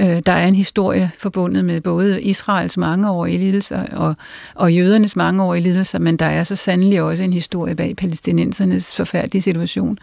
Øh, 0.00 0.22
der 0.26 0.32
er 0.32 0.48
en 0.48 0.54
historie 0.54 1.10
forbundet 1.18 1.64
med 1.64 1.80
både 1.80 2.22
Israels 2.22 2.76
mangeårige 2.76 3.38
lidelser 3.38 3.86
og, 3.92 4.14
og 4.54 4.74
jødernes 4.74 5.16
mangeårige 5.16 5.62
lidelser, 5.62 5.98
men 5.98 6.16
der 6.16 6.26
er 6.26 6.44
så 6.44 6.56
sandelig 6.56 7.02
også 7.02 7.22
en 7.22 7.32
historie 7.32 7.74
bag 7.74 7.96
palæstinensernes 7.96 8.96
forfærdelige 8.96 9.42
situation. 9.42 9.98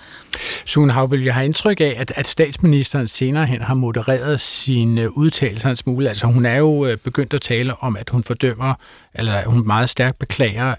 Sune 0.66 0.92
Havbøl, 0.94 1.24
jeg 1.24 1.34
har 1.34 1.42
indtryk 1.42 1.82
af, 1.82 1.96
at, 1.98 2.14
at 2.16 2.28
statsministeren 2.28 3.08
senere 3.08 3.46
hen 3.46 3.62
har 3.62 3.74
modereret 3.74 4.42
sine 4.42 5.18
udtalelser 5.18 5.70
en 5.70 5.76
smule. 5.76 6.10
Altså 6.10 6.28
hun 6.28 6.46
er 6.46 6.58
jo 6.58 6.86
øh, 6.86 6.98
begyndt 6.98 7.34
at 7.34 7.42
tale 7.42 7.76
om, 7.84 7.98
at 7.98 8.10
hun 8.10 8.24
fordømmer, 8.24 8.74
eller 9.14 9.46
hun 9.46 9.68
meget 9.68 9.90
stærkt 9.90 10.20
beklager 10.20 10.76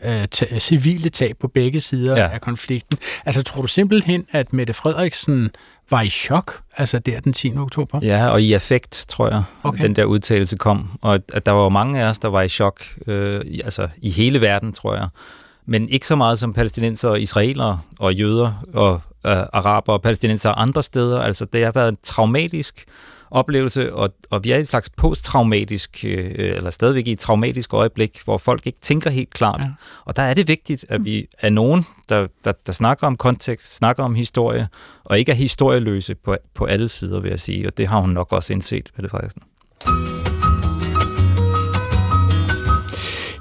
uh, 0.53 0.59
civile 0.59 1.09
tab 1.09 1.37
på 1.41 1.49
begge 1.49 1.81
sider 1.81 2.17
ja. 2.17 2.29
af 2.29 2.41
konflikten. 2.41 2.99
Altså 3.25 3.43
tror 3.43 3.63
du 3.63 3.69
simpelthen, 3.69 4.27
at 4.33 4.53
Mette 4.53 4.75
Frederiksen 4.75 5.51
var 5.91 6.03
i 6.03 6.09
chok, 6.09 6.61
altså 6.77 6.99
der 6.99 7.21
den 7.21 7.33
10. 7.33 7.57
oktober? 7.57 8.01
Ja, 8.03 8.29
og 8.29 8.43
i 8.43 8.53
affekt, 8.53 9.05
tror 9.09 9.29
jeg, 9.29 9.43
okay. 9.63 9.85
den 9.85 9.97
der 9.97 10.05
udtalelse 10.05 10.57
kom. 10.57 10.91
Og 11.03 11.15
at 11.33 11.47
der 11.47 11.53
var 11.53 11.63
jo 11.63 11.69
mange 11.69 12.01
af 12.01 12.09
os, 12.09 12.19
der 12.19 12.29
var 12.29 12.43
i 12.43 12.49
chok, 12.49 12.85
øh, 13.07 13.41
altså 13.65 13.89
i 14.03 14.11
hele 14.11 14.41
verden, 14.41 14.73
tror 14.73 14.95
jeg. 14.95 15.09
Men 15.67 15.89
ikke 15.89 16.07
så 16.07 16.17
meget 16.17 16.39
som 16.39 16.53
palæstinenser 16.53 17.09
og 17.09 17.21
israelere 17.21 17.81
og 17.99 18.15
jøder 18.15 18.65
og 18.75 19.01
øh, 19.27 19.37
araber 19.53 19.93
og 19.93 20.03
palæstinenser 20.03 20.51
andre 20.51 20.83
steder. 20.83 21.21
Altså 21.21 21.45
det 21.45 21.65
har 21.65 21.73
været 21.73 21.97
traumatisk 22.03 22.85
oplevelse, 23.35 23.95
og, 23.95 24.15
og 24.31 24.45
vi 24.45 24.51
er 24.51 24.57
i 24.57 24.61
et 24.61 24.69
slags 24.69 24.91
posttraumatisk, 24.91 26.05
øh, 26.05 26.35
eller 26.37 26.71
stadigvæk 26.71 27.07
i 27.07 27.13
et 27.13 27.19
traumatisk 27.19 27.75
øjeblik, 27.75 28.21
hvor 28.25 28.39
folk 28.39 28.67
ikke 28.67 28.79
tænker 28.81 29.11
helt 29.11 29.31
klart. 29.31 29.61
Ja. 29.61 29.67
Og 30.05 30.17
der 30.17 30.23
er 30.23 30.35
det 30.35 30.49
vigtigt, 30.49 30.85
at 30.89 31.05
vi 31.05 31.27
er 31.39 31.51
nogen, 31.51 31.87
der, 32.09 32.27
der, 32.45 32.53
der 32.67 32.73
snakker 32.73 33.07
om 33.07 33.17
kontekst, 33.17 33.75
snakker 33.75 34.03
om 34.03 34.15
historie, 34.15 34.69
og 35.05 35.19
ikke 35.19 35.33
er 35.33 35.37
historieløse 35.37 36.15
på, 36.15 36.37
på 36.55 36.65
alle 36.65 36.89
sider, 36.89 37.21
vil 37.21 37.29
jeg 37.29 37.41
sige. 37.41 37.67
Og 37.67 37.77
det 37.77 37.89
har 37.89 38.01
hun 38.01 38.11
nok 38.11 38.33
også 38.33 38.53
indset, 38.53 38.91
Pelle 38.97 39.09
Frederiksen. 39.09 39.43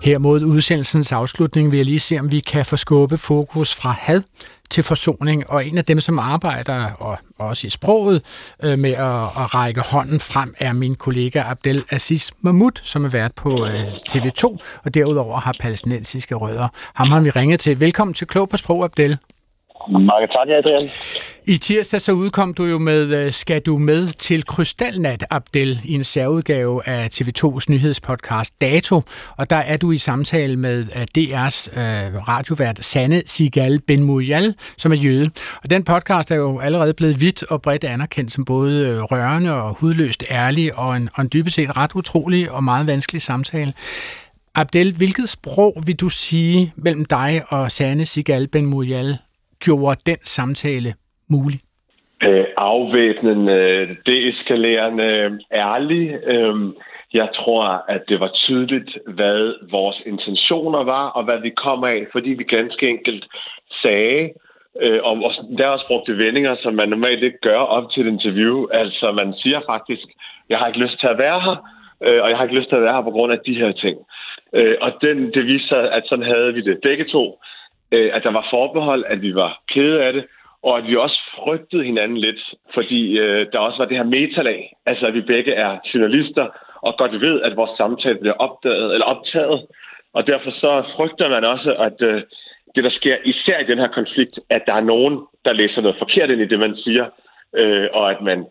Her 0.04 0.18
mod 0.18 0.44
udsendelsens 0.44 1.12
afslutning 1.12 1.72
vil 1.72 1.78
jeg 1.78 1.86
lige 1.86 2.00
se, 2.00 2.20
om 2.20 2.32
vi 2.32 2.40
kan 2.40 2.66
få 2.66 2.76
skubbe 2.76 3.18
fokus 3.18 3.76
fra 3.76 3.92
had 4.00 4.22
til 4.70 4.84
forsoning, 4.84 5.50
og 5.50 5.68
en 5.68 5.78
af 5.78 5.86
dem, 5.86 6.00
som 6.00 6.20
arbejder, 6.20 6.92
og 7.00 7.18
også 7.38 7.68
i 7.68 7.70
sproget, 7.70 8.22
øh, 8.64 8.80
med 8.80 8.92
at, 8.92 9.20
at 9.20 9.56
række 9.56 9.82
hånden 9.82 10.20
frem, 10.20 10.56
er 10.60 10.74
min 10.74 10.96
kollega 10.96 11.44
Abdel 11.46 11.84
Aziz 11.92 12.32
Mahmoud, 12.42 12.72
som 12.84 13.06
er 13.06 13.10
vært 13.10 13.32
på 13.36 13.66
øh, 13.66 13.84
TV2, 14.10 14.58
og 14.84 14.94
derudover 14.94 15.40
har 15.40 15.56
palæstinensiske 15.60 16.36
rødder. 16.36 16.68
Ham 16.94 17.12
har 17.12 17.20
vi 17.20 17.30
ringet 17.30 17.60
til. 17.60 17.80
Velkommen 17.80 18.14
til 18.14 18.28
Klog 18.28 18.50
på 18.50 18.58
Sprog, 18.58 18.84
Abdel. 18.84 19.18
Mange 19.90 20.28
tak, 20.28 20.48
Adrian. 20.50 20.90
I 21.46 21.58
tirsdag 21.58 22.02
så 22.02 22.12
udkom 22.12 22.54
du 22.54 22.66
jo 22.66 22.78
med 22.78 23.26
øh, 23.26 23.32
Skal 23.32 23.62
du 23.62 23.78
med 23.78 24.08
til 24.08 24.46
Krystalnat, 24.46 25.26
Abdel, 25.30 25.80
i 25.84 25.94
en 25.94 26.04
særudgave 26.04 26.88
af 26.88 27.08
TV2's 27.14 27.66
nyhedspodcast 27.70 28.62
Dato. 28.62 29.02
Og 29.38 29.50
der 29.50 29.56
er 29.56 29.78
du 29.78 29.92
i 29.92 29.98
samtale 29.98 30.58
med 30.58 30.80
øh, 30.80 31.02
DR's 31.18 31.80
øh, 31.80 32.28
radiovært 32.28 32.86
Sanne 32.86 33.24
Sigal 33.26 33.80
Ben 33.88 34.04
Mujal, 34.04 34.56
som 34.78 34.92
er 34.92 34.96
jøde. 34.96 35.32
Og 35.64 35.70
den 35.70 35.84
podcast 35.84 36.32
er 36.32 36.36
jo 36.36 36.60
allerede 36.60 36.94
blevet 36.94 37.22
vidt 37.22 37.44
og 37.44 37.62
bredt 37.62 37.84
anerkendt 37.84 38.32
som 38.32 38.46
både 38.46 38.88
øh, 38.88 39.02
rørende 39.02 39.54
og 39.64 39.76
hudløst 39.80 40.24
ærlig 40.32 40.76
og 40.76 40.96
en, 40.96 41.10
og 41.16 41.22
en 41.22 41.30
dybest 41.34 41.56
set 41.56 41.78
ret 41.78 41.92
utrolig 41.96 42.52
og 42.52 42.64
meget 42.64 42.88
vanskelig 42.88 43.22
samtale. 43.22 43.74
Abdel, 44.56 44.94
hvilket 44.98 45.30
sprog 45.30 45.84
vil 45.86 45.96
du 45.96 46.10
sige 46.10 46.74
mellem 46.76 47.06
dig 47.06 47.44
og 47.48 47.72
Sanne 47.72 48.06
Sigal 48.06 48.48
Ben 48.48 48.66
Mujal 48.66 49.18
gjorde 49.66 50.00
den 50.06 50.20
samtale 50.38 50.94
mulig? 51.30 51.60
Øh, 52.24 52.46
afvæbnende, 52.58 53.54
øh, 53.54 53.96
deeskalerende, 54.06 55.40
ærlig. 55.52 56.04
Øh, 56.26 56.56
jeg 57.14 57.30
tror, 57.36 57.64
at 57.88 58.02
det 58.10 58.20
var 58.20 58.32
tydeligt, 58.34 58.98
hvad 59.08 59.70
vores 59.72 60.02
intentioner 60.06 60.84
var, 60.84 61.06
og 61.10 61.24
hvad 61.24 61.40
vi 61.42 61.50
kom 61.50 61.84
af, 61.84 62.06
fordi 62.12 62.30
vi 62.30 62.44
ganske 62.44 62.90
enkelt 62.90 63.26
sagde, 63.82 64.30
øh, 64.82 65.00
og 65.04 65.34
der 65.58 65.68
også 65.68 65.88
brugte 65.88 66.18
vendinger, 66.18 66.56
som 66.64 66.74
man 66.74 66.90
normalt 66.90 67.24
ikke 67.24 67.42
gør 67.42 67.60
op 67.60 67.92
til 67.92 68.08
et 68.08 68.12
interview. 68.12 68.68
Altså, 68.72 69.12
man 69.12 69.34
siger 69.38 69.62
faktisk, 69.66 70.08
jeg 70.50 70.58
har 70.58 70.68
ikke 70.68 70.80
lyst 70.86 71.00
til 71.00 71.08
at 71.08 71.18
være 71.18 71.42
her, 71.42 71.58
øh, 72.06 72.24
og 72.24 72.30
jeg 72.30 72.38
har 72.38 72.44
ikke 72.44 72.60
lyst 72.60 72.70
til 72.70 72.76
at 72.76 72.82
være 72.82 72.94
her 72.94 73.10
på 73.10 73.16
grund 73.18 73.34
af 73.34 73.40
de 73.46 73.56
her 73.56 73.72
ting. 73.72 73.98
Øh, 74.54 74.76
og 74.82 74.92
den, 75.02 75.34
det 75.34 75.46
viser 75.46 75.68
sig, 75.68 75.92
at 75.92 76.04
sådan 76.06 76.26
havde 76.26 76.54
vi 76.54 76.62
det 76.62 76.80
begge 76.84 77.06
to 77.06 77.40
øh, 77.94 78.10
at 78.14 78.24
der 78.24 78.32
var 78.32 78.48
forbehold, 78.50 79.04
at 79.08 79.22
vi 79.22 79.36
var 79.36 79.62
kede 79.74 80.04
af 80.04 80.14
det, 80.14 80.26
og 80.64 80.78
at 80.78 80.88
vi 80.88 80.96
også 80.96 81.20
frygtede 81.36 81.84
hinanden 81.84 82.18
lidt, 82.18 82.42
fordi 82.74 83.20
øh, 83.20 83.48
der 83.52 83.60
også 83.60 83.78
var 83.78 83.86
det 83.86 83.98
her 83.98 84.04
metalag, 84.04 84.74
altså 84.86 85.08
at 85.08 85.14
vi 85.14 85.22
begge 85.22 85.54
er 85.54 85.78
journalister, 85.94 86.48
og 86.82 86.98
godt 86.98 87.22
ved, 87.22 87.42
at 87.42 87.58
vores 87.58 87.78
samtale 87.78 88.18
bliver 88.20 88.34
opdaget 88.34 88.94
eller 88.94 89.06
optaget, 89.06 89.62
og 90.14 90.28
derfor 90.28 90.52
så 90.52 90.84
frygter 90.96 91.30
man 91.30 91.44
også, 91.44 91.74
at 91.74 92.02
øh, 92.02 92.22
det, 92.76 92.84
der 92.84 92.90
sker 92.90 93.18
især 93.26 93.60
i 93.60 93.70
den 93.72 93.80
her 93.80 93.88
konflikt, 93.88 94.40
at 94.50 94.64
der 94.68 94.74
er 94.74 94.90
nogen, 94.94 95.20
der 95.46 95.54
læser 95.54 95.82
noget 95.82 95.98
forkert 95.98 96.30
ind 96.30 96.42
i 96.42 96.48
det, 96.48 96.60
man 96.60 96.76
siger, 96.76 97.06
øh, 97.56 97.88
og 97.94 98.12
at 98.12 98.22
man 98.22 98.46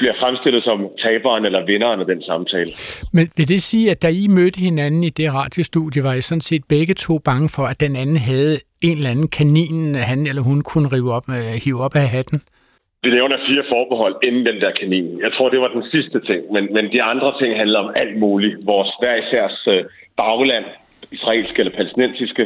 bliver 0.00 0.14
fremstillet 0.22 0.62
som 0.68 0.78
taberen 1.04 1.44
eller 1.48 1.62
vinderen 1.70 2.00
af 2.04 2.06
den 2.12 2.22
samtale. 2.30 2.70
Men 3.16 3.24
vil 3.38 3.48
det 3.54 3.62
sige, 3.70 3.86
at 3.92 4.02
da 4.04 4.08
I 4.22 4.26
mødte 4.38 4.58
hinanden 4.68 5.02
i 5.08 5.12
det 5.18 5.28
radiostudie, 5.38 6.02
var 6.06 6.14
I 6.20 6.22
sådan 6.30 6.46
set 6.50 6.64
begge 6.74 6.94
to 7.06 7.14
bange 7.28 7.48
for, 7.56 7.64
at 7.72 7.78
den 7.84 7.94
anden 8.02 8.20
havde 8.30 8.54
en 8.88 8.96
eller 8.98 9.10
anden 9.14 9.30
kanin, 9.38 9.76
han 10.10 10.20
eller 10.30 10.42
hun 10.50 10.60
kunne 10.70 10.88
rive 10.94 11.10
op, 11.18 11.26
øh, 11.38 11.52
hive 11.64 11.80
op 11.86 11.94
af 12.02 12.08
hatten? 12.16 12.38
Vi 13.04 13.10
nævner 13.10 13.36
fire 13.48 13.64
forbehold 13.74 14.14
inden 14.26 14.46
den 14.46 14.58
der 14.64 14.72
kanin. 14.80 15.06
Jeg 15.24 15.32
tror, 15.32 15.48
det 15.48 15.60
var 15.60 15.70
den 15.76 15.84
sidste 15.94 16.18
ting. 16.28 16.40
Men, 16.54 16.64
men 16.74 16.84
de 16.94 17.02
andre 17.02 17.30
ting 17.40 17.50
handler 17.62 17.78
om 17.84 17.90
alt 18.02 18.16
muligt. 18.24 18.54
Vores 18.72 18.90
hver 19.00 19.14
isærs 19.22 19.58
øh, 19.74 19.84
bagland, 20.16 20.64
israelske 21.16 21.58
eller 21.60 21.76
palæstinensiske, 21.76 22.44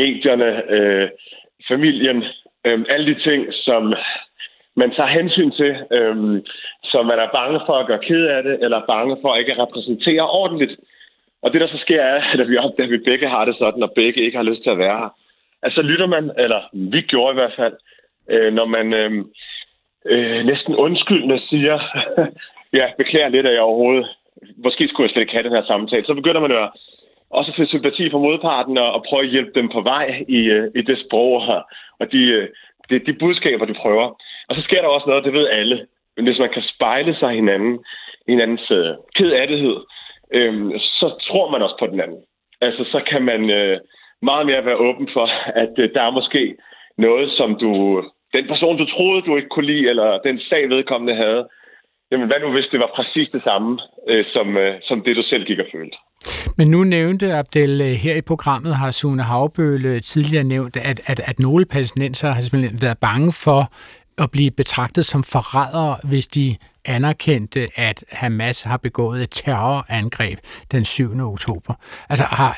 medierne, 0.00 0.50
øh, 0.76 1.08
familien, 1.70 2.18
øh, 2.66 2.78
alle 2.94 3.06
de 3.14 3.18
ting, 3.28 3.40
som 3.66 3.82
man 4.76 4.90
tager 4.96 5.16
hensyn 5.18 5.50
til, 5.50 5.72
øhm, 5.92 6.46
så 6.82 7.02
man 7.02 7.18
er 7.18 7.36
bange 7.38 7.60
for 7.66 7.74
at 7.78 7.86
gøre 7.86 8.06
ked 8.08 8.24
af 8.26 8.42
det, 8.42 8.64
eller 8.64 8.86
bange 8.86 9.16
for 9.22 9.32
at 9.32 9.40
ikke 9.40 9.52
at 9.52 9.58
repræsentere 9.58 10.30
ordentligt. 10.30 10.74
Og 11.42 11.52
det, 11.52 11.60
der 11.60 11.66
så 11.66 11.78
sker, 11.78 12.02
er, 12.02 12.20
at 12.42 12.48
vi 12.48 12.56
opdager, 12.56 12.88
at 12.88 12.92
vi 12.92 13.08
begge 13.10 13.28
har 13.28 13.44
det 13.44 13.56
sådan, 13.58 13.82
og 13.82 13.92
begge 13.94 14.24
ikke 14.24 14.36
har 14.36 14.44
lyst 14.50 14.62
til 14.62 14.70
at 14.70 14.78
være 14.78 14.98
her. 14.98 15.10
Altså 15.62 15.82
lytter 15.82 16.06
man, 16.06 16.30
eller 16.38 16.60
vi 16.72 17.00
gjorde 17.00 17.32
i 17.32 17.38
hvert 17.40 17.54
fald, 17.56 17.74
øh, 18.30 18.52
når 18.52 18.64
man 18.64 18.94
øh, 18.94 19.24
øh, 20.06 20.44
næsten 20.44 20.74
undskyldende 20.76 21.40
siger, 21.48 21.76
ja, 22.78 22.86
beklager 22.98 23.28
lidt, 23.28 23.46
at 23.46 23.52
jeg 23.52 23.62
overhovedet, 23.62 24.06
måske 24.56 24.88
skulle 24.88 25.04
jeg 25.04 25.10
slet 25.10 25.22
ikke 25.22 25.32
have 25.32 25.48
den 25.48 25.56
her 25.56 25.64
samtale, 25.64 26.06
så 26.06 26.14
begynder 26.14 26.40
man 26.40 26.50
jo 26.50 26.68
også 27.30 27.50
at 27.50 27.56
få 27.56 27.64
sympati 27.66 28.10
for 28.10 28.18
modparten 28.18 28.78
og, 28.78 28.92
og 28.92 29.04
prøve 29.08 29.22
at 29.22 29.30
hjælpe 29.30 29.52
dem 29.54 29.68
på 29.68 29.80
vej 29.80 30.24
i, 30.28 30.40
øh, 30.56 30.70
i 30.74 30.82
det 30.82 30.98
sprog 31.04 31.32
og, 31.32 31.62
og 32.00 32.12
de, 32.12 32.22
øh, 32.22 32.48
de, 32.90 32.98
de 32.98 33.12
budskaber, 33.12 33.64
de 33.64 33.74
prøver. 33.74 34.20
Og 34.48 34.54
så 34.54 34.62
sker 34.62 34.80
der 34.80 34.88
også 34.88 35.06
noget, 35.08 35.24
det 35.24 35.32
ved 35.32 35.48
alle. 35.48 35.86
Men 36.16 36.24
hvis 36.24 36.38
man 36.38 36.50
kan 36.54 36.62
spejle 36.74 37.14
sig 37.20 37.30
hinanden, 37.30 37.84
hinandens 38.28 38.70
øh, 38.70 38.92
kedattighed, 39.14 39.76
øh, 40.34 40.80
så 40.80 41.06
tror 41.28 41.50
man 41.50 41.62
også 41.62 41.76
på 41.78 41.86
den 41.86 42.00
anden. 42.00 42.22
Altså, 42.60 42.84
så 42.84 43.00
kan 43.10 43.22
man 43.22 43.50
øh, 43.50 43.78
meget 44.22 44.46
mere 44.46 44.64
være 44.64 44.82
åben 44.88 45.08
for, 45.12 45.26
at 45.62 45.74
øh, 45.78 45.90
der 45.94 46.02
er 46.02 46.10
måske 46.10 46.56
noget, 46.98 47.30
som 47.38 47.58
du... 47.62 47.70
Den 48.32 48.46
person, 48.48 48.78
du 48.78 48.86
troede, 48.86 49.22
du 49.22 49.36
ikke 49.36 49.48
kunne 49.48 49.66
lide, 49.66 49.88
eller 49.90 50.18
den 50.18 50.40
sag, 50.40 50.68
vedkommende 50.68 51.14
havde, 51.14 51.48
jamen 52.10 52.26
hvad 52.26 52.40
nu, 52.40 52.52
hvis 52.52 52.68
det 52.72 52.80
var 52.80 52.90
præcis 52.94 53.28
det 53.32 53.42
samme, 53.42 53.78
øh, 54.08 54.24
som, 54.32 54.56
øh, 54.56 54.74
som 54.82 55.02
det, 55.02 55.16
du 55.16 55.22
selv 55.22 55.44
gik 55.44 55.58
og 55.58 55.66
følte? 55.72 55.96
Men 56.58 56.70
nu 56.70 56.84
nævnte 56.84 57.26
Abdel, 57.40 57.80
øh, 57.80 57.94
her 58.04 58.16
i 58.16 58.28
programmet 58.32 58.74
har 58.76 58.90
Sune 58.90 59.22
Havbøle 59.22 60.00
tidligere 60.00 60.44
nævnt, 60.44 60.76
at, 60.76 60.98
at, 61.10 61.20
at 61.30 61.38
nogle 61.38 61.64
palæstinenser 61.72 62.28
har 62.28 62.40
simpelthen 62.40 62.78
været 62.82 62.98
bange 63.08 63.32
for 63.44 63.60
at 64.22 64.28
blive 64.32 64.50
betragtet 64.56 65.04
som 65.04 65.22
forrædere, 65.22 65.96
hvis 66.10 66.26
de 66.26 66.56
anerkendte, 66.84 67.60
at 67.88 68.04
Hamas 68.12 68.62
har 68.62 68.76
begået 68.76 69.22
et 69.22 69.30
terrorangreb 69.30 70.38
den 70.72 70.84
7. 70.84 71.20
oktober. 71.34 71.72
Altså, 72.10 72.24
har, 72.24 72.52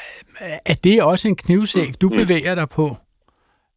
er 0.71 0.77
det 0.85 1.03
også 1.03 1.29
en 1.29 1.37
knivsæk, 1.37 1.91
du 2.03 2.09
mm. 2.09 2.17
bevæger 2.21 2.55
dig 2.55 2.69
på? 2.79 2.87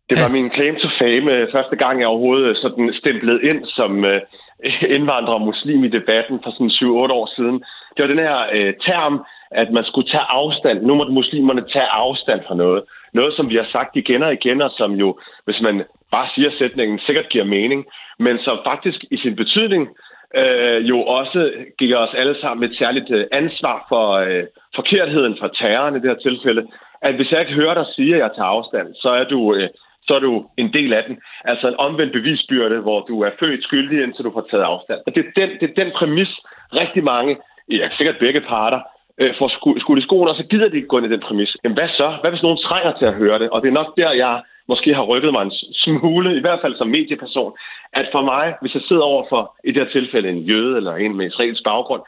Det 0.09 0.17
var 0.23 0.31
min 0.37 0.49
claim 0.55 0.75
to 0.83 0.89
fame 1.01 1.31
første 1.55 1.75
gang, 1.83 1.93
jeg 1.99 2.07
overhovedet 2.07 2.57
sådan 2.63 2.87
stemplet 3.01 3.37
ind 3.49 3.61
som 3.77 3.91
uh, 4.11 4.19
indvandrer 4.95 5.35
og 5.39 5.47
muslim 5.51 5.83
i 5.83 5.91
debatten 5.97 6.35
for 6.43 6.51
sådan 6.51 6.73
7-8 7.09 7.19
år 7.19 7.27
siden. 7.35 7.55
Det 7.93 7.99
var 8.03 8.09
den 8.13 8.25
her 8.27 8.39
uh, 8.57 8.71
term, 8.87 9.15
at 9.61 9.69
man 9.77 9.83
skulle 9.89 10.09
tage 10.13 10.27
afstand. 10.39 10.77
Nu 10.87 10.95
måtte 10.95 11.13
muslimerne 11.21 11.63
tage 11.73 11.89
afstand 12.03 12.41
fra 12.47 12.55
noget. 12.63 12.81
Noget, 13.13 13.33
som 13.35 13.49
vi 13.49 13.55
har 13.55 13.67
sagt 13.71 13.95
igen 13.95 14.23
og 14.23 14.33
igen, 14.33 14.61
og 14.61 14.71
som 14.77 14.91
jo, 14.91 15.19
hvis 15.45 15.61
man 15.61 15.83
bare 16.11 16.29
siger 16.35 16.51
sætningen, 16.57 16.99
sikkert 16.99 17.29
giver 17.29 17.45
mening, 17.45 17.85
men 18.19 18.39
som 18.39 18.59
faktisk 18.65 18.99
i 19.11 19.17
sin 19.17 19.35
betydning 19.35 19.89
øh, 20.35 20.89
jo 20.89 20.97
også 21.01 21.51
giver 21.79 21.97
os 21.97 22.13
alle 22.13 22.35
sammen 22.41 22.69
et 22.69 22.77
særligt 22.77 23.11
øh, 23.11 23.25
ansvar 23.31 23.85
for 23.89 24.11
øh, 24.11 24.43
forkertheden 24.75 25.37
fra 25.39 25.49
terroren 25.59 25.95
i 25.95 25.99
det 25.99 26.09
her 26.09 26.29
tilfælde, 26.29 26.67
at 27.01 27.15
hvis 27.15 27.31
jeg 27.31 27.39
ikke 27.41 27.59
hører 27.61 27.73
dig 27.73 27.85
sige, 27.95 28.13
at 28.15 28.21
jeg 28.21 28.31
tager 28.35 28.53
afstand, 28.57 28.87
så 28.95 29.09
er 29.09 29.23
du... 29.23 29.55
Øh, 29.55 29.69
så 30.07 30.15
er 30.15 30.19
du 30.19 30.43
en 30.57 30.73
del 30.73 30.93
af 30.93 31.03
den. 31.07 31.19
Altså 31.45 31.67
en 31.67 31.75
omvendt 31.77 32.13
bevisbyrde, 32.13 32.79
hvor 32.79 32.99
du 33.09 33.21
er 33.21 33.31
født 33.39 33.63
skyldig, 33.63 34.03
indtil 34.03 34.25
du 34.25 34.31
får 34.33 34.47
taget 34.51 34.63
afstand. 34.63 34.99
Og 35.07 35.15
det 35.15 35.25
er 35.25 35.31
den, 35.41 35.49
det 35.59 35.69
er 35.69 35.83
den 35.83 35.91
præmis, 35.95 36.31
rigtig 36.73 37.03
mange, 37.03 37.37
ja, 37.71 37.89
sikkert 37.97 38.15
begge 38.19 38.41
parter, 38.41 38.81
øh, 39.17 39.33
får 39.39 39.47
skudt 39.79 39.99
i 39.99 40.01
skoen, 40.01 40.27
og 40.27 40.35
så 40.35 40.43
gider 40.43 40.69
de 40.69 40.75
ikke 40.75 40.87
gå 40.87 40.97
ind 40.97 41.05
i 41.05 41.13
den 41.15 41.19
præmis. 41.19 41.57
Jamen 41.63 41.77
hvad 41.77 41.89
så? 41.89 42.17
Hvad 42.21 42.31
hvis 42.31 42.43
nogen 42.43 42.57
trænger 42.57 42.91
til 42.93 43.05
at 43.05 43.13
høre 43.13 43.39
det? 43.39 43.49
Og 43.49 43.61
det 43.61 43.67
er 43.67 43.79
nok 43.81 43.97
der, 43.97 44.11
jeg 44.11 44.41
måske 44.67 44.93
har 44.93 45.03
rykket 45.11 45.31
mig 45.31 45.41
en 45.43 45.53
smule, 45.83 46.37
i 46.37 46.41
hvert 46.41 46.59
fald 46.61 46.75
som 46.77 46.87
medieperson, 46.87 47.53
at 47.93 48.07
for 48.11 48.21
mig, 48.21 48.55
hvis 48.61 48.73
jeg 48.73 48.81
sidder 48.87 49.01
over 49.01 49.25
for 49.29 49.55
i 49.63 49.71
det 49.71 49.83
her 49.83 49.91
tilfælde 49.91 50.29
en 50.29 50.43
jøde 50.51 50.77
eller 50.77 50.95
en 50.95 51.15
med 51.17 51.27
israelsk 51.27 51.63
baggrund, 51.63 52.01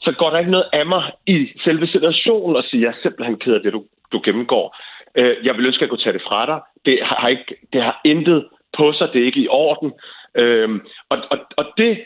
så 0.00 0.12
går 0.12 0.30
der 0.30 0.38
ikke 0.38 0.50
noget 0.50 0.68
af 0.72 0.86
mig 0.86 1.12
i 1.26 1.36
selve 1.64 1.86
situationen 1.86 2.56
og 2.56 2.64
siger, 2.64 2.82
jeg 2.82 2.94
er 2.94 3.02
simpelthen 3.02 3.38
ked 3.38 3.54
af 3.54 3.60
det, 3.60 3.72
du, 3.72 3.84
du 4.12 4.20
gennemgår. 4.24 4.76
Øh, 5.14 5.36
jeg 5.46 5.54
vil 5.56 5.66
ønske, 5.66 5.78
at 5.78 5.80
jeg 5.80 5.88
kunne 5.88 6.04
tage 6.04 6.18
det 6.18 6.28
fra 6.28 6.46
dig. 6.46 6.60
Det 6.86 6.98
har, 7.02 7.28
ikke, 7.28 7.54
det 7.72 7.82
har 7.82 8.00
intet 8.04 8.48
på 8.78 8.92
sig, 8.92 9.08
det 9.12 9.22
er 9.22 9.26
ikke 9.26 9.40
i 9.40 9.48
orden. 9.48 9.92
Øh, 10.36 10.68
og, 11.08 11.18
og, 11.30 11.38
og 11.56 11.64
det, 11.76 11.98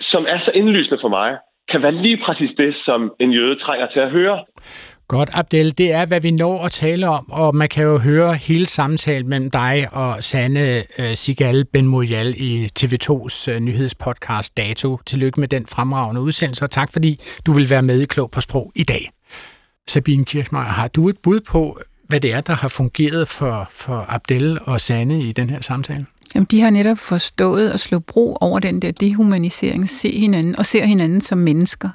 som 0.00 0.26
er 0.28 0.38
så 0.44 0.50
indlysende 0.50 0.98
for 1.00 1.08
mig, 1.08 1.38
kan 1.70 1.82
være 1.82 1.92
lige 1.92 2.18
præcis 2.26 2.50
det, 2.56 2.74
som 2.84 3.00
en 3.20 3.30
jøde 3.32 3.56
trænger 3.64 3.86
til 3.92 4.00
at 4.00 4.10
høre. 4.10 4.44
Godt, 5.08 5.30
Abdel. 5.34 5.78
Det 5.78 5.92
er, 5.92 6.06
hvad 6.06 6.20
vi 6.20 6.30
når 6.30 6.64
at 6.64 6.72
tale 6.72 7.08
om, 7.08 7.32
og 7.32 7.56
man 7.56 7.68
kan 7.68 7.84
jo 7.84 7.98
høre 7.98 8.34
hele 8.34 8.66
samtalen 8.66 9.28
mellem 9.28 9.50
dig 9.50 9.86
og 9.92 10.24
Sanne 10.24 10.82
øh, 10.98 11.14
Sigal 11.14 11.64
Ben 11.72 11.86
Moyal 11.86 12.34
i 12.36 12.68
TV2's 12.78 13.50
øh, 13.50 13.60
nyhedspodcast 13.60 14.56
Dato. 14.56 14.98
Tillykke 15.06 15.40
med 15.40 15.48
den 15.48 15.66
fremragende 15.66 16.20
udsendelse, 16.20 16.64
og 16.64 16.70
tak 16.70 16.92
fordi 16.92 17.20
du 17.46 17.52
vil 17.52 17.70
være 17.70 17.82
med 17.82 18.00
i 18.00 18.04
Klog 18.04 18.30
på 18.30 18.40
Sprog 18.40 18.72
i 18.76 18.82
dag. 18.82 19.10
Sabine 19.88 20.24
Kirchmeier, 20.24 20.64
har 20.64 20.88
du 20.88 21.08
et 21.08 21.16
bud 21.22 21.40
på, 21.50 21.78
hvad 22.08 22.20
det 22.20 22.32
er, 22.32 22.40
der 22.40 22.52
har 22.52 22.68
fungeret 22.68 23.28
for, 23.28 23.68
for 23.70 24.14
Abdel 24.14 24.58
og 24.66 24.80
Sanne 24.80 25.20
i 25.20 25.32
den 25.32 25.50
her 25.50 25.60
samtale? 25.60 26.06
Jamen, 26.34 26.46
de 26.50 26.60
har 26.60 26.70
netop 26.70 26.98
forstået 26.98 27.70
at 27.70 27.80
slå 27.80 27.98
bro 27.98 28.36
over 28.40 28.58
den 28.58 28.82
der 28.82 28.90
dehumanisering, 28.90 29.88
se 29.88 30.18
hinanden 30.18 30.58
og 30.58 30.66
ser 30.66 30.84
hinanden 30.84 31.20
som 31.20 31.38
mennesker, 31.38 31.88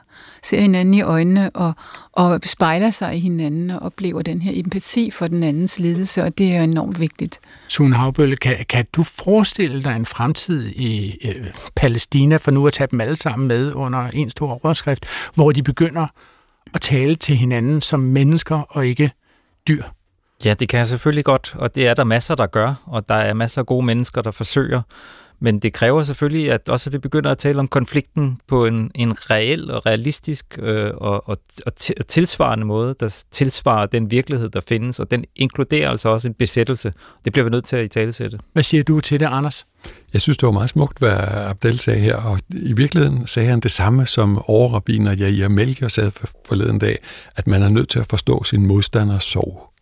ser 0.44 0.62
hinanden 0.62 0.94
i 0.94 1.02
øjnene 1.02 1.50
og, 1.50 1.74
og 2.12 2.40
spejler 2.46 2.90
sig 2.90 3.16
i 3.16 3.20
hinanden 3.20 3.70
og 3.70 3.80
oplever 3.80 4.22
den 4.22 4.42
her 4.42 4.52
empati 4.56 5.12
for 5.12 5.28
den 5.28 5.44
andens 5.44 5.80
lidelse, 5.80 6.24
og 6.24 6.38
det 6.38 6.56
er 6.56 6.64
enormt 6.64 7.00
vigtigt. 7.00 7.40
Sune 7.68 7.96
Havbølle, 7.96 8.36
kan, 8.36 8.66
kan 8.70 8.86
du 8.94 9.04
forestille 9.04 9.84
dig 9.84 9.96
en 9.96 10.06
fremtid 10.06 10.68
i 10.68 11.18
øh, 11.28 11.48
Palæstina, 11.76 12.38
for 12.38 12.52
nu 12.52 12.68
at 12.68 12.74
tage 12.74 12.88
dem 12.92 13.02
alle 13.02 13.16
sammen 13.16 13.48
med 13.48 13.74
under 13.74 14.00
en 14.00 14.30
stor 14.30 14.66
overskrift, 14.66 15.06
hvor 15.36 15.52
de 15.52 15.64
begynder 15.64 16.08
at 16.74 16.82
tale 16.82 17.16
til 17.16 17.36
hinanden 17.38 17.82
som 17.82 18.00
mennesker 18.00 18.56
og 18.70 18.88
ikke 18.88 19.12
dyr? 19.68 19.84
Ja, 20.46 20.54
det 20.54 20.70
kan 20.70 20.80
jeg 20.80 20.88
selvfølgelig 20.88 21.26
godt, 21.26 21.56
og 21.58 21.76
det 21.76 21.88
er 21.88 21.94
der 21.94 22.04
masser, 22.04 22.36
der 22.36 22.46
gør, 22.46 22.84
og 22.86 23.10
der 23.10 23.16
er 23.16 23.34
masser 23.34 23.62
af 23.62 23.66
gode 23.66 23.86
mennesker, 23.86 24.22
der 24.22 24.32
forsøger. 24.32 24.82
Men 25.40 25.60
det 25.60 25.74
kræver 25.74 26.04
selvfølgelig, 26.04 26.52
at 26.52 26.70
også 26.70 26.90
vi 26.90 26.98
begynder 26.98 27.32
at 27.32 27.38
tale 27.38 27.60
om 27.60 27.68
konflikten 27.68 28.40
på 28.48 28.66
en, 28.66 28.92
en 28.96 29.30
reel 29.30 29.72
og 29.72 29.86
realistisk 29.86 30.60
øh, 30.62 30.92
og, 30.98 31.30
og, 31.30 31.38
og 31.66 32.08
tilsvarende 32.08 32.66
måde, 32.66 32.96
der 33.00 33.24
tilsvarer 33.32 33.86
den 33.86 34.12
virkelighed, 34.12 34.50
der 34.50 34.62
findes, 34.68 35.00
og 35.00 35.12
den 35.12 35.26
inkluderer 35.36 35.90
altså 35.90 36.10
også 36.10 36.28
en 36.28 36.34
besættelse. 36.34 36.94
Det 37.26 37.34
bliver 37.34 37.44
vi 37.44 37.50
nødt 37.50 37.66
til 37.66 37.76
at 37.76 37.86
i 37.86 37.88
talesætte. 37.88 38.40
Hvad 38.54 38.64
siger 38.64 38.84
du 38.84 39.00
til 39.00 39.20
det, 39.20 39.26
Anders? 39.26 39.66
Jeg 40.14 40.22
synes, 40.22 40.38
det 40.38 40.46
var 40.46 40.52
meget 40.52 40.70
smukt, 40.70 41.00
hvad 41.00 41.18
Abdel 41.22 41.80
sagde 41.80 42.00
her, 42.00 42.16
og 42.16 42.40
i 42.50 42.74
virkeligheden 42.74 43.28
sagde 43.28 43.50
han 43.50 43.60
det 43.60 43.72
samme, 43.72 44.06
som 44.06 44.42
overrabiner 44.48 45.14
Jair 45.14 45.48
Melchior 45.48 45.88
sagde 45.88 46.12
forleden 46.48 46.80
dag, 46.80 47.00
at 47.36 47.48
man 47.48 47.64
er 47.64 47.70
nødt 47.70 47.90
til 47.90 48.00
at 48.00 48.06
forstå 48.06 48.44
sin 48.44 48.68
modstanders 48.68 49.24
sorg. 49.24 49.73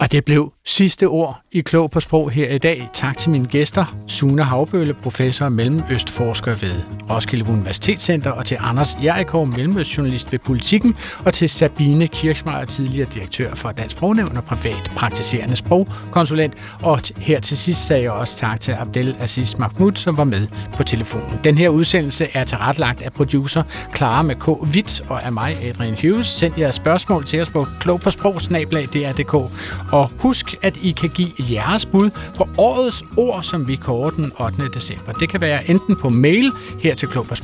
Og 0.00 0.12
det 0.12 0.24
blev 0.24 0.52
sidste 0.64 1.08
ord 1.08 1.40
i 1.52 1.60
Klog 1.60 1.90
på 1.90 2.00
Sprog 2.00 2.30
her 2.30 2.48
i 2.48 2.58
dag. 2.58 2.88
Tak 2.92 3.18
til 3.18 3.30
mine 3.30 3.46
gæster, 3.46 3.96
Sune 4.06 4.44
Havbølle, 4.44 4.94
professor 4.94 5.44
og 5.44 5.52
mellemøstforsker 5.52 6.54
ved 6.54 6.72
Roskilde 7.10 7.50
Universitetscenter, 7.50 8.30
og 8.30 8.46
til 8.46 8.56
Anders 8.60 8.96
Jerikov, 9.04 9.46
mellemøstjournalist 9.46 10.32
ved 10.32 10.38
Politikken, 10.38 10.96
og 11.24 11.34
til 11.34 11.48
Sabine 11.48 12.06
Kirchmeier, 12.06 12.64
tidligere 12.64 13.08
direktør 13.14 13.54
for 13.54 13.72
Dansk 13.72 13.96
Sprognævn 13.96 14.36
og 14.36 14.44
privat 14.44 14.92
praktiserende 14.96 15.56
sprogkonsulent. 15.56 16.54
Og 16.82 17.00
her 17.16 17.40
til 17.40 17.56
sidst 17.56 17.86
sagde 17.86 18.02
jeg 18.02 18.12
også 18.12 18.36
tak 18.36 18.60
til 18.60 18.72
Abdel 18.72 19.16
Aziz 19.20 19.58
Mahmoud, 19.58 19.92
som 19.94 20.16
var 20.16 20.24
med 20.24 20.46
på 20.76 20.82
telefonen. 20.82 21.40
Den 21.44 21.58
her 21.58 21.68
udsendelse 21.68 22.28
er 22.32 22.44
tilrettelagt 22.44 23.02
af 23.02 23.12
producer 23.12 23.62
Clara 23.96 24.22
med 24.22 24.34
K. 24.34 24.48
Witt 24.48 25.02
og 25.08 25.24
af 25.24 25.32
mig, 25.32 25.52
Adrian 25.62 25.96
Hughes. 26.02 26.26
Send 26.26 26.58
jeres 26.58 26.74
spørgsmål 26.74 27.24
til 27.24 27.40
os 27.40 27.50
på 27.50 27.66
klog 27.80 28.00
på 28.00 28.10
og 29.92 30.10
husk, 30.18 30.54
at 30.62 30.76
I 30.82 30.90
kan 30.90 31.08
give 31.08 31.30
jeres 31.38 31.86
bud 31.86 32.10
på 32.36 32.48
årets 32.58 33.04
ord, 33.16 33.42
som 33.42 33.68
vi 33.68 33.76
kårer 33.76 34.10
den 34.10 34.32
8. 34.40 34.56
december. 34.74 35.12
Det 35.12 35.28
kan 35.28 35.40
være 35.40 35.70
enten 35.70 35.96
på 35.96 36.08
mail 36.08 36.52
her 36.80 36.94
til 36.94 37.08
klog 37.08 37.26
på 37.26 37.34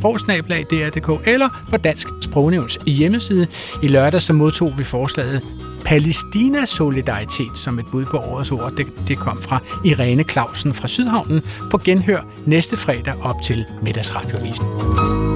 eller 1.26 1.48
på 1.70 1.76
Dansk 1.76 2.08
Sprognævns 2.22 2.78
hjemmeside. 2.86 3.46
I 3.82 3.88
lørdag 3.88 4.22
så 4.22 4.32
modtog 4.32 4.78
vi 4.78 4.84
forslaget 4.84 5.42
Palæstina 5.84 6.64
Solidaritet 6.64 7.58
som 7.58 7.78
et 7.78 7.86
bud 7.92 8.04
på 8.04 8.18
årets 8.18 8.52
ord. 8.52 8.72
Det, 8.76 8.86
det 9.08 9.18
kom 9.18 9.42
fra 9.42 9.60
Irene 9.84 10.22
Clausen 10.22 10.74
fra 10.74 10.88
Sydhavnen 10.88 11.42
på 11.70 11.78
genhør 11.78 12.20
næste 12.46 12.76
fredag 12.76 13.14
op 13.22 13.42
til 13.42 13.64
middagsradiovisen. 13.82 15.35